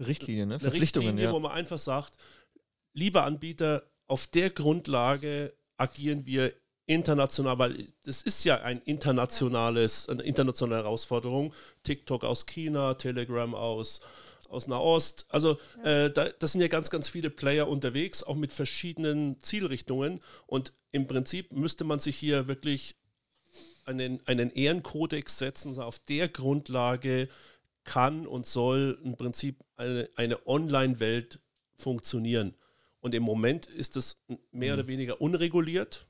Richtlinien, 0.00 0.48
ne? 0.48 0.54
eine 0.54 0.60
Verpflichtungen, 0.60 1.08
Richtlinie, 1.08 1.30
ja. 1.30 1.32
wo 1.32 1.40
man 1.40 1.52
einfach 1.52 1.78
sagt, 1.78 2.16
lieber 2.94 3.24
Anbieter, 3.24 3.84
auf 4.06 4.26
der 4.26 4.50
Grundlage 4.50 5.54
agieren 5.76 6.26
wir 6.26 6.54
international, 6.86 7.58
weil 7.58 7.92
das 8.04 8.22
ist 8.22 8.44
ja 8.44 8.62
ein 8.62 8.80
internationales, 8.82 10.08
eine 10.08 10.22
internationale 10.22 10.82
Herausforderung. 10.82 11.52
TikTok 11.82 12.24
aus 12.24 12.46
China, 12.46 12.94
Telegram 12.94 13.54
aus, 13.54 14.00
aus 14.48 14.66
Nahost. 14.66 15.26
Also 15.28 15.58
äh, 15.84 16.10
da, 16.10 16.28
das 16.30 16.52
sind 16.52 16.60
ja 16.60 16.68
ganz, 16.68 16.90
ganz 16.90 17.08
viele 17.08 17.30
Player 17.30 17.68
unterwegs, 17.68 18.22
auch 18.22 18.34
mit 18.34 18.52
verschiedenen 18.52 19.40
Zielrichtungen. 19.40 20.20
Und 20.46 20.72
im 20.90 21.06
Prinzip 21.06 21.52
müsste 21.52 21.84
man 21.84 21.98
sich 21.98 22.16
hier 22.16 22.48
wirklich 22.48 22.96
einen, 23.84 24.20
einen 24.26 24.50
Ehrenkodex 24.50 25.38
setzen, 25.38 25.68
also 25.68 25.82
auf 25.82 25.98
der 25.98 26.28
Grundlage 26.28 27.28
kann 27.84 28.26
und 28.26 28.46
soll 28.46 28.98
im 29.04 29.16
Prinzip 29.16 29.56
eine, 29.76 30.08
eine 30.16 30.46
Online-Welt 30.46 31.40
funktionieren. 31.76 32.54
Und 33.00 33.14
im 33.14 33.24
Moment 33.24 33.66
ist 33.66 33.96
es 33.96 34.22
mehr 34.52 34.74
oder 34.74 34.86
weniger 34.86 35.20
unreguliert. 35.20 36.06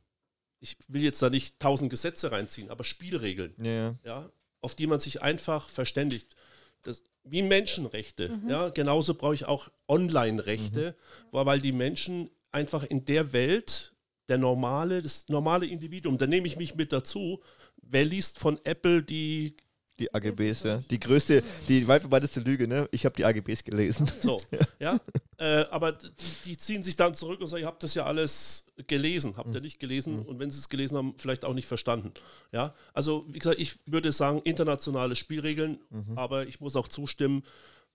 Ich 0.61 0.77
will 0.89 1.03
jetzt 1.03 1.23
da 1.23 1.31
nicht 1.31 1.59
tausend 1.59 1.91
Gesetze 1.91 2.31
reinziehen, 2.31 2.71
aber 2.71 2.85
Spielregeln, 2.85 3.55
Ja, 3.63 3.97
ja. 4.05 4.31
auf 4.61 4.75
die 4.75 4.87
man 4.87 5.01
sich 5.01 5.23
einfach 5.23 5.69
verständigt. 5.69 6.37
Das, 6.83 7.05
wie 7.25 7.43
Menschenrechte. 7.43 8.39
Ja, 8.49 8.69
genauso 8.69 9.15
brauche 9.15 9.35
ich 9.35 9.47
auch 9.47 9.71
Online-Rechte, 9.89 10.95
weil 11.31 11.47
weil 11.47 11.61
die 11.61 11.73
Menschen 11.73 12.31
einfach 12.51 12.85
in 12.85 13.05
der 13.05 13.33
Welt, 13.33 13.95
der 14.29 14.39
normale, 14.39 15.03
das 15.03 15.29
normale 15.29 15.67
Individuum, 15.67 16.19
da 16.19 16.27
nehme 16.27 16.47
ich 16.47 16.57
mich 16.57 16.75
mit 16.75 16.93
dazu. 16.93 17.41
Wer 17.83 18.05
liest 18.05 18.39
von 18.39 18.59
Apple 18.65 19.03
die 19.03 19.57
Die 19.99 20.13
AGBs, 20.13 20.63
ja. 20.63 20.79
Die 20.91 20.99
größte, 20.99 21.43
die 21.69 21.87
weit 21.87 22.11
weiteste 22.11 22.41
Lüge, 22.41 22.67
ne? 22.67 22.89
Ich 22.91 23.05
habe 23.05 23.15
die 23.15 23.25
AGBs 23.25 23.63
gelesen. 23.63 24.11
So, 24.21 24.41
ja. 24.81 24.99
Äh, 25.39 25.65
aber 25.71 25.93
die, 25.93 26.09
die 26.47 26.57
ziehen 26.57 26.83
sich 26.83 26.97
dann 26.97 27.15
zurück 27.15 27.41
und 27.41 27.47
sagen, 27.49 27.63
ihr 27.63 27.67
habt 27.67 27.83
das 27.83 27.95
ja 27.95 28.05
alles 28.05 28.67
gelesen, 28.87 29.37
habt 29.37 29.55
ihr 29.55 29.61
nicht 29.61 29.79
gelesen 29.79 30.23
und 30.23 30.39
wenn 30.39 30.51
sie 30.51 30.59
es 30.59 30.69
gelesen 30.69 30.97
haben, 30.97 31.15
vielleicht 31.19 31.45
auch 31.45 31.55
nicht 31.55 31.67
verstanden. 31.67 32.13
Ja, 32.53 32.75
also 32.95 33.27
wie 33.29 33.39
gesagt, 33.39 33.59
ich 33.61 33.79
würde 33.87 34.11
sagen, 34.13 34.41
internationale 34.45 35.15
Spielregeln, 35.15 35.79
aber 36.17 36.47
ich 36.47 36.61
muss 36.61 36.75
auch 36.75 36.89
zustimmen, 36.89 37.45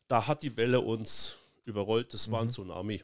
da 0.07 0.27
hat 0.27 0.43
die 0.43 0.55
Welle 0.55 0.79
uns 0.81 1.37
überrollt, 1.65 2.13
das 2.13 2.31
war 2.31 2.41
ein 2.41 2.49
Tsunami. 2.49 3.01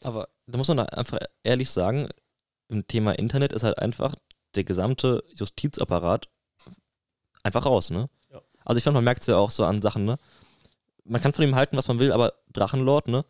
Aber 0.00 0.28
da 0.46 0.56
muss 0.56 0.68
man 0.68 0.78
einfach 0.80 1.18
ehrlich 1.42 1.68
sagen, 1.70 2.08
im 2.68 2.86
Thema 2.86 3.12
Internet 3.18 3.52
ist 3.52 3.64
halt 3.64 3.78
einfach 3.78 4.14
der 4.54 4.64
gesamte 4.64 5.24
Justizapparat 5.34 6.28
einfach 7.42 7.66
raus, 7.66 7.90
ne? 7.90 8.08
Ja. 8.30 8.40
Also 8.64 8.78
ich 8.78 8.84
fand, 8.84 8.94
man 8.94 9.04
merkt 9.04 9.22
es 9.22 9.26
ja 9.26 9.36
auch 9.36 9.50
so 9.50 9.64
an 9.64 9.82
Sachen, 9.82 10.04
ne? 10.04 10.18
Man 11.04 11.20
kann 11.20 11.32
von 11.32 11.44
ihm 11.44 11.54
halten, 11.54 11.76
was 11.76 11.88
man 11.88 11.98
will, 11.98 12.12
aber 12.12 12.34
Drachenlord, 12.52 13.08
ne? 13.08 13.24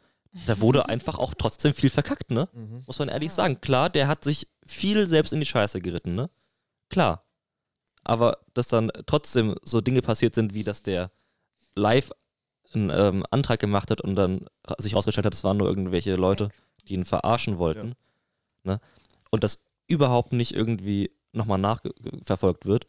Da 0.46 0.60
wurde 0.60 0.88
einfach 0.88 1.18
auch 1.18 1.34
trotzdem 1.34 1.74
viel 1.74 1.90
verkackt, 1.90 2.30
ne? 2.30 2.48
Mhm. 2.52 2.84
Muss 2.86 2.98
man 2.98 3.08
ehrlich 3.08 3.32
sagen. 3.32 3.60
Klar, 3.60 3.90
der 3.90 4.08
hat 4.08 4.24
sich 4.24 4.48
viel 4.66 5.08
selbst 5.08 5.32
in 5.32 5.40
die 5.40 5.46
Scheiße 5.46 5.80
geritten, 5.80 6.14
ne? 6.14 6.30
Klar. 6.88 7.24
Aber 8.04 8.38
dass 8.54 8.68
dann 8.68 8.90
trotzdem 9.06 9.56
so 9.62 9.80
Dinge 9.80 10.02
passiert 10.02 10.34
sind, 10.34 10.54
wie 10.54 10.64
dass 10.64 10.82
der 10.82 11.10
live 11.74 12.10
einen 12.72 12.90
ähm, 12.90 13.24
Antrag 13.30 13.60
gemacht 13.60 13.90
hat 13.90 14.00
und 14.00 14.14
dann 14.14 14.46
sich 14.78 14.92
herausgestellt 14.92 15.26
hat, 15.26 15.34
es 15.34 15.44
waren 15.44 15.56
nur 15.56 15.68
irgendwelche 15.68 16.16
Leute, 16.16 16.50
die 16.86 16.94
ihn 16.94 17.04
verarschen 17.04 17.58
wollten. 17.58 17.94
Ne? 18.64 18.80
Und 19.30 19.44
das 19.44 19.64
überhaupt 19.88 20.32
nicht 20.32 20.52
irgendwie 20.54 21.10
nochmal 21.32 21.58
nachverfolgt 21.58 22.64
wird. 22.66 22.86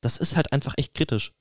Das 0.00 0.16
ist 0.18 0.36
halt 0.36 0.52
einfach 0.52 0.74
echt 0.76 0.94
kritisch. 0.94 1.32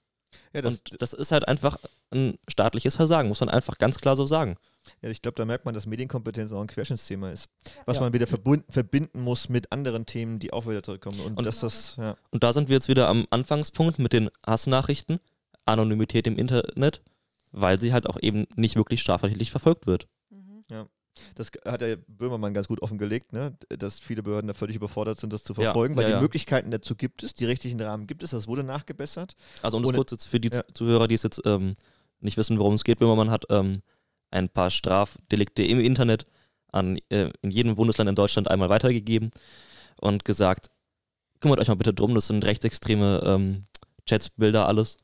Ja, 0.54 0.62
das, 0.62 0.76
und 0.76 1.02
das 1.02 1.14
ist 1.14 1.32
halt 1.32 1.48
einfach 1.48 1.78
ein 2.12 2.38
staatliches 2.50 2.96
Versagen, 2.96 3.28
muss 3.30 3.40
man 3.40 3.50
einfach 3.50 3.78
ganz 3.78 4.00
klar 4.00 4.16
so 4.16 4.26
sagen. 4.26 4.56
ja, 5.02 5.10
ich 5.10 5.22
glaube, 5.22 5.36
da 5.36 5.46
merkt 5.46 5.66
man, 5.66 5.74
dass 5.76 5.86
Medienkompetenz 5.86 6.52
auch 6.52 6.62
ein 6.62 6.68
Querschnittsthema 6.68 7.30
ist. 7.32 7.48
Was 7.86 7.98
Ja. 7.98 8.02
man 8.04 8.14
wieder 8.14 8.26
verbinden 8.28 9.22
muss 9.22 9.48
mit 9.50 9.72
anderen 9.72 10.06
Themen, 10.06 10.40
die 10.40 10.52
auch 10.52 10.66
wieder 10.68 10.82
zurückkommen. 10.84 11.20
Und, 11.20 11.38
Und- 11.38 11.46
dass 11.46 11.60
das, 11.60 11.96
ja. 11.98 12.16
Und 12.32 12.44
da 12.44 12.52
sind 12.52 12.68
wir 12.70 12.76
jetzt 12.76 12.88
wieder 12.88 13.08
am 13.10 13.28
Anfangspunkt 13.30 14.00
mit 14.00 14.12
den 14.14 14.30
Hassnachrichten, 14.46 15.20
Anonymität 15.66 16.26
im 16.28 16.38
Internet, 16.38 17.02
weil 17.52 17.80
sie 17.80 17.94
halt 17.94 18.08
auch 18.08 18.18
eben 18.22 18.48
nicht 18.56 18.76
wirklich 18.76 19.02
strafrechtlich 19.02 19.52
verfolgt 19.52 19.86
wird. 19.88 20.08
Mhm. 20.32 20.64
Das 21.36 21.52
hat 21.66 21.82
der 21.82 21.98
Böhmermann 22.08 22.54
ganz 22.54 22.68
gut 22.68 22.82
offengelegt, 22.82 23.34
ne? 23.34 23.56
dass 23.70 24.00
viele 24.00 24.24
Behörden 24.24 24.48
da 24.48 24.54
völlig 24.54 24.76
überfordert 24.76 25.20
sind, 25.20 25.32
das 25.32 25.44
zu 25.44 25.54
Ja, 25.54 25.62
verfolgen, 25.66 25.96
weil 25.96 26.04
ja, 26.04 26.10
die 26.10 26.14
ja. 26.16 26.22
Möglichkeiten 26.22 26.72
dazu 26.72 26.96
gibt 26.96 27.24
es, 27.24 27.34
die 27.34 27.46
rechtlichen 27.46 27.80
Rahmen 27.82 28.08
gibt 28.08 28.24
es, 28.24 28.32
das 28.32 28.48
wurde 28.48 28.64
nachgebessert. 28.64 29.36
Also 29.62 29.78
um 29.78 29.84
das 29.84 29.94
kurz 29.94 30.12
jetzt 30.12 30.28
für 30.28 30.40
die 30.40 30.50
Ja. 30.52 30.64
Zuhörer, 30.74 31.08
die 31.08 31.16
es 31.16 31.24
jetzt 31.24 31.42
ähm, 31.46 31.76
nicht 32.20 32.38
wissen, 32.38 32.58
worum 32.60 32.74
es 32.74 32.84
geht, 32.84 33.00
Böhmermann 33.00 33.30
hat 33.30 33.46
ähm, 33.50 33.82
ein 34.32 34.50
paar 34.50 34.70
Strafdelikte 34.70 35.64
im 35.64 35.80
Internet 35.80 36.26
an 36.72 36.98
äh, 37.10 37.30
in 37.42 37.52
jedem 37.52 37.76
Bundesland 37.76 38.10
in 38.10 38.16
Deutschland 38.16 38.50
einmal 38.50 38.70
weitergegeben 38.70 39.30
und 40.02 40.26
gesagt, 40.26 40.72
kümmert 41.40 41.60
euch 41.60 41.68
mal 41.68 41.76
bitte 41.76 41.94
drum, 41.94 42.16
das 42.16 42.28
sind 42.28 42.44
rechtsextreme 42.46 43.22
ähm, 43.26 43.64
Chats, 44.08 44.30
Bilder, 44.32 44.68
alles. 44.68 44.98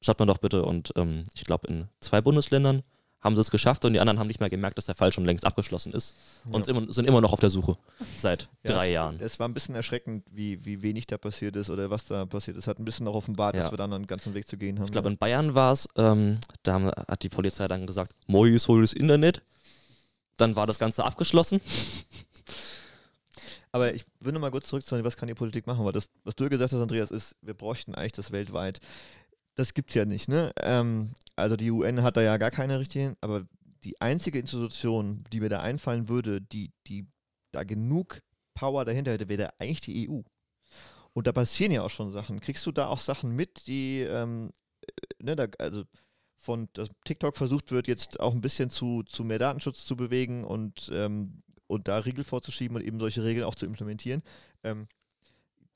Schaut 0.00 0.18
mal 0.20 0.26
doch 0.26 0.38
bitte. 0.38 0.64
Und 0.64 0.92
ähm, 0.96 1.24
ich 1.34 1.44
glaube, 1.44 1.66
in 1.66 1.88
zwei 2.00 2.20
Bundesländern 2.20 2.82
haben 3.20 3.34
sie 3.34 3.40
es 3.42 3.50
geschafft 3.50 3.84
und 3.84 3.92
die 3.94 4.00
anderen 4.00 4.18
haben 4.20 4.28
nicht 4.28 4.38
mehr 4.40 4.48
gemerkt, 4.50 4.78
dass 4.78 4.86
der 4.86 4.94
Fall 4.94 5.10
schon 5.10 5.24
längst 5.24 5.44
abgeschlossen 5.44 5.92
ist 5.92 6.14
und 6.50 6.66
Ja. 6.68 6.74
sind 6.92 7.04
immer 7.06 7.20
noch 7.20 7.32
auf 7.32 7.40
der 7.40 7.50
Suche 7.50 7.76
seit 8.16 8.48
Ja, 8.62 8.72
drei 8.72 8.86
es, 8.88 8.92
Jahren. 8.92 9.18
Es 9.20 9.38
war 9.40 9.48
ein 9.48 9.54
bisschen 9.54 9.74
erschreckend, 9.74 10.24
wie, 10.30 10.64
wie 10.64 10.82
wenig 10.82 11.06
da 11.08 11.18
passiert 11.18 11.56
ist 11.56 11.68
oder 11.68 11.90
was 11.90 12.04
da 12.06 12.26
passiert 12.26 12.56
ist. 12.56 12.66
Hat 12.68 12.78
ein 12.78 12.84
bisschen 12.84 13.04
noch 13.06 13.14
offenbart, 13.14 13.56
Ja. 13.56 13.62
dass 13.62 13.72
wir 13.72 13.76
da 13.78 13.86
noch 13.88 13.96
einen 13.96 14.06
ganzen 14.06 14.34
Weg 14.34 14.46
zu 14.46 14.56
gehen 14.56 14.78
haben. 14.78 14.86
Ich 14.86 14.92
glaube, 14.92 15.08
in 15.08 15.18
Bayern 15.18 15.54
war 15.54 15.72
es, 15.72 15.88
ähm, 15.96 16.38
da 16.62 16.80
hat 17.08 17.22
die 17.24 17.28
Polizei 17.28 17.66
dann 17.66 17.86
gesagt, 17.86 18.12
Mois 18.28 18.68
hol 18.68 18.82
das 18.82 18.92
Internet. 18.92 19.42
Dann 20.36 20.54
war 20.54 20.68
das 20.68 20.78
Ganze 20.78 21.04
abgeschlossen. 21.04 21.60
Aber 23.72 23.92
ich 23.94 24.04
will 24.20 24.32
noch 24.32 24.40
mal 24.40 24.50
kurz 24.50 24.68
zurück 24.68 24.84
zu 24.84 25.02
was 25.04 25.16
kann 25.16 25.28
die 25.28 25.34
Politik 25.34 25.66
machen, 25.66 25.84
weil 25.84 25.92
das, 25.92 26.08
was 26.24 26.34
du 26.36 26.48
gesagt 26.48 26.72
hast, 26.72 26.80
Andreas, 26.80 27.10
ist, 27.10 27.36
wir 27.42 27.54
bräuchten 27.54 27.94
eigentlich 27.94 28.12
das 28.12 28.32
weltweit. 28.32 28.80
Das 29.56 29.74
gibt's 29.74 29.94
ja 29.94 30.04
nicht, 30.04 30.28
ne? 30.28 30.52
Ähm, 30.62 31.10
also 31.38 31.56
die 31.56 31.70
UN 31.70 32.02
hat 32.02 32.16
da 32.16 32.22
ja 32.22 32.36
gar 32.36 32.50
keine 32.50 32.78
richtigen, 32.78 33.16
aber 33.20 33.46
die 33.84 34.00
einzige 34.00 34.38
Institution, 34.38 35.24
die 35.32 35.40
mir 35.40 35.48
da 35.48 35.60
einfallen 35.60 36.08
würde, 36.08 36.40
die, 36.40 36.72
die 36.86 37.06
da 37.52 37.64
genug 37.64 38.22
Power 38.54 38.84
dahinter 38.84 39.12
hätte, 39.12 39.28
wäre 39.28 39.50
eigentlich 39.58 39.80
die 39.80 40.10
EU. 40.10 40.20
Und 41.12 41.26
da 41.26 41.32
passieren 41.32 41.72
ja 41.72 41.82
auch 41.82 41.90
schon 41.90 42.10
Sachen. 42.10 42.40
Kriegst 42.40 42.66
du 42.66 42.72
da 42.72 42.88
auch 42.88 42.98
Sachen 42.98 43.34
mit, 43.34 43.66
die, 43.66 44.00
ähm, 44.00 44.50
äh, 44.82 45.24
ne, 45.24 45.36
da, 45.36 45.46
also 45.58 45.84
von 46.36 46.68
TikTok 47.04 47.36
versucht 47.36 47.70
wird, 47.70 47.88
jetzt 47.88 48.20
auch 48.20 48.32
ein 48.32 48.40
bisschen 48.40 48.70
zu, 48.70 49.02
zu 49.04 49.24
mehr 49.24 49.38
Datenschutz 49.38 49.84
zu 49.84 49.96
bewegen 49.96 50.44
und, 50.44 50.90
ähm, 50.92 51.42
und 51.66 51.88
da 51.88 51.98
Riegel 51.98 52.24
vorzuschieben 52.24 52.76
und 52.76 52.82
eben 52.82 53.00
solche 53.00 53.24
Regeln 53.24 53.44
auch 53.44 53.54
zu 53.54 53.66
implementieren. 53.66 54.22
Ähm, 54.62 54.88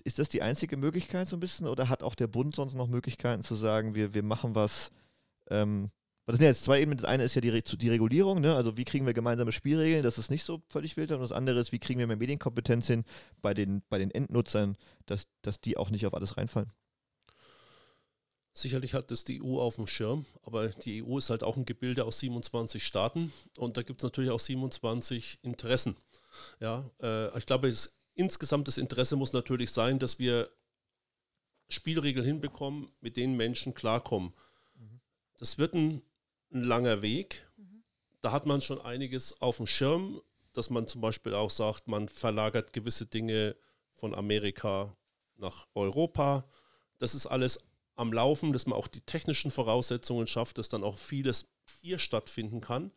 ist 0.04 0.18
das 0.18 0.28
die 0.28 0.42
einzige 0.42 0.76
Möglichkeit 0.76 1.28
so 1.28 1.36
ein 1.36 1.40
bisschen 1.40 1.68
oder 1.68 1.88
hat 1.88 2.02
auch 2.02 2.14
der 2.14 2.26
Bund 2.26 2.56
sonst 2.56 2.74
noch 2.74 2.88
Möglichkeiten 2.88 3.42
zu 3.42 3.54
sagen, 3.54 3.94
wir, 3.94 4.14
wir 4.14 4.22
machen 4.22 4.54
was? 4.54 4.90
Ähm, 5.50 5.90
das 6.24 6.36
sind 6.36 6.44
ja 6.44 6.50
jetzt 6.50 6.64
zwei 6.64 6.80
Ebenen. 6.80 6.98
Das 6.98 7.04
eine 7.06 7.24
ist 7.24 7.34
ja 7.34 7.40
die, 7.40 7.62
die 7.62 7.88
Regulierung, 7.88 8.40
ne? 8.40 8.54
also 8.54 8.76
wie 8.76 8.84
kriegen 8.84 9.06
wir 9.06 9.12
gemeinsame 9.12 9.50
Spielregeln, 9.50 10.04
dass 10.04 10.18
es 10.18 10.30
nicht 10.30 10.44
so 10.44 10.62
völlig 10.68 10.96
wild 10.96 11.10
ist. 11.10 11.16
Und 11.16 11.22
das 11.22 11.32
andere 11.32 11.58
ist, 11.58 11.72
wie 11.72 11.80
kriegen 11.80 11.98
wir 11.98 12.06
mehr 12.06 12.16
Medienkompetenz 12.16 12.86
hin 12.86 13.04
bei 13.40 13.54
den, 13.54 13.82
bei 13.88 13.98
den 13.98 14.10
Endnutzern, 14.10 14.76
dass, 15.06 15.26
dass 15.42 15.60
die 15.60 15.76
auch 15.76 15.90
nicht 15.90 16.06
auf 16.06 16.14
alles 16.14 16.36
reinfallen. 16.36 16.72
Sicherlich 18.54 18.92
hat 18.94 19.10
das 19.10 19.24
die 19.24 19.42
EU 19.42 19.58
auf 19.58 19.76
dem 19.76 19.86
Schirm, 19.86 20.26
aber 20.42 20.68
die 20.68 21.02
EU 21.02 21.16
ist 21.16 21.30
halt 21.30 21.42
auch 21.42 21.56
ein 21.56 21.64
Gebilde 21.64 22.04
aus 22.04 22.18
27 22.18 22.86
Staaten 22.86 23.32
und 23.56 23.78
da 23.78 23.82
gibt 23.82 24.00
es 24.00 24.04
natürlich 24.04 24.30
auch 24.30 24.40
27 24.40 25.38
Interessen. 25.42 25.96
Ja, 26.60 26.90
äh, 27.00 27.36
ich 27.38 27.46
glaube, 27.46 27.68
es, 27.68 27.96
insgesamt 28.14 28.68
das 28.68 28.76
Interesse 28.76 29.16
muss 29.16 29.32
natürlich 29.32 29.70
sein, 29.70 29.98
dass 29.98 30.18
wir 30.18 30.50
Spielregeln 31.70 32.26
hinbekommen, 32.26 32.92
mit 33.00 33.16
denen 33.16 33.38
Menschen 33.38 33.72
klarkommen. 33.72 34.34
Das 35.42 35.58
wird 35.58 35.74
ein, 35.74 36.02
ein 36.52 36.62
langer 36.62 37.02
Weg. 37.02 37.50
Da 38.20 38.30
hat 38.30 38.46
man 38.46 38.60
schon 38.60 38.80
einiges 38.80 39.42
auf 39.42 39.56
dem 39.56 39.66
Schirm. 39.66 40.22
dass 40.52 40.70
man 40.70 40.86
zum 40.86 41.00
Beispiel 41.00 41.34
auch 41.34 41.50
sagt, 41.50 41.88
man 41.88 42.08
verlagert 42.08 42.72
gewisse 42.72 43.06
Dinge 43.06 43.56
von 43.94 44.14
Amerika 44.14 44.96
nach 45.36 45.66
Europa. 45.74 46.44
Das 46.98 47.16
ist 47.16 47.26
alles 47.26 47.66
am 47.96 48.12
Laufen, 48.12 48.52
dass 48.52 48.66
man 48.66 48.78
auch 48.78 48.86
die 48.86 49.00
technischen 49.00 49.50
Voraussetzungen 49.50 50.28
schafft, 50.28 50.58
dass 50.58 50.68
dann 50.68 50.84
auch 50.84 50.96
vieles 50.96 51.48
hier 51.80 51.98
stattfinden 51.98 52.60
kann. 52.60 52.92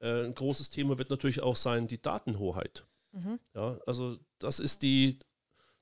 Äh, 0.00 0.26
ein 0.26 0.34
großes 0.34 0.70
Thema 0.70 0.96
wird 0.96 1.10
natürlich 1.10 1.40
auch 1.40 1.56
sein 1.56 1.88
die 1.88 2.00
Datenhoheit. 2.00 2.86
Mhm. 3.10 3.40
Ja, 3.54 3.80
also 3.86 4.16
das 4.38 4.60
ist 4.60 4.82
die, 4.82 5.18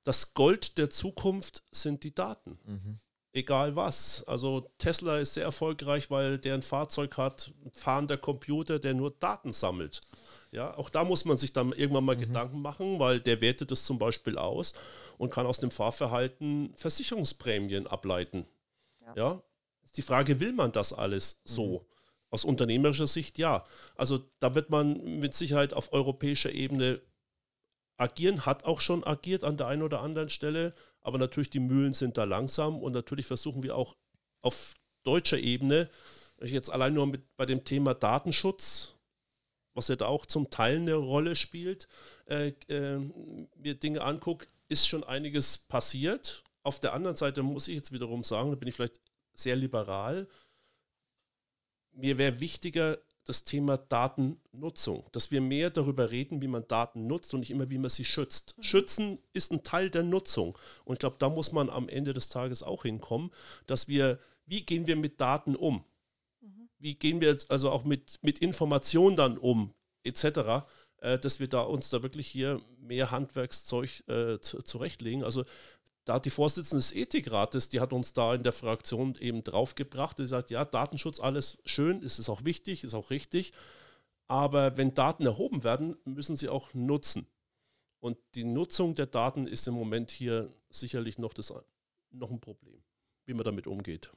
das 0.04 0.32
Gold 0.32 0.78
der 0.78 0.88
Zukunft 0.88 1.64
sind 1.70 2.02
die 2.02 2.14
Daten. 2.14 2.58
Mhm. 2.64 3.00
Egal 3.38 3.76
was. 3.76 4.24
Also 4.26 4.68
Tesla 4.78 5.18
ist 5.18 5.34
sehr 5.34 5.44
erfolgreich, 5.44 6.10
weil 6.10 6.38
der 6.38 6.54
ein 6.54 6.62
Fahrzeug 6.62 7.16
hat, 7.16 7.52
ein 7.64 7.70
fahrender 7.70 8.16
Computer, 8.16 8.80
der 8.80 8.94
nur 8.94 9.12
Daten 9.12 9.52
sammelt. 9.52 10.00
Ja, 10.50 10.76
auch 10.76 10.90
da 10.90 11.04
muss 11.04 11.24
man 11.24 11.36
sich 11.36 11.52
dann 11.52 11.72
irgendwann 11.72 12.04
mal 12.04 12.16
mhm. 12.16 12.22
Gedanken 12.22 12.60
machen, 12.60 12.98
weil 12.98 13.20
der 13.20 13.40
wertet 13.40 13.70
das 13.70 13.84
zum 13.84 13.96
Beispiel 13.96 14.38
aus 14.38 14.74
und 15.18 15.30
kann 15.30 15.46
aus 15.46 15.60
dem 15.60 15.70
Fahrverhalten 15.70 16.72
Versicherungsprämien 16.74 17.86
ableiten. 17.86 18.44
Ja. 19.06 19.14
ja? 19.14 19.42
Ist 19.84 19.96
die 19.96 20.02
Frage, 20.02 20.40
will 20.40 20.52
man 20.52 20.72
das 20.72 20.92
alles 20.92 21.40
so? 21.44 21.78
Mhm. 21.78 21.84
Aus 22.30 22.44
unternehmerischer 22.44 23.06
Sicht 23.06 23.38
ja. 23.38 23.64
Also 23.94 24.18
da 24.40 24.56
wird 24.56 24.68
man 24.68 25.20
mit 25.20 25.32
Sicherheit 25.32 25.72
auf 25.74 25.92
europäischer 25.92 26.50
Ebene 26.50 27.00
agieren, 27.98 28.46
hat 28.46 28.64
auch 28.64 28.80
schon 28.80 29.04
agiert 29.04 29.44
an 29.44 29.56
der 29.56 29.68
einen 29.68 29.82
oder 29.82 30.02
anderen 30.02 30.28
Stelle, 30.28 30.72
aber 31.00 31.18
natürlich 31.18 31.50
die 31.50 31.60
Mühlen 31.60 31.92
sind 31.92 32.16
da 32.18 32.24
langsam 32.24 32.82
und 32.82 32.92
natürlich 32.92 33.26
versuchen 33.26 33.62
wir 33.62 33.76
auch 33.76 33.96
auf 34.42 34.74
deutscher 35.04 35.38
Ebene, 35.38 35.90
jetzt 36.42 36.70
allein 36.70 36.94
nur 36.94 37.06
mit 37.06 37.36
bei 37.36 37.46
dem 37.46 37.64
Thema 37.64 37.94
Datenschutz, 37.94 38.94
was 39.74 39.88
ja 39.88 39.96
da 39.96 40.06
auch 40.06 40.26
zum 40.26 40.50
Teil 40.50 40.76
eine 40.76 40.94
Rolle 40.94 41.36
spielt, 41.36 41.88
äh, 42.26 42.48
äh, 42.68 42.98
mir 43.56 43.74
Dinge 43.74 44.02
angucke, 44.02 44.46
ist 44.68 44.86
schon 44.86 45.04
einiges 45.04 45.58
passiert. 45.58 46.44
Auf 46.62 46.80
der 46.80 46.92
anderen 46.92 47.16
Seite 47.16 47.42
muss 47.42 47.68
ich 47.68 47.76
jetzt 47.76 47.92
wiederum 47.92 48.24
sagen, 48.24 48.50
da 48.50 48.56
bin 48.56 48.68
ich 48.68 48.74
vielleicht 48.74 49.00
sehr 49.34 49.56
liberal. 49.56 50.28
Mir 51.92 52.18
wäre 52.18 52.40
wichtiger, 52.40 52.98
das 53.28 53.44
Thema 53.44 53.76
Datennutzung, 53.76 55.04
dass 55.12 55.30
wir 55.30 55.40
mehr 55.40 55.70
darüber 55.70 56.10
reden, 56.10 56.40
wie 56.40 56.48
man 56.48 56.66
Daten 56.66 57.06
nutzt 57.06 57.34
und 57.34 57.40
nicht 57.40 57.50
immer, 57.50 57.68
wie 57.70 57.78
man 57.78 57.90
sie 57.90 58.04
schützt. 58.04 58.56
Mhm. 58.56 58.62
Schützen 58.62 59.18
ist 59.32 59.52
ein 59.52 59.62
Teil 59.62 59.90
der 59.90 60.02
Nutzung. 60.02 60.58
Und 60.84 60.94
ich 60.94 61.00
glaube, 61.00 61.16
da 61.18 61.28
muss 61.28 61.52
man 61.52 61.68
am 61.68 61.88
Ende 61.88 62.14
des 62.14 62.28
Tages 62.28 62.62
auch 62.62 62.82
hinkommen, 62.82 63.30
dass 63.66 63.88
wir, 63.88 64.18
wie 64.46 64.62
gehen 64.62 64.86
wir 64.86 64.96
mit 64.96 65.20
Daten 65.20 65.56
um? 65.56 65.84
Mhm. 66.40 66.68
Wie 66.78 66.94
gehen 66.94 67.20
wir 67.20 67.28
jetzt 67.28 67.50
also 67.50 67.70
auch 67.70 67.84
mit, 67.84 68.18
mit 68.22 68.38
Informationen 68.38 69.16
dann 69.16 69.36
um, 69.38 69.74
etc., 70.04 70.64
äh, 71.00 71.18
dass 71.18 71.38
wir 71.38 71.48
da 71.48 71.60
uns 71.60 71.90
da 71.90 72.02
wirklich 72.02 72.26
hier 72.26 72.60
mehr 72.78 73.10
Handwerkszeug 73.10 74.08
äh, 74.08 74.40
zurechtlegen. 74.40 75.22
Also 75.22 75.44
da 76.08 76.14
hat 76.14 76.24
die 76.24 76.30
Vorsitzende 76.30 76.78
des 76.78 76.94
Ethikrates, 76.94 77.68
die 77.68 77.80
hat 77.80 77.92
uns 77.92 78.14
da 78.14 78.34
in 78.34 78.42
der 78.42 78.52
Fraktion 78.52 79.14
eben 79.16 79.44
draufgebracht 79.44 80.18
und 80.18 80.24
gesagt, 80.24 80.50
ja, 80.50 80.64
Datenschutz, 80.64 81.20
alles 81.20 81.58
schön, 81.66 82.00
ist 82.00 82.18
es 82.18 82.30
auch 82.30 82.44
wichtig, 82.44 82.82
ist 82.82 82.94
auch 82.94 83.10
richtig, 83.10 83.52
aber 84.26 84.78
wenn 84.78 84.94
Daten 84.94 85.26
erhoben 85.26 85.64
werden, 85.64 85.98
müssen 86.06 86.34
sie 86.34 86.48
auch 86.48 86.72
nutzen. 86.72 87.26
Und 88.00 88.16
die 88.34 88.44
Nutzung 88.44 88.94
der 88.94 89.04
Daten 89.04 89.46
ist 89.46 89.68
im 89.68 89.74
Moment 89.74 90.10
hier 90.10 90.50
sicherlich 90.70 91.18
noch, 91.18 91.34
das, 91.34 91.52
noch 92.10 92.30
ein 92.30 92.40
Problem, 92.40 92.82
wie 93.26 93.34
man 93.34 93.44
damit 93.44 93.66
umgeht. 93.66 94.10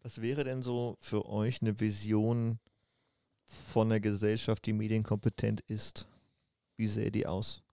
Was 0.00 0.22
wäre 0.22 0.44
denn 0.44 0.62
so 0.62 0.96
für 1.00 1.26
euch 1.26 1.60
eine 1.60 1.78
Vision 1.78 2.60
von 3.44 3.88
einer 3.88 4.00
Gesellschaft, 4.00 4.64
die 4.64 4.72
medienkompetent 4.72 5.60
ist? 5.62 6.06
Wie 6.78 6.88
sähe 6.88 7.12
die 7.12 7.26
aus? 7.26 7.64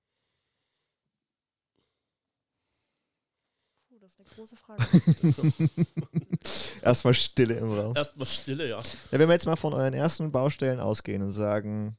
eine 4.21 4.21
große 4.36 4.56
Frage. 4.56 4.84
Erstmal 6.82 7.14
Stille 7.14 7.56
im 7.56 7.72
Raum. 7.72 7.96
Erstmal 7.96 8.28
Stille, 8.28 8.68
ja. 8.68 8.80
ja. 8.80 8.86
Wenn 9.12 9.28
wir 9.28 9.34
jetzt 9.34 9.46
mal 9.46 9.56
von 9.56 9.74
euren 9.74 9.94
ersten 9.94 10.32
Baustellen 10.32 10.80
ausgehen 10.80 11.22
und 11.22 11.32
sagen, 11.32 11.98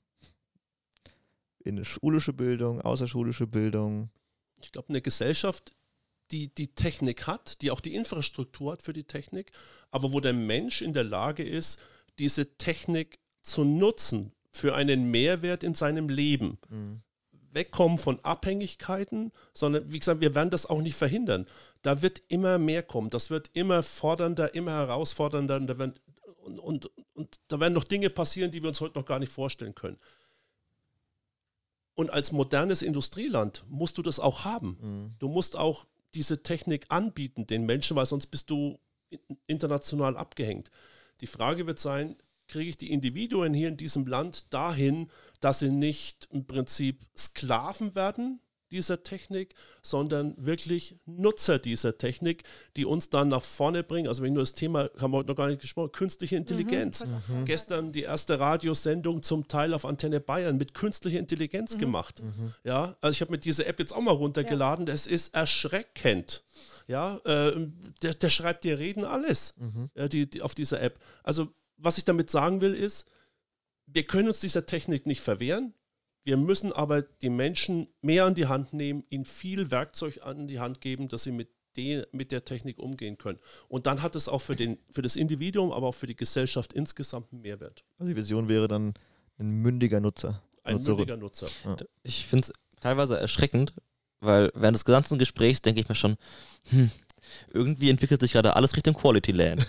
in 1.65 1.77
eine 1.77 1.85
schulische 1.85 2.33
Bildung, 2.33 2.81
außerschulische 2.81 3.47
Bildung. 3.47 4.11
Ich 4.61 4.73
glaube, 4.73 4.89
eine 4.89 5.01
Gesellschaft, 5.01 5.73
die 6.31 6.53
die 6.55 6.75
Technik 6.75 7.27
hat, 7.27 7.63
die 7.63 7.71
auch 7.71 7.81
die 7.81 7.95
Infrastruktur 7.95 8.73
hat 8.73 8.83
für 8.83 8.93
die 8.93 9.05
Technik, 9.05 9.53
aber 9.91 10.13
wo 10.13 10.21
der 10.21 10.33
Mensch 10.33 10.83
in 10.83 10.93
der 10.93 11.05
Lage 11.05 11.45
ist, 11.45 11.79
diese 12.19 12.57
Technik 12.57 13.19
zu 13.43 13.65
nutzen 13.65 14.33
für 14.51 14.75
einen 14.75 15.11
Mehrwert 15.11 15.63
in 15.63 15.75
seinem 15.75 16.09
Leben. 16.09 16.59
Mhm 16.69 17.03
wegkommen 17.55 17.99
von 17.99 18.19
Abhängigkeiten, 18.21 19.33
sondern 19.53 19.93
wie 19.93 19.99
gesagt, 19.99 20.21
wir 20.21 20.35
werden 20.35 20.51
das 20.51 20.67
auch 20.67 20.81
nicht 20.81 20.97
verhindern. 20.97 21.47
Da 21.83 22.01
wird 22.03 22.23
immer 22.29 22.59
mehr 22.59 22.83
kommen. 22.83 23.11
Das 23.11 23.31
wird 23.31 23.51
immer 23.53 23.83
fordernder, 23.83 24.55
immer 24.55 24.73
herausfordernder. 24.73 25.57
Und 25.57 25.67
da 25.67 25.79
werden, 25.79 25.95
und, 26.45 26.59
und, 26.59 26.91
und 27.15 27.41
da 27.49 27.61
werden 27.61 27.75
noch 27.75 27.85
Dinge 27.85 28.11
passieren, 28.11 28.51
die 28.51 28.63
wir 28.63 28.69
uns 28.69 28.81
heute 28.81 28.99
noch 28.99 29.07
gar 29.07 29.19
nicht 29.19 29.33
vorstellen 29.33 29.75
können. 29.75 29.99
Und 31.95 32.11
als 32.11 32.33
modernes 32.33 32.83
Industrieland 32.83 33.65
musst 33.69 33.99
du 33.99 34.03
das 34.03 34.19
auch 34.19 34.45
haben. 34.45 34.79
Mhm. 34.81 35.11
Du 35.19 35.29
musst 35.29 35.57
auch 35.57 35.87
diese 36.15 36.43
Technik 36.43 36.87
anbieten 36.89 37.47
den 37.47 37.67
Menschen, 37.67 37.97
weil 37.97 38.07
sonst 38.07 38.27
bist 38.27 38.51
du 38.51 38.79
international 39.47 40.17
abgehängt. 40.17 40.71
Die 41.21 41.27
Frage 41.27 41.67
wird 41.67 41.79
sein, 41.79 42.17
kriege 42.49 42.71
ich 42.71 42.77
die 42.77 42.93
Individuen 42.93 43.55
hier 43.55 43.69
in 43.69 43.77
diesem 43.77 44.07
Land 44.07 44.53
dahin, 44.53 45.11
dass 45.41 45.59
sie 45.59 45.71
nicht 45.71 46.29
im 46.31 46.47
Prinzip 46.47 47.05
Sklaven 47.17 47.95
werden 47.95 48.41
dieser 48.73 49.03
Technik, 49.03 49.55
sondern 49.83 50.35
wirklich 50.37 50.97
Nutzer 51.07 51.59
dieser 51.59 51.99
Technik, 51.99 52.45
die 52.77 52.85
uns 52.85 53.11
dann 53.11 53.29
nach 53.29 53.43
vorne 53.43 53.83
bringen. 53.83 54.09
Also 54.09 54.23
wenn 54.23 54.33
nur 54.33 54.43
das 54.43 54.55
Thema, 54.55 54.91
haben 54.99 55.13
wir 55.13 55.19
heute 55.19 55.29
noch 55.29 55.37
gar 55.37 55.49
nicht 55.49 55.61
gesprochen, 55.61 55.93
künstliche 55.93 56.37
Intelligenz. 56.37 57.05
Mhm. 57.05 57.41
mhm. 57.41 57.45
Gestern 57.45 57.93
die 57.93 58.03
erste 58.03 58.41
Radiosendung 58.41 59.23
zum 59.23 59.47
Teil 59.47 59.75
auf 59.75 59.85
Antenne 59.85 60.21
Bayern 60.21 60.57
mit 60.57 60.75
künstlicher 60.75 61.19
Intelligenz 61.19 61.75
mhm. 61.75 61.79
gemacht. 61.79 62.23
Mhm. 62.23 62.55
Ja, 62.65 62.97
also 63.01 63.13
ich 63.13 63.21
habe 63.21 63.31
mir 63.31 63.39
diese 63.39 63.67
App 63.67 63.79
jetzt 63.79 63.93
auch 63.93 64.01
mal 64.01 64.13
runtergeladen. 64.13 64.87
Ja. 64.87 64.93
Das 64.93 65.07
ist 65.07 65.35
erschreckend. 65.35 66.45
Ja, 66.89 67.19
äh, 67.25 67.69
der, 68.03 68.15
der, 68.15 68.29
schreibt 68.31 68.65
dir 68.65 68.79
Reden 68.79 69.05
alles 69.05 69.55
mhm. 69.59 69.91
äh, 69.95 70.09
die, 70.09 70.29
die, 70.29 70.43
auf 70.43 70.55
dieser 70.55 70.81
App. 70.81 70.99
Also 71.23 71.49
was 71.77 71.99
ich 71.99 72.05
damit 72.05 72.31
sagen 72.31 72.61
will 72.61 72.75
ist, 72.75 73.07
wir 73.87 74.05
können 74.05 74.29
uns 74.29 74.41
dieser 74.41 74.67
Technik 74.67 75.07
nicht 75.07 75.21
verwehren. 75.21 75.75
Wir 76.25 76.37
müssen 76.37 76.73
aber 76.73 77.03
die 77.03 77.31
Menschen 77.31 77.89
mehr 78.01 78.27
an 78.27 78.35
die 78.35 78.47
Hand 78.47 78.73
nehmen, 78.73 79.05
ihnen 79.11 79.25
viel 79.25 79.71
Werkzeug 79.71 80.23
an 80.23 80.47
die 80.47 80.61
Hand 80.61 80.81
geben, 80.81 81.09
dass 81.09 81.25
sie 81.25 81.33
mit, 81.33 81.49
den, 81.77 82.05
mit 82.13 82.31
der 82.31 82.45
Technik 82.45 82.79
umgehen 82.79 83.19
können. 83.19 83.41
Und 83.69 83.87
dann 83.87 84.03
hat 84.03 84.15
es 84.15 84.29
auch 84.29 84.41
für, 84.41 84.55
den, 84.55 84.79
für 84.93 85.03
das 85.03 85.17
Individuum, 85.17 85.73
aber 85.73 85.89
auch 85.89 85.95
für 85.95 86.07
die 86.07 86.17
Gesellschaft 86.17 86.73
insgesamt 86.73 87.33
einen 87.33 87.43
Mehrwert. 87.43 87.85
Also 87.99 88.11
die 88.11 88.17
Vision 88.17 88.49
wäre 88.49 88.69
dann 88.69 88.95
ein 89.39 89.51
mündiger 89.51 90.01
Nutzer. 90.01 90.43
Ein 90.63 90.77
Nutzerin. 90.77 90.99
mündiger 90.99 91.17
Nutzer. 91.17 91.49
Ja. 91.65 91.77
Ich 92.05 92.27
finde 92.27 92.45
es 92.45 92.53
teilweise 92.81 93.19
erschreckend, 93.19 93.75
weil 94.21 94.53
während 94.55 94.77
des 94.77 94.85
gesamten 94.85 95.19
Gesprächs 95.19 95.63
denke 95.63 95.81
ich 95.81 95.89
mir 95.89 95.97
schon, 95.97 96.17
hm, 96.71 96.91
irgendwie 97.53 97.91
entwickelt 97.91 98.21
sich 98.21 98.33
gerade 98.33 98.55
alles 98.55 98.77
Richtung 98.77 98.95
Quality 98.95 99.33
Land. 99.33 99.67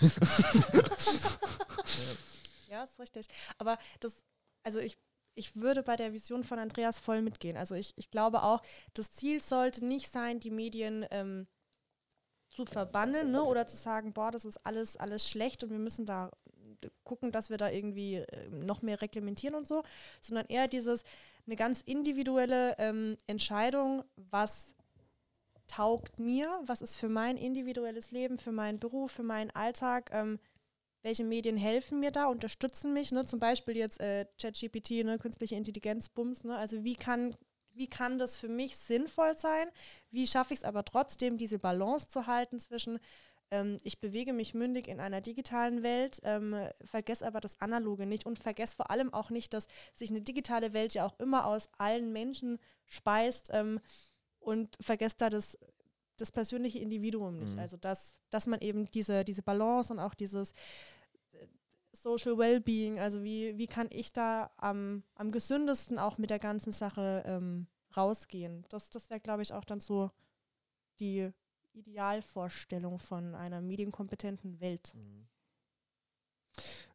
ja, 2.70 2.84
ist 2.84 3.00
richtig. 3.00 3.26
Aber 3.58 3.78
das, 4.00 4.14
also 4.62 4.78
ich, 4.78 4.96
ich 5.34 5.56
würde 5.56 5.82
bei 5.82 5.96
der 5.96 6.12
Vision 6.12 6.44
von 6.44 6.58
Andreas 6.58 6.98
voll 6.98 7.22
mitgehen. 7.22 7.56
Also 7.56 7.74
ich, 7.74 7.92
ich 7.96 8.10
glaube 8.10 8.42
auch, 8.42 8.62
das 8.94 9.10
Ziel 9.12 9.40
sollte 9.40 9.84
nicht 9.84 10.10
sein, 10.12 10.40
die 10.40 10.50
Medien 10.50 11.06
ähm, 11.10 11.46
zu 12.50 12.66
verbannen 12.66 13.32
ne? 13.32 13.42
oder 13.42 13.66
zu 13.66 13.76
sagen, 13.76 14.12
boah, 14.12 14.30
das 14.30 14.44
ist 14.44 14.64
alles, 14.64 14.96
alles 14.96 15.28
schlecht 15.28 15.64
und 15.64 15.70
wir 15.70 15.78
müssen 15.78 16.06
da 16.06 16.30
gucken, 17.02 17.32
dass 17.32 17.50
wir 17.50 17.56
da 17.56 17.70
irgendwie 17.70 18.16
äh, 18.16 18.48
noch 18.50 18.82
mehr 18.82 19.00
reglementieren 19.00 19.54
und 19.54 19.66
so, 19.66 19.82
sondern 20.20 20.46
eher 20.46 20.68
dieses, 20.68 21.02
eine 21.46 21.56
ganz 21.56 21.80
individuelle 21.82 22.76
ähm, 22.78 23.16
Entscheidung, 23.26 24.04
was 24.16 24.74
taugt 25.66 26.18
mir, 26.18 26.60
was 26.64 26.82
ist 26.82 26.96
für 26.96 27.08
mein 27.08 27.36
individuelles 27.36 28.10
Leben, 28.10 28.38
für 28.38 28.52
meinen 28.52 28.78
Beruf, 28.78 29.12
für 29.12 29.22
meinen 29.22 29.50
Alltag, 29.50 30.10
ähm, 30.12 30.38
welche 31.04 31.22
Medien 31.22 31.58
helfen 31.58 32.00
mir 32.00 32.10
da, 32.10 32.26
unterstützen 32.26 32.94
mich, 32.94 33.12
ne? 33.12 33.24
zum 33.26 33.38
Beispiel 33.38 33.76
jetzt 33.76 34.00
äh, 34.00 34.26
ChatGPT, 34.40 35.04
ne? 35.04 35.18
künstliche 35.18 35.54
Intelligenz, 35.54 36.08
Bums, 36.08 36.44
ne? 36.44 36.56
also 36.56 36.82
wie 36.82 36.96
kann, 36.96 37.36
wie 37.74 37.88
kann 37.88 38.18
das 38.18 38.36
für 38.36 38.48
mich 38.48 38.76
sinnvoll 38.78 39.36
sein, 39.36 39.68
wie 40.10 40.26
schaffe 40.26 40.54
ich 40.54 40.60
es 40.60 40.64
aber 40.64 40.82
trotzdem, 40.82 41.36
diese 41.36 41.58
Balance 41.58 42.08
zu 42.08 42.26
halten 42.26 42.58
zwischen, 42.58 42.98
ähm, 43.50 43.76
ich 43.82 44.00
bewege 44.00 44.32
mich 44.32 44.54
mündig 44.54 44.88
in 44.88 44.98
einer 44.98 45.20
digitalen 45.20 45.82
Welt, 45.82 46.20
ähm, 46.24 46.56
vergesse 46.82 47.26
aber 47.26 47.40
das 47.40 47.60
Analoge 47.60 48.06
nicht 48.06 48.24
und 48.24 48.38
vergesse 48.38 48.74
vor 48.74 48.90
allem 48.90 49.12
auch 49.12 49.28
nicht, 49.28 49.52
dass 49.52 49.68
sich 49.92 50.08
eine 50.08 50.22
digitale 50.22 50.72
Welt 50.72 50.94
ja 50.94 51.04
auch 51.04 51.18
immer 51.20 51.46
aus 51.46 51.68
allen 51.76 52.14
Menschen 52.14 52.58
speist 52.86 53.50
ähm, 53.52 53.78
und 54.40 54.78
vergesst 54.80 55.20
da 55.20 55.28
das 55.28 55.58
das 56.16 56.32
persönliche 56.32 56.78
Individuum 56.78 57.38
nicht. 57.38 57.54
Mhm. 57.54 57.58
Also 57.58 57.76
dass, 57.76 58.20
dass 58.30 58.46
man 58.46 58.60
eben 58.60 58.90
diese, 58.90 59.24
diese 59.24 59.42
Balance 59.42 59.92
und 59.92 59.98
auch 59.98 60.14
dieses 60.14 60.52
Social 61.92 62.36
Wellbeing, 62.38 62.98
also 62.98 63.22
wie, 63.22 63.56
wie 63.56 63.66
kann 63.66 63.88
ich 63.90 64.12
da 64.12 64.50
am, 64.56 65.02
am 65.14 65.32
gesündesten 65.32 65.98
auch 65.98 66.18
mit 66.18 66.30
der 66.30 66.38
ganzen 66.38 66.72
Sache 66.72 67.22
ähm, 67.26 67.66
rausgehen. 67.96 68.64
Das, 68.68 68.90
das 68.90 69.10
wäre, 69.10 69.20
glaube 69.20 69.42
ich, 69.42 69.52
auch 69.52 69.64
dann 69.64 69.80
so 69.80 70.10
die 71.00 71.30
Idealvorstellung 71.72 72.98
von 72.98 73.34
einer 73.34 73.60
medienkompetenten 73.60 74.60
Welt. 74.60 74.92
Mhm. 74.94 75.26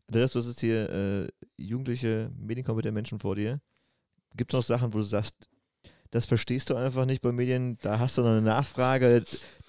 Andreas, 0.08 0.32
du 0.32 0.40
hast 0.40 0.60
hier 0.60 0.90
äh, 0.90 1.28
jugendliche, 1.58 2.32
medienkompetente 2.38 2.94
Menschen 2.94 3.20
vor 3.20 3.36
dir. 3.36 3.62
Gibt 4.36 4.54
es 4.54 4.58
noch 4.58 4.66
Sachen, 4.66 4.94
wo 4.94 4.98
du 4.98 5.04
sagst, 5.04 5.50
das 6.12 6.26
verstehst 6.26 6.70
du 6.70 6.76
einfach 6.76 7.06
nicht 7.06 7.22
bei 7.22 7.32
Medien, 7.32 7.78
da 7.82 8.00
hast 8.00 8.18
du 8.18 8.22
noch 8.22 8.30
eine 8.30 8.42
Nachfrage, 8.42 9.24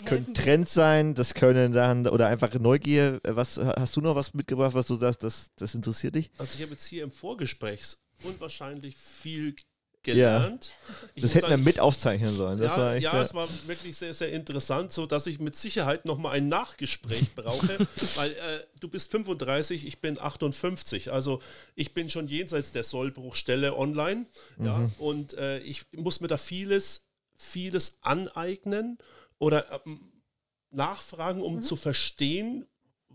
können 0.07 0.32
Trends 0.32 0.72
sein, 0.72 1.14
das 1.14 1.34
können 1.34 1.72
dann, 1.72 2.07
oder 2.07 2.28
einfach 2.28 2.53
Neugier. 2.55 3.20
Was 3.24 3.59
hast 3.59 3.97
du 3.97 4.01
noch 4.01 4.14
was 4.14 4.34
mitgebracht, 4.34 4.74
was 4.74 4.86
du 4.86 4.97
sagst, 4.97 5.22
das, 5.22 5.53
das 5.57 5.74
interessiert 5.74 6.14
dich? 6.14 6.30
Also 6.38 6.55
ich 6.57 6.62
habe 6.62 6.72
jetzt 6.72 6.86
hier 6.86 7.05
im 7.05 7.12
Vorgespräch 7.12 7.97
unwahrscheinlich 8.22 8.97
viel 8.97 9.55
gelernt. 10.03 10.72
Ja. 11.14 11.22
Das 11.22 11.34
hätten 11.34 11.51
wir 11.51 11.57
mit 11.59 11.78
aufzeichnen 11.78 12.30
sollen. 12.30 12.59
Das 12.59 12.72
ja, 12.72 12.78
war 12.78 12.94
echt, 12.94 13.05
ja, 13.05 13.22
es 13.22 13.34
war 13.34 13.48
wirklich 13.66 13.96
sehr, 13.96 14.14
sehr 14.14 14.32
interessant, 14.32 14.92
so 14.92 15.07
dass 15.07 15.26
ich 15.26 15.38
mit 15.38 15.57
Sicherheit 15.57 16.05
nochmal 16.05 16.32
ein 16.32 16.48
Nachgespräch 16.48 17.34
brauche, 17.36 17.86
weil 18.16 18.30
äh, 18.32 18.64
du 18.80 18.88
bist 18.88 19.11
35, 19.11 19.86
ich 19.86 20.01
bin 20.01 20.18
58, 20.18 21.12
also 21.12 21.42
ich 21.74 21.92
bin 21.92 22.09
schon 22.09 22.26
jenseits 22.26 22.72
der 22.72 22.84
Sollbruchstelle 22.84 23.76
online, 23.76 24.26
mhm. 24.57 24.66
ja, 24.66 24.90
und 24.98 25.34
äh, 25.34 25.59
ich 25.61 25.86
muss 25.92 26.20
mir 26.20 26.28
da 26.28 26.36
vieles, 26.36 27.07
vieles 27.36 27.98
aneignen 28.03 28.98
oder 29.38 29.82
ähm, 29.86 30.12
nachfragen, 30.70 31.42
um 31.42 31.57
mhm. 31.57 31.62
zu 31.62 31.76
verstehen, 31.76 32.66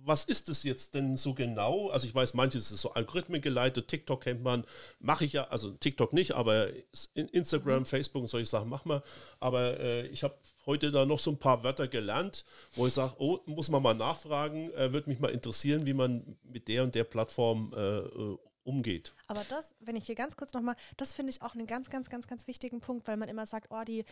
was 0.06 0.26
ist 0.26 0.50
es 0.50 0.64
jetzt 0.64 0.94
denn 0.94 1.18
so 1.18 1.34
genau? 1.34 1.90
Also 1.90 2.08
ich 2.08 2.14
weiß, 2.14 2.34
manches 2.36 2.72
ist 2.72 2.82
so 2.82 2.94
Algorithmen 2.94 3.42
geleitet, 3.42 3.88
TikTok 3.88 4.22
kennt 4.22 4.44
man, 4.44 4.66
mache 5.00 5.26
ich 5.26 5.34
ja, 5.34 5.46
also 5.48 5.72
TikTok 5.72 6.14
nicht, 6.14 6.34
aber 6.34 6.70
Instagram, 7.14 7.80
mhm. 7.80 7.86
Facebook 7.86 8.22
und 8.22 8.28
solche 8.28 8.46
Sachen 8.46 8.70
machen 8.70 8.90
wir. 8.90 9.04
Aber 9.40 9.80
äh, 9.80 10.08
ich 10.08 10.24
habe 10.24 10.36
heute 10.66 10.92
da 10.92 11.06
noch 11.06 11.20
so 11.20 11.32
ein 11.32 11.40
paar 11.40 11.64
Wörter 11.64 11.88
gelernt, 11.88 12.46
wo 12.76 12.86
ich 12.86 12.94
sage, 12.94 13.14
oh, 13.18 13.40
muss 13.46 13.70
man 13.70 13.82
mal 13.82 13.96
nachfragen, 13.96 14.72
äh, 14.74 14.94
würde 14.94 15.10
mich 15.10 15.20
mal 15.20 15.32
interessieren, 15.32 15.86
wie 15.86 15.94
man 15.94 16.38
mit 16.44 16.68
der 16.68 16.84
und 16.84 16.96
der 16.96 17.04
Plattform 17.04 17.74
äh, 17.76 17.80
äh 17.80 18.38
umgeht. 18.66 19.14
Aber 19.28 19.44
das, 19.48 19.76
wenn 19.80 19.96
ich 19.96 20.08
hier 20.08 20.16
ganz 20.16 20.36
kurz 20.36 20.54
nochmal, 20.54 20.76
das 20.98 21.14
finde 21.14 21.30
ich 21.30 21.44
auch 21.44 21.54
einen 21.54 21.68
ganz, 21.68 21.92
ganz, 21.92 22.10
ganz, 22.10 22.26
ganz 22.26 22.48
wichtigen 22.48 22.80
Punkt, 22.80 23.08
weil 23.08 23.16
man 23.16 23.30
immer 23.30 23.46
sagt, 23.46 23.68
oh, 23.70 23.84
die, 23.84 24.06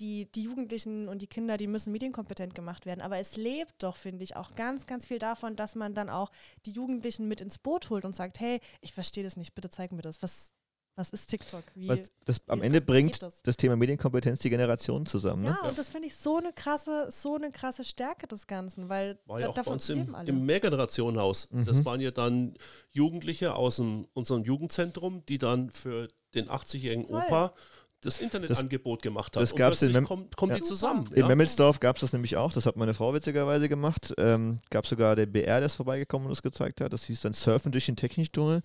die, 0.00 0.30
die 0.32 0.42
Jugendlichen 0.42 1.08
und 1.08 1.22
die 1.22 1.26
Kinder, 1.26 1.56
die 1.56 1.66
müssen 1.66 1.92
medienkompetent 1.92 2.54
gemacht 2.54 2.86
werden. 2.86 3.00
Aber 3.00 3.18
es 3.18 3.36
lebt 3.36 3.82
doch, 3.82 3.96
finde 3.96 4.24
ich, 4.24 4.36
auch 4.36 4.54
ganz, 4.54 4.86
ganz 4.86 5.06
viel 5.06 5.18
davon, 5.18 5.56
dass 5.56 5.74
man 5.74 5.94
dann 5.94 6.08
auch 6.10 6.30
die 6.66 6.72
Jugendlichen 6.72 7.28
mit 7.28 7.40
ins 7.40 7.58
Boot 7.58 7.90
holt 7.90 8.04
und 8.04 8.14
sagt, 8.14 8.40
hey, 8.40 8.60
ich 8.80 8.92
verstehe 8.92 9.24
das 9.24 9.36
nicht, 9.36 9.54
bitte 9.54 9.70
zeig 9.70 9.92
mir 9.92 10.02
das. 10.02 10.22
Was, 10.22 10.52
was 10.98 11.10
ist 11.10 11.28
TikTok? 11.28 11.62
Wie, 11.74 11.88
was, 11.88 12.10
das, 12.24 12.40
am 12.48 12.60
Ende 12.60 12.80
bringt 12.80 13.22
das? 13.22 13.40
das? 13.42 13.56
Thema 13.56 13.76
Medienkompetenz 13.76 14.40
die 14.40 14.50
Generationen 14.50 15.06
zusammen. 15.06 15.44
Ne? 15.44 15.56
Ja, 15.60 15.68
und 15.68 15.78
das 15.78 15.88
finde 15.88 16.08
ich 16.08 16.16
so 16.16 16.38
eine 16.38 16.52
krasse, 16.52 17.08
so 17.10 17.36
eine 17.36 17.50
krasse 17.52 17.84
Stärke 17.84 18.26
des 18.26 18.46
Ganzen, 18.46 18.88
weil 18.88 19.18
war 19.26 19.40
ja 19.40 19.48
auch 19.48 19.54
bei 19.54 19.70
uns 19.70 19.88
im, 19.88 20.14
im 20.26 20.44
Mehrgenerationenhaus. 20.44 21.50
Mhm. 21.50 21.64
Das 21.64 21.84
waren 21.84 22.00
ja 22.00 22.10
dann 22.10 22.54
Jugendliche 22.90 23.54
aus 23.54 23.76
dem, 23.76 24.08
unserem 24.12 24.42
Jugendzentrum, 24.42 25.24
die 25.26 25.38
dann 25.38 25.70
für 25.70 26.08
den 26.34 26.48
80-jährigen 26.48 27.06
Opa 27.06 27.54
das 28.00 28.18
Internetangebot 28.18 29.02
gemacht 29.02 29.36
hat. 29.36 29.42
Das 29.42 29.54
gab 29.54 29.72
es 29.72 29.82
in 29.82 29.92
Mem 29.92 30.04
kommt, 30.04 30.36
kommt 30.36 30.52
ja. 30.52 30.58
die 30.58 30.62
zusammen. 30.62 31.04
In 31.12 31.22
ja? 31.22 31.28
Memmelsdorf 31.28 31.80
gab 31.80 31.96
es 31.96 32.02
das 32.02 32.12
nämlich 32.12 32.36
auch, 32.36 32.52
das 32.52 32.66
hat 32.66 32.76
meine 32.76 32.94
Frau 32.94 33.12
witzigerweise 33.12 33.68
gemacht. 33.68 34.14
Ähm, 34.18 34.58
gab 34.70 34.86
sogar 34.86 35.16
der 35.16 35.26
BR, 35.26 35.58
der 35.58 35.66
ist 35.66 35.74
vorbeigekommen 35.74 36.26
und 36.26 36.30
das 36.30 36.42
gezeigt 36.42 36.80
hat. 36.80 36.92
Das 36.92 37.04
hieß 37.04 37.20
dann 37.22 37.32
Surfen 37.32 37.72
durch 37.72 37.86
den 37.86 37.96
Techniktunnel. 37.96 38.62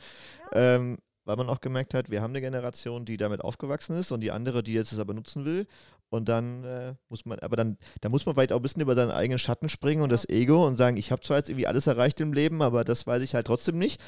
Ja. 0.53 0.75
Ähm, 0.75 0.97
weil 1.25 1.35
man 1.37 1.49
auch 1.49 1.61
gemerkt 1.61 1.93
hat, 1.93 2.09
wir 2.09 2.21
haben 2.21 2.31
eine 2.31 2.41
Generation, 2.41 3.05
die 3.05 3.17
damit 3.17 3.41
aufgewachsen 3.41 3.97
ist 3.97 4.11
und 4.11 4.21
die 4.21 4.31
andere, 4.31 4.63
die 4.63 4.73
jetzt 4.73 4.91
es 4.91 4.99
aber 4.99 5.13
nutzen 5.13 5.45
will. 5.45 5.67
Und 6.09 6.29
dann 6.29 6.63
äh, 6.63 6.93
muss 7.09 7.25
man, 7.25 7.39
aber 7.39 7.55
dann, 7.55 7.75
da 8.01 8.09
muss 8.09 8.27
man 8.27 8.35
vielleicht 8.35 8.53
auch 8.53 8.57
ein 8.57 8.61
bisschen 8.61 8.83
über 8.83 8.93
seinen 8.93 9.09
eigenen 9.09 9.39
Schatten 9.39 9.67
springen 9.67 10.03
und 10.03 10.11
das 10.11 10.29
Ego 10.29 10.67
und 10.67 10.75
sagen, 10.75 10.95
ich 10.95 11.11
habe 11.11 11.23
zwar 11.23 11.37
jetzt 11.37 11.49
irgendwie 11.49 11.65
alles 11.65 11.87
erreicht 11.87 12.21
im 12.21 12.33
Leben, 12.33 12.61
aber 12.61 12.83
das 12.83 13.07
weiß 13.07 13.23
ich 13.23 13.33
halt 13.33 13.47
trotzdem 13.47 13.79
nicht. 13.79 13.99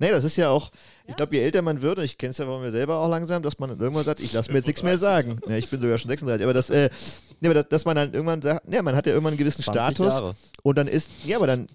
Nee, 0.00 0.10
das 0.10 0.24
ist 0.24 0.34
ja 0.36 0.48
auch, 0.48 0.70
ja. 0.72 1.10
ich 1.10 1.16
glaube, 1.16 1.36
je 1.36 1.42
älter 1.42 1.62
man 1.62 1.80
wird, 1.80 1.98
und 1.98 2.04
ich 2.04 2.18
kenne 2.18 2.32
es 2.32 2.38
ja 2.38 2.46
von 2.46 2.62
mir 2.62 2.72
selber 2.72 2.96
auch 2.96 3.08
langsam, 3.08 3.44
dass 3.44 3.60
man 3.60 3.70
irgendwann 3.78 4.04
sagt, 4.04 4.18
ich 4.18 4.32
lasse 4.32 4.50
mir 4.50 4.58
jetzt 4.58 4.66
nichts 4.66 4.82
mehr 4.82 4.98
sagen. 4.98 5.38
Ja, 5.46 5.56
ich 5.56 5.70
bin 5.70 5.80
sogar 5.80 5.98
schon 5.98 6.08
36, 6.08 6.42
aber 6.42 6.52
das, 6.52 6.68
äh, 6.70 6.90
nee, 7.38 7.46
aber 7.46 7.54
das, 7.54 7.68
dass 7.68 7.84
man 7.84 7.94
dann 7.94 8.12
irgendwann 8.12 8.42
sagt, 8.42 8.74
ja, 8.74 8.82
man 8.82 8.96
hat 8.96 9.06
ja 9.06 9.12
irgendwann 9.12 9.34
einen 9.34 9.38
gewissen 9.38 9.62
Status 9.62 10.14
Jahre. 10.14 10.34
und 10.64 10.76
dann 10.76 10.88
ist, 10.88 11.12
ja, 11.24 11.36
aber 11.36 11.46
dann 11.46 11.68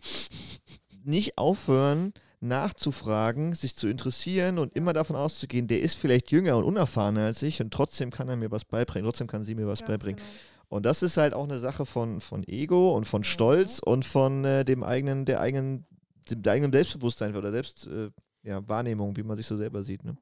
nicht 1.06 1.38
aufhören, 1.38 2.12
nachzufragen, 2.39 3.53
sich 3.55 3.75
zu 3.75 3.88
interessieren 3.88 4.59
und 4.59 4.75
immer 4.75 4.93
davon 4.93 5.15
auszugehen, 5.15 5.67
der 5.67 5.81
ist 5.81 5.95
vielleicht 5.95 6.31
jünger 6.31 6.57
und 6.57 6.63
unerfahrener 6.63 7.25
als 7.25 7.41
ich 7.41 7.61
und 7.61 7.73
trotzdem 7.73 8.11
kann 8.11 8.29
er 8.29 8.35
mir 8.35 8.51
was 8.51 8.65
beibringen, 8.65 9.05
trotzdem 9.05 9.27
kann 9.27 9.43
sie 9.43 9.55
mir 9.55 9.67
was 9.67 9.79
Ganz 9.79 9.89
beibringen. 9.89 10.17
Genau. 10.17 10.29
Und 10.69 10.85
das 10.85 11.01
ist 11.01 11.17
halt 11.17 11.33
auch 11.33 11.45
eine 11.45 11.59
Sache 11.59 11.85
von, 11.85 12.21
von 12.21 12.43
Ego 12.47 12.95
und 12.95 13.05
von 13.05 13.23
Stolz 13.23 13.79
und 13.79 14.05
von 14.05 14.43
äh, 14.43 14.65
dem 14.65 14.83
eigenen, 14.83 15.25
der 15.25 15.39
eigenen, 15.39 15.85
dem, 16.29 16.43
der 16.43 16.53
eigenen 16.53 16.73
Selbstbewusstsein 16.73 17.35
oder 17.35 17.51
Selbstwahrnehmung, 17.51 18.11
äh, 18.43 18.49
ja, 18.49 18.67
Wahrnehmung, 18.67 19.15
wie 19.15 19.23
man 19.23 19.38
sich 19.38 19.47
so 19.47 19.55
selber 19.55 19.81
sieht. 19.83 20.03
Ne? 20.03 20.17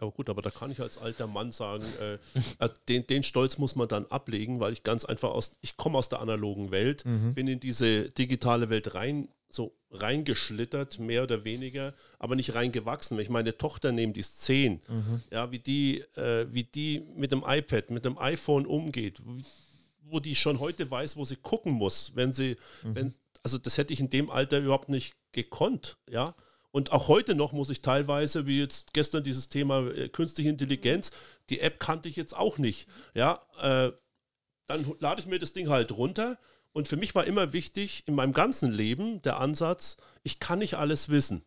Ja 0.00 0.08
gut, 0.08 0.30
aber 0.30 0.42
da 0.42 0.50
kann 0.50 0.70
ich 0.70 0.80
als 0.80 0.96
alter 0.98 1.26
Mann 1.26 1.50
sagen, 1.50 1.82
äh, 2.00 2.14
äh, 2.64 2.68
den, 2.88 3.06
den 3.06 3.22
Stolz 3.24 3.58
muss 3.58 3.74
man 3.74 3.88
dann 3.88 4.06
ablegen, 4.06 4.60
weil 4.60 4.72
ich 4.72 4.84
ganz 4.84 5.04
einfach 5.04 5.30
aus, 5.30 5.56
ich 5.60 5.76
komme 5.76 5.98
aus 5.98 6.08
der 6.08 6.20
analogen 6.20 6.70
Welt, 6.70 7.04
mhm. 7.04 7.34
bin 7.34 7.48
in 7.48 7.58
diese 7.58 8.08
digitale 8.10 8.70
Welt 8.70 8.94
rein, 8.94 9.28
so 9.48 9.74
reingeschlittert, 9.90 11.00
mehr 11.00 11.24
oder 11.24 11.44
weniger, 11.44 11.94
aber 12.18 12.36
nicht 12.36 12.54
reingewachsen. 12.54 13.16
Wenn 13.16 13.24
ich 13.24 13.30
meine 13.30 13.56
Tochter 13.56 13.90
nehme, 13.90 14.12
die 14.12 14.20
ist 14.20 14.42
zehn, 14.42 14.80
mhm. 14.88 15.22
ja, 15.32 15.50
wie 15.50 15.58
die, 15.58 16.00
äh, 16.14 16.46
wie 16.52 16.64
die 16.64 17.00
mit 17.16 17.32
dem 17.32 17.42
iPad, 17.44 17.90
mit 17.90 18.04
dem 18.04 18.18
iPhone 18.18 18.66
umgeht, 18.66 19.20
wo, 19.24 19.40
wo 20.02 20.20
die 20.20 20.36
schon 20.36 20.60
heute 20.60 20.88
weiß, 20.88 21.16
wo 21.16 21.24
sie 21.24 21.36
gucken 21.36 21.72
muss, 21.72 22.12
wenn 22.14 22.32
sie, 22.32 22.56
mhm. 22.84 22.94
wenn, 22.94 23.14
also 23.42 23.58
das 23.58 23.78
hätte 23.78 23.92
ich 23.92 24.00
in 24.00 24.10
dem 24.10 24.30
Alter 24.30 24.58
überhaupt 24.58 24.90
nicht 24.90 25.14
gekonnt, 25.32 25.96
ja. 26.08 26.34
Und 26.70 26.92
auch 26.92 27.08
heute 27.08 27.34
noch 27.34 27.52
muss 27.52 27.70
ich 27.70 27.80
teilweise, 27.80 28.46
wie 28.46 28.60
jetzt 28.60 28.92
gestern 28.92 29.22
dieses 29.22 29.48
Thema 29.48 29.88
äh, 29.88 30.08
künstliche 30.08 30.50
Intelligenz, 30.50 31.10
die 31.50 31.60
App 31.60 31.80
kannte 31.80 32.08
ich 32.08 32.16
jetzt 32.16 32.36
auch 32.36 32.58
nicht. 32.58 32.88
Ja, 33.14 33.42
äh, 33.60 33.92
dann 34.66 34.94
lade 34.98 35.20
ich 35.20 35.26
mir 35.26 35.38
das 35.38 35.54
Ding 35.54 35.68
halt 35.68 35.92
runter. 35.92 36.38
Und 36.72 36.86
für 36.86 36.96
mich 36.96 37.14
war 37.14 37.26
immer 37.26 37.52
wichtig 37.52 38.04
in 38.06 38.14
meinem 38.14 38.34
ganzen 38.34 38.70
Leben 38.70 39.22
der 39.22 39.40
Ansatz, 39.40 39.96
ich 40.22 40.38
kann 40.38 40.58
nicht 40.58 40.74
alles 40.74 41.08
wissen. 41.08 41.42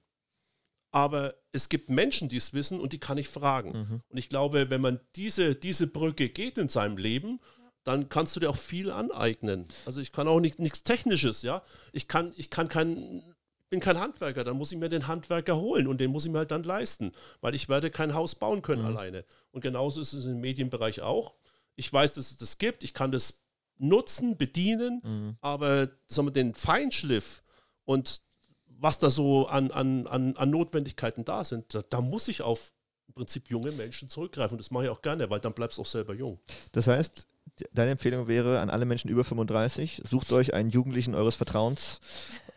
Aber 0.91 1.35
es 1.53 1.69
gibt 1.69 1.89
Menschen, 1.89 2.27
die 2.27 2.37
es 2.37 2.53
wissen 2.53 2.79
und 2.79 2.91
die 2.91 2.99
kann 2.99 3.17
ich 3.17 3.29
fragen. 3.29 3.71
Mhm. 3.71 4.01
Und 4.09 4.17
ich 4.17 4.27
glaube, 4.27 4.69
wenn 4.69 4.81
man 4.81 4.99
diese, 5.15 5.55
diese 5.55 5.87
Brücke 5.87 6.29
geht 6.29 6.57
in 6.57 6.67
seinem 6.67 6.97
Leben, 6.97 7.39
dann 7.83 8.09
kannst 8.09 8.35
du 8.35 8.39
dir 8.39 8.49
auch 8.49 8.57
viel 8.57 8.91
aneignen. 8.91 9.67
Also 9.85 10.01
ich 10.01 10.11
kann 10.11 10.27
auch 10.27 10.39
nicht, 10.39 10.59
nichts 10.59 10.83
Technisches, 10.83 11.43
ja. 11.43 11.63
Ich 11.93 12.07
kann, 12.07 12.33
ich 12.35 12.49
kann 12.49 12.67
kein 12.67 13.23
bin 13.71 13.79
kein 13.79 13.99
Handwerker, 13.99 14.43
dann 14.43 14.57
muss 14.57 14.71
ich 14.71 14.77
mir 14.77 14.89
den 14.89 15.07
Handwerker 15.07 15.55
holen 15.55 15.87
und 15.87 15.99
den 15.99 16.11
muss 16.11 16.25
ich 16.25 16.31
mir 16.31 16.39
halt 16.39 16.51
dann 16.51 16.61
leisten, 16.61 17.13
weil 17.39 17.55
ich 17.55 17.69
werde 17.69 17.89
kein 17.89 18.13
Haus 18.13 18.35
bauen 18.35 18.61
können 18.61 18.83
mhm. 18.83 18.89
alleine. 18.89 19.25
Und 19.51 19.61
genauso 19.61 20.01
ist 20.01 20.13
es 20.13 20.25
im 20.27 20.41
Medienbereich 20.41 21.01
auch. 21.01 21.35
Ich 21.75 21.91
weiß, 21.91 22.13
dass 22.13 22.31
es 22.31 22.37
das 22.37 22.57
gibt, 22.57 22.83
ich 22.83 22.93
kann 22.93 23.11
das 23.11 23.41
nutzen, 23.77 24.37
bedienen, 24.37 25.01
mhm. 25.03 25.37
aber 25.41 25.89
sagen 26.05 26.27
wir, 26.27 26.31
den 26.31 26.53
Feinschliff 26.53 27.41
und 27.85 28.21
was 28.67 28.99
da 28.99 29.09
so 29.09 29.47
an, 29.47 29.71
an, 29.71 30.05
an, 30.05 30.35
an 30.35 30.49
Notwendigkeiten 30.49 31.23
da 31.23 31.43
sind, 31.43 31.73
da, 31.73 31.81
da 31.81 32.01
muss 32.01 32.27
ich 32.27 32.41
auf 32.41 32.73
im 33.07 33.13
Prinzip 33.13 33.49
junge 33.49 33.71
Menschen 33.73 34.07
zurückgreifen. 34.07 34.55
Und 34.55 34.59
das 34.59 34.71
mache 34.71 34.85
ich 34.85 34.89
auch 34.89 35.01
gerne, 35.01 35.29
weil 35.29 35.41
dann 35.41 35.53
bleibst 35.53 35.77
du 35.77 35.81
auch 35.81 35.85
selber 35.85 36.13
jung. 36.13 36.39
Das 36.71 36.87
heißt, 36.87 37.27
deine 37.73 37.91
Empfehlung 37.91 38.27
wäre 38.27 38.59
an 38.59 38.69
alle 38.69 38.85
Menschen 38.85 39.09
über 39.09 39.23
35, 39.23 40.01
sucht 40.09 40.31
euch 40.31 40.53
einen 40.53 40.69
Jugendlichen 40.69 41.15
eures 41.15 41.35
Vertrauens, 41.35 41.99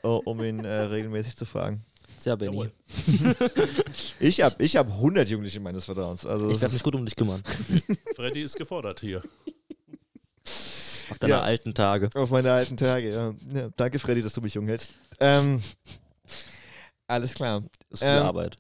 um 0.05 0.43
ihn 0.43 0.65
äh, 0.65 0.73
regelmäßig 0.73 1.37
zu 1.37 1.47
fragen. 1.47 1.85
Sehr 2.19 2.37
Benny. 2.37 2.71
ich 4.21 4.41
habe 4.41 4.55
ich 4.63 4.77
hab 4.77 4.87
100 4.89 5.29
Jugendliche 5.29 5.61
meines 5.61 5.85
Vertrauens. 5.85 6.25
Also 6.25 6.49
ich 6.49 6.61
werde 6.61 6.75
mich 6.75 6.83
gut 6.83 6.95
um 6.95 7.05
dich 7.05 7.17
kümmern. 7.17 7.43
Freddy 8.17 8.43
ist 8.43 8.57
gefordert 8.57 9.01
hier. 9.01 9.23
Auf 11.11 11.19
deine 11.19 11.35
ja, 11.35 11.43
alten 11.43 11.75
Tage. 11.75 12.09
Auf 12.15 12.31
meine 12.31 12.51
alten 12.51 12.79
Tage, 12.79 13.11
ja. 13.11 13.35
ja. 13.53 13.69
Danke, 13.77 13.99
Freddy, 13.99 14.23
dass 14.23 14.33
du 14.33 14.41
mich 14.41 14.55
jung 14.55 14.67
hältst. 14.67 14.91
Ähm, 15.21 15.63
alles 17.07 17.35
klar. 17.35 17.63
Das 17.91 18.01
ist 18.01 18.09
viel 18.09 18.17
ähm, 18.17 18.23
Arbeit. 18.23 18.57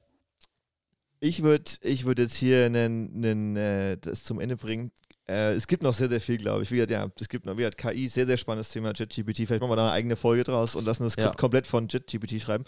Ich 1.21 1.43
würde 1.43 1.71
ich 1.81 2.05
würd 2.05 2.19
jetzt 2.19 2.35
hier 2.35 2.67
einen, 2.67 3.25
einen, 3.25 3.57
äh, 3.57 3.97
das 3.97 4.25
zum 4.25 4.41
Ende 4.41 4.59
bringen. 4.59 4.93
Äh, 5.27 5.55
es 5.55 5.67
gibt 5.67 5.83
noch 5.83 5.95
sehr, 5.95 6.09
sehr 6.11 6.21
viel, 6.21 6.37
glaube 6.37 6.63
ich. 6.65 6.71
Wie 6.71 6.75
gesagt, 6.77 6.91
ja, 6.91 7.07
es 7.19 7.29
gibt 7.31 7.47
noch, 7.47 7.55
wie 7.55 7.59
gesagt, 7.63 7.79
KI, 7.79 8.09
sehr, 8.09 8.27
sehr 8.27 8.37
spannendes 8.37 8.71
Thema, 8.71 8.93
JetGPT. 8.95 9.47
Vielleicht 9.47 9.61
machen 9.63 9.71
wir 9.71 9.77
da 9.77 9.85
eine 9.85 9.93
eigene 9.93 10.17
Folge 10.17 10.45
draus 10.45 10.75
und 10.75 10.85
lassen 10.85 11.05
das 11.05 11.17
Ja. 11.17 11.31
kom- 11.31 11.37
komplett 11.39 11.67
von 11.67 11.89
JetGPT 11.89 12.43
schreiben. 12.43 12.65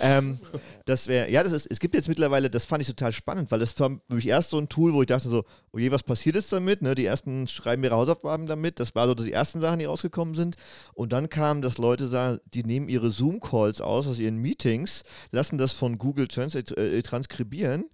Ähm. 0.00 0.38
Das 0.86 1.06
wäre, 1.08 1.30
ja, 1.30 1.42
das 1.42 1.52
ist, 1.52 1.66
es 1.70 1.78
gibt 1.78 1.94
jetzt 1.94 2.08
mittlerweile, 2.08 2.48
das 2.50 2.64
fand 2.64 2.80
ich 2.82 2.88
total 2.88 3.12
spannend, 3.12 3.50
weil 3.50 3.60
das 3.60 3.78
war 3.78 3.90
für 4.08 4.14
mich 4.14 4.26
erst 4.26 4.50
so 4.50 4.58
ein 4.58 4.68
Tool, 4.68 4.92
wo 4.92 5.02
ich 5.02 5.06
dachte 5.06 5.28
so, 5.28 5.44
oh 5.72 5.78
je, 5.78 5.90
was 5.92 6.02
passiert 6.02 6.34
jetzt 6.36 6.50
damit? 6.52 6.82
Ne? 6.82 6.94
Die 6.94 7.04
ersten 7.04 7.46
schreiben 7.46 7.84
ihre 7.84 7.94
Hausaufgaben 7.94 8.46
damit. 8.46 8.80
Das 8.80 8.94
war 8.94 9.06
so 9.06 9.14
die 9.14 9.30
ersten 9.32 9.60
Sachen, 9.60 9.78
die 9.78 9.84
rausgekommen 9.84 10.34
sind. 10.34 10.56
Und 10.94 11.12
dann 11.12 11.28
kam, 11.28 11.60
dass 11.62 11.78
Leute 11.78 12.08
sagen, 12.08 12.38
die 12.54 12.64
nehmen 12.64 12.88
ihre 12.88 13.10
Zoom-Calls 13.10 13.80
aus, 13.80 14.06
aus 14.06 14.18
ihren 14.18 14.38
Meetings, 14.38 15.02
lassen 15.30 15.58
das 15.58 15.72
von 15.72 15.98
Google 15.98 16.26
Translate 16.28 16.76
äh, 16.76 17.02
transkribieren 17.02 17.84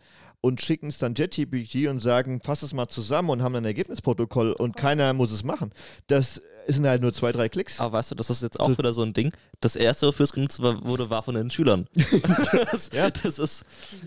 und 0.47 0.61
schicken 0.61 0.89
es 0.89 0.99
dann 0.99 1.15
JetGPT 1.15 1.89
und 1.89 2.01
sagen, 2.01 2.41
fass 2.43 2.63
es 2.63 2.73
mal 2.73 2.89
zusammen 2.89 3.31
und 3.31 3.43
haben 3.43 3.53
dann 3.55 3.65
ein 3.65 3.67
Ergebnisprotokoll 3.67 4.53
und 4.53 4.77
keiner 4.77 5.13
muss 5.13 5.33
es 5.33 5.43
machen. 5.43 5.73
Das 6.07 6.41
sind 6.69 6.87
halt 6.87 7.01
nur 7.03 7.13
zwei, 7.13 7.33
drei 7.33 7.49
Klicks. 7.49 7.81
Aber 7.81 7.93
weißt 7.99 8.11
du, 8.11 8.15
das 8.15 8.31
ist 8.31 8.43
jetzt 8.43 8.59
auch 8.61 8.69
So- 8.71 8.79
wieder 8.79 8.93
so 8.93 9.03
ein 9.03 9.13
Ding. 9.13 9.33
Das 9.61 9.77
erste, 9.77 10.07
wofür 10.09 10.25
es 10.25 10.33
genutzt 10.33 10.61
war- 10.63 10.85
wurde, 10.85 11.11
war 11.11 11.23
von 11.23 11.35
den 11.35 11.51
Schülern. 11.51 11.89
das, 12.71 12.91
Ja. 12.93 13.11
das 13.11 13.39
ist 13.39 13.65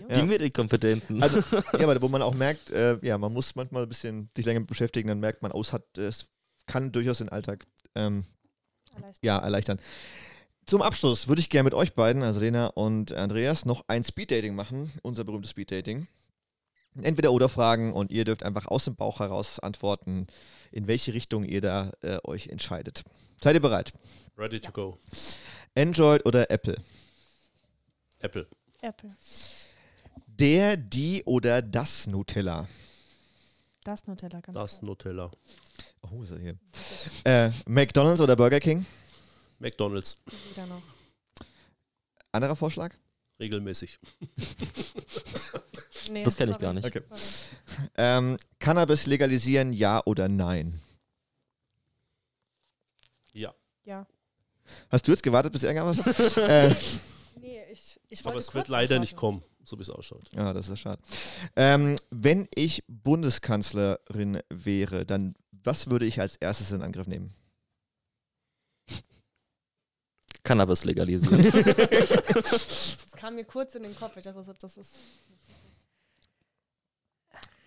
Ja. 0.08 0.16
die 0.20 0.26
Medienkompetenten. 0.26 1.22
Also, 1.22 1.38
ja, 1.78 1.80
aber 1.80 2.00
wo 2.02 2.08
man 2.08 2.22
auch 2.22 2.34
merkt, 2.46 2.70
äh, 2.70 2.98
ja, 3.02 3.16
man 3.18 3.32
muss 3.32 3.54
manchmal 3.54 3.82
ein 3.84 3.88
bisschen 3.88 4.30
sich 4.36 4.44
länger 4.46 4.60
mit 4.60 4.68
beschäftigen, 4.68 5.08
dann 5.08 5.20
merkt 5.20 5.42
man, 5.42 5.52
oh, 5.52 5.60
es 5.60 5.72
hat, 5.72 5.96
es 5.98 6.26
kann 6.66 6.92
durchaus 6.92 7.18
den 7.18 7.28
Alltag 7.28 7.66
ähm, 7.94 8.24
Vielleicht. 8.94 9.18
ja, 9.24 9.38
erleichtern. 9.38 9.78
Zum 10.66 10.82
Abschluss 10.82 11.26
würde 11.26 11.40
ich 11.40 11.48
gerne 11.50 11.64
mit 11.64 11.74
euch 11.74 11.94
beiden, 11.94 12.22
also 12.22 12.38
Lena 12.40 12.66
und 12.68 13.12
Andreas, 13.12 13.64
noch 13.64 13.84
ein 13.88 14.04
Speeddating 14.04 14.54
machen, 14.54 14.92
unser 15.02 15.24
berühmtes 15.24 15.50
Speeddating. 15.50 16.06
Entweder 17.00 17.32
oder 17.32 17.48
Fragen 17.48 17.92
und 17.92 18.10
ihr 18.10 18.24
dürft 18.24 18.42
einfach 18.42 18.66
aus 18.66 18.84
dem 18.84 18.96
Bauch 18.96 19.20
heraus 19.20 19.58
antworten, 19.58 20.26
in 20.72 20.86
welche 20.86 21.14
Richtung 21.14 21.44
ihr 21.44 21.60
da 21.60 21.92
äh, 22.02 22.18
euch 22.24 22.48
entscheidet. 22.48 23.04
Seid 23.42 23.54
ihr 23.54 23.60
bereit? 23.60 23.92
Ready 24.36 24.60
to 24.60 24.72
go. 24.72 24.98
Android 25.76 26.26
oder 26.26 26.50
Apple? 26.50 26.76
Apple. 28.18 28.46
Apple. 28.82 29.14
Der, 30.26 30.76
die 30.76 31.22
oder 31.24 31.62
das 31.62 32.06
Nutella? 32.06 32.66
Das 33.84 34.06
Nutella 34.06 34.40
ganz 34.40 34.54
Das 34.54 34.78
klar. 34.78 34.88
Nutella. 34.90 35.30
Oh, 36.02 36.22
ist 36.22 36.32
er 36.32 36.38
hier. 36.38 36.58
Äh, 37.24 37.50
McDonald's 37.66 38.20
oder 38.20 38.36
Burger 38.36 38.60
King? 38.60 38.84
McDonalds. 39.58 40.20
Wieder 40.50 40.66
noch. 40.66 40.82
Anderer 42.32 42.56
Vorschlag? 42.56 42.94
Regelmäßig. 43.38 43.98
Nee, 46.10 46.24
Das 46.24 46.36
kenn 46.36 46.50
ich 46.50 46.58
gar 46.58 46.72
nicht. 46.72 46.84
Okay. 46.86 47.02
Ähm, 47.96 48.36
Cannabis 48.58 49.06
legalisieren, 49.06 49.72
ja 49.72 50.02
oder 50.04 50.28
nein? 50.28 50.80
Ja. 53.32 53.54
Ja. 53.84 54.06
Hast 54.90 55.06
du 55.06 55.12
jetzt 55.12 55.22
gewartet, 55.22 55.52
bis 55.52 55.62
hat? 55.62 55.98
äh, 56.36 56.74
Nee, 57.40 57.62
ich, 57.72 58.00
ich 58.08 58.26
Aber 58.26 58.36
es 58.36 58.52
wird 58.54 58.68
leider 58.68 58.98
nicht 58.98 59.14
antworten. 59.14 59.40
kommen, 59.40 59.52
so 59.64 59.78
wie 59.78 59.82
es 59.82 59.90
ausschaut. 59.90 60.30
ja, 60.34 60.52
das 60.52 60.68
ist 60.68 60.80
schade. 60.80 61.00
Ähm, 61.56 61.98
wenn 62.10 62.48
ich 62.54 62.84
Bundeskanzlerin 62.88 64.40
wäre, 64.50 65.06
dann 65.06 65.34
was 65.62 65.90
würde 65.90 66.06
ich 66.06 66.20
als 66.20 66.36
erstes 66.36 66.70
in 66.70 66.82
Angriff 66.82 67.06
nehmen? 67.06 67.34
Cannabis 70.42 70.84
legalisiert. 70.84 71.52
Das 72.50 73.26
kam 73.26 73.34
mir 73.34 73.44
kurz 73.44 73.74
in 73.74 73.82
den 73.82 73.94
Kopf. 73.94 74.16
Ich 74.16 74.22
dachte, 74.22 74.54
das 74.58 74.76
ist. 74.78 74.94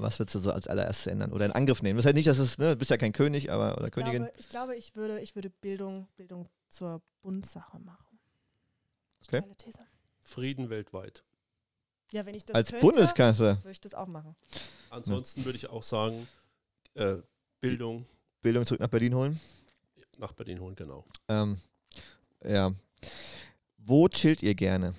Was 0.03 0.19
würdest 0.19 0.35
du 0.35 0.39
so 0.39 0.51
als 0.51 0.67
allererstes 0.67 1.07
ändern? 1.07 1.31
Oder 1.31 1.45
in 1.45 1.51
Angriff 1.51 1.81
nehmen? 1.81 1.97
Das 1.97 2.05
heißt 2.05 2.15
nicht, 2.15 2.27
dass 2.27 2.37
es, 2.37 2.57
ne, 2.57 2.71
du 2.71 2.75
bist 2.75 2.91
ja 2.91 2.97
kein 2.97 3.13
König, 3.13 3.51
aber 3.51 3.75
oder 3.77 3.87
Ich 3.87 3.91
Königin. 3.91 4.23
glaube, 4.23 4.31
ich 4.37 4.49
glaube, 4.49 4.75
ich 4.75 4.95
würde, 4.95 5.19
ich 5.21 5.35
würde 5.35 5.49
Bildung, 5.49 6.07
Bildung 6.15 6.47
zur 6.69 7.01
Bundsache 7.21 7.79
machen. 7.79 8.19
Okay. 9.27 9.41
These. 9.57 9.79
Frieden 10.21 10.69
weltweit. 10.69 11.23
Ja, 12.11 12.25
wenn 12.25 12.35
ich 12.35 12.45
das 12.45 12.55
als 12.55 12.69
könnte, 12.69 12.85
Bundeskanzler. 12.85 13.57
würde 13.57 13.71
ich 13.71 13.81
das 13.81 13.93
auch 13.95 14.07
machen. 14.07 14.35
Ansonsten 14.89 15.43
würde 15.45 15.57
ich 15.57 15.69
auch 15.69 15.81
sagen, 15.83 16.27
äh, 16.93 17.15
Bildung 17.59 18.05
Bildung 18.41 18.65
zurück 18.65 18.81
nach 18.81 18.89
Berlin 18.89 19.15
holen. 19.15 19.39
nach 20.17 20.33
Berlin 20.33 20.59
holen, 20.59 20.75
genau. 20.75 21.05
Ähm, 21.29 21.59
ja. 22.43 22.71
Wo 23.77 24.07
chillt 24.09 24.43
ihr 24.43 24.53
gerne? 24.53 24.93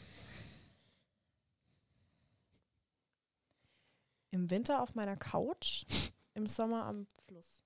Im 4.34 4.50
Winter 4.50 4.82
auf 4.82 4.96
meiner 4.96 5.16
Couch, 5.16 5.84
im 6.34 6.48
Sommer 6.48 6.86
am 6.86 7.06
Fluss. 7.28 7.62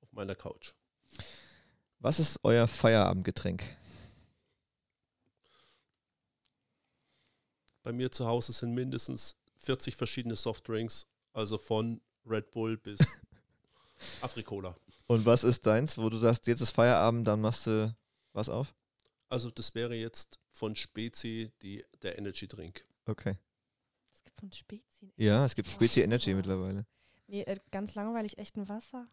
Auf 0.00 0.12
meiner 0.12 0.36
Couch. 0.36 0.72
Was 1.98 2.20
ist 2.20 2.38
euer 2.44 2.68
Feierabendgetränk? 2.68 3.64
Bei 7.82 7.90
mir 7.90 8.12
zu 8.12 8.24
Hause 8.24 8.52
sind 8.52 8.72
mindestens 8.72 9.34
40 9.56 9.96
verschiedene 9.96 10.36
Softdrinks, 10.36 11.08
also 11.32 11.58
von 11.58 12.00
Red 12.24 12.52
Bull 12.52 12.76
bis 12.76 13.00
Afrikola. 14.20 14.76
Und 15.08 15.26
was 15.26 15.42
ist 15.42 15.66
deins, 15.66 15.98
wo 15.98 16.08
du 16.08 16.18
sagst, 16.18 16.46
jetzt 16.46 16.60
ist 16.60 16.70
Feierabend, 16.70 17.26
dann 17.26 17.40
machst 17.40 17.66
du 17.66 17.92
was 18.32 18.48
auf? 18.48 18.76
Also 19.28 19.50
das 19.50 19.74
wäre 19.74 19.96
jetzt 19.96 20.38
von 20.52 20.76
Spezi 20.76 21.50
die, 21.62 21.84
der 22.00 22.16
Energy 22.16 22.46
Drink. 22.46 22.86
Okay. 23.06 23.38
Von 24.42 24.50
Spezien. 24.50 25.12
Ja, 25.16 25.46
es 25.46 25.54
gibt 25.54 25.68
Spezi 25.68 26.00
Oh. 26.00 26.02
Energy 26.04 26.34
mittlerweile. 26.34 26.84
Nee, 27.28 27.42
äh, 27.42 27.60
ganz 27.70 27.94
langweilig, 27.94 28.38
echt 28.38 28.56
ein 28.56 28.68
Wasser. 28.68 29.06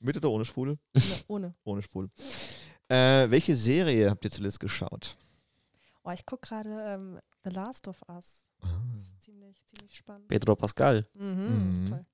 Mit 0.00 0.18
oder 0.18 0.28
ohne 0.30 0.44
Sprudel? 0.44 0.78
Ohne. 0.94 1.14
ohne. 1.28 1.54
Ohne 1.64 1.82
Sprudel. 1.82 2.10
Äh, 2.88 3.30
welche 3.30 3.56
Serie 3.56 4.10
habt 4.10 4.22
ihr 4.26 4.30
zuletzt 4.30 4.60
geschaut? 4.60 5.16
Oh, 6.02 6.10
ich 6.10 6.26
gucke 6.26 6.46
gerade 6.46 6.68
ähm, 6.88 7.20
The 7.42 7.48
Last 7.50 7.88
of 7.88 8.02
Us. 8.06 8.44
Ah. 8.60 8.68
Das 8.98 9.08
ist 9.08 9.22
ziemlich, 9.22 9.64
ziemlich 9.74 9.96
spannend. 9.96 10.28
Pedro 10.28 10.54
Pascal. 10.54 11.08
Mhm, 11.14 11.70
Mhm. 11.70 11.84
ist 11.84 11.88
toll. 11.88 12.06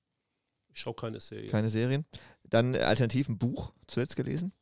Ich 0.72 0.80
schaue 0.80 0.94
keine 0.94 1.18
Serie. 1.18 1.50
Keine 1.50 1.68
Serien. 1.70 2.04
Dann 2.44 2.74
äh, 2.74 2.78
alternativ 2.82 3.28
ein 3.28 3.38
Buch 3.38 3.72
zuletzt 3.88 4.14
gelesen? 4.14 4.52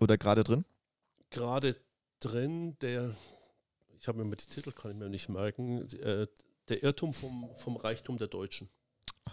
Oder 0.00 0.18
gerade 0.18 0.44
drin? 0.44 0.66
Gerade 1.30 1.74
drin, 2.20 2.76
der, 2.80 3.16
ich 4.00 4.08
habe 4.08 4.18
mir 4.18 4.24
mal 4.24 4.36
die 4.36 4.46
Titel, 4.46 4.72
kann 4.72 4.90
ich 4.92 4.96
mir 4.96 5.08
nicht 5.08 5.28
merken, 5.28 5.82
äh, 6.00 6.26
der 6.68 6.82
Irrtum 6.82 7.12
vom, 7.12 7.48
vom 7.58 7.76
Reichtum 7.76 8.18
der 8.18 8.28
Deutschen. 8.28 8.68
Ah. 9.26 9.32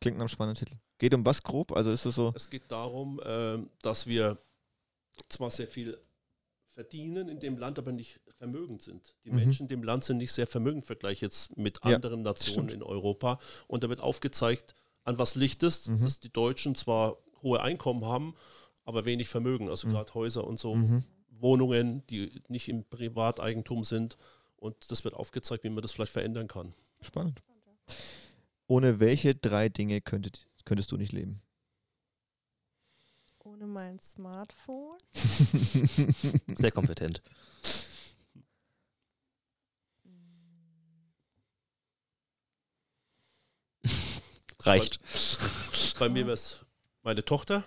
Klingt 0.00 0.18
nach 0.18 0.22
einem 0.24 0.28
spannenden 0.28 0.58
Titel. 0.66 0.78
Geht 0.98 1.14
um 1.14 1.24
was 1.24 1.42
grob? 1.42 1.72
Also 1.72 1.90
ist 1.90 2.04
es 2.04 2.14
so. 2.14 2.32
Es 2.34 2.50
geht 2.50 2.70
darum, 2.70 3.20
ähm, 3.24 3.70
dass 3.80 4.06
wir 4.06 4.36
zwar 5.28 5.50
sehr 5.50 5.66
viel 5.68 5.98
verdienen 6.74 7.28
in 7.28 7.40
dem 7.40 7.58
Land, 7.58 7.78
aber 7.78 7.92
nicht 7.92 8.20
vermögend 8.38 8.82
sind. 8.82 9.14
Die 9.24 9.30
Mhm. 9.30 9.36
Menschen 9.36 9.62
in 9.62 9.68
dem 9.68 9.82
Land 9.82 10.04
sind 10.04 10.18
nicht 10.18 10.32
sehr 10.32 10.46
vermögend 10.46 10.82
im 10.82 10.86
Vergleich 10.86 11.20
jetzt 11.20 11.56
mit 11.56 11.80
Ja, 11.84 11.94
anderen 11.96 12.22
Nationen 12.22 12.68
stimmt. 12.68 12.72
in 12.72 12.82
Europa. 12.82 13.38
Und 13.66 13.82
da 13.84 13.88
wird 13.88 14.00
aufgezeigt, 14.00 14.74
an 15.04 15.18
was 15.18 15.34
Licht 15.34 15.62
ist, 15.62 15.88
Mhm. 15.88 16.02
dass 16.02 16.20
die 16.20 16.30
Deutschen 16.32 16.74
zwar 16.74 17.16
hohe 17.42 17.60
Einkommen 17.60 18.04
haben, 18.04 18.34
aber 18.84 19.04
wenig 19.04 19.28
Vermögen, 19.28 19.68
also 19.68 19.88
Mhm. 19.88 19.92
gerade 19.92 20.14
Häuser 20.14 20.46
und 20.46 20.58
so, 20.58 20.74
Mhm. 20.74 21.04
Wohnungen, 21.40 22.06
die 22.08 22.42
nicht 22.48 22.68
im 22.68 22.84
Privateigentum 22.84 23.84
sind. 23.84 24.16
Und 24.56 24.90
das 24.90 25.04
wird 25.04 25.14
aufgezeigt, 25.14 25.64
wie 25.64 25.70
man 25.70 25.82
das 25.82 25.92
vielleicht 25.92 26.12
verändern 26.12 26.48
kann. 26.48 26.74
Spannend. 27.00 27.42
Ohne 28.66 29.00
welche 29.00 29.34
drei 29.34 29.68
Dinge 29.68 30.00
könntet, 30.00 30.46
könntest 30.64 30.92
du 30.92 30.96
nicht 30.96 31.12
leben? 31.12 31.42
Ohne 33.42 33.66
mein 33.66 33.98
Smartphone. 33.98 34.98
Sehr 36.56 36.70
kompetent. 36.70 37.22
Reicht. 44.60 45.00
Bei 45.98 46.08
mir 46.08 46.26
wäre 46.26 46.34
es 46.34 46.64
meine 47.02 47.24
Tochter, 47.24 47.64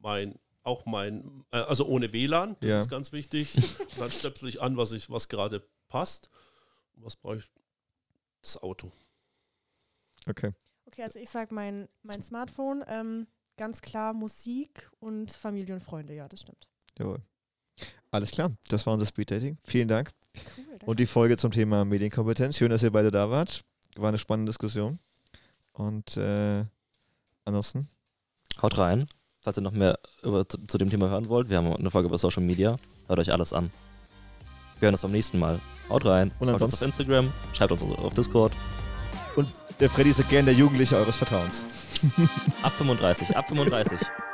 mein, 0.00 0.38
auch 0.68 0.86
mein, 0.86 1.44
äh, 1.50 1.56
also 1.58 1.86
ohne 1.86 2.12
WLAN, 2.12 2.56
das 2.60 2.70
Ja. 2.70 2.78
ist 2.78 2.88
ganz 2.88 3.10
wichtig. 3.12 3.54
Dann 3.98 4.10
stöpsel 4.10 4.48
ich 4.48 4.62
an, 4.62 4.76
was 4.76 4.92
ich, 4.92 5.10
was 5.10 5.28
gerade 5.28 5.66
passt. 5.88 6.30
Was 6.94 7.16
brauche 7.16 7.36
ich? 7.38 7.50
Das 8.42 8.62
Auto. 8.62 8.92
Okay. 10.26 10.52
Okay, 10.86 11.02
also 11.02 11.18
ich 11.18 11.28
sage 11.28 11.54
mein, 11.54 11.88
mein 12.02 12.22
Smartphone, 12.22 12.84
ähm, 12.88 13.26
ganz 13.56 13.80
klar 13.82 14.12
Musik 14.14 14.90
und 15.00 15.30
Familie 15.32 15.74
und 15.74 15.82
Freunde, 15.82 16.14
ja, 16.14 16.28
das 16.28 16.40
stimmt. 16.40 16.68
Jawohl. 16.98 17.20
Alles 18.10 18.30
klar, 18.30 18.50
das 18.68 18.86
war 18.86 18.94
unser 18.94 19.06
Speed 19.06 19.30
Dating. 19.30 19.58
Vielen 19.64 19.88
Dank. 19.88 20.10
Cool, 20.56 20.64
danke. 20.70 20.86
Und 20.86 21.00
die 21.00 21.06
Folge 21.06 21.36
zum 21.36 21.50
Thema 21.50 21.84
Medienkompetenz. 21.84 22.56
Schön, 22.56 22.70
dass 22.70 22.82
ihr 22.82 22.90
beide 22.90 23.10
da 23.10 23.28
wart. 23.30 23.64
War 23.96 24.08
eine 24.08 24.18
spannende 24.18 24.50
Diskussion. 24.50 24.98
Und 25.72 26.16
äh, 26.16 26.64
ansonsten, 27.44 27.88
Haut 28.62 28.78
rein. 28.78 29.06
Falls 29.48 29.56
ihr 29.56 29.62
noch 29.62 29.72
mehr 29.72 29.98
über, 30.22 30.46
zu, 30.46 30.58
zu 30.66 30.76
dem 30.76 30.90
Thema 30.90 31.08
hören 31.08 31.30
wollt, 31.30 31.48
wir 31.48 31.56
haben 31.56 31.74
eine 31.74 31.90
Folge 31.90 32.08
über 32.08 32.18
Social 32.18 32.42
Media. 32.42 32.76
Hört 33.06 33.18
euch 33.18 33.32
alles 33.32 33.54
an. 33.54 33.70
Wir 34.78 34.88
hören 34.88 34.94
uns 34.94 35.00
beim 35.00 35.12
nächsten 35.12 35.38
Mal. 35.38 35.58
Haut 35.88 36.04
rein. 36.04 36.32
Und 36.38 36.50
uns 36.50 36.62
auf 36.62 36.82
Instagram. 36.82 37.32
Schreibt 37.54 37.72
uns 37.72 37.82
auf 37.82 38.12
Discord. 38.12 38.52
Und 39.36 39.48
der 39.80 39.88
Freddy 39.88 40.10
ist 40.10 40.28
gern 40.28 40.44
der 40.44 40.52
Jugendliche 40.52 40.96
eures 40.96 41.16
Vertrauens. 41.16 41.64
Ab 42.62 42.76
35, 42.76 43.34
ab 43.34 43.48
35. 43.48 43.98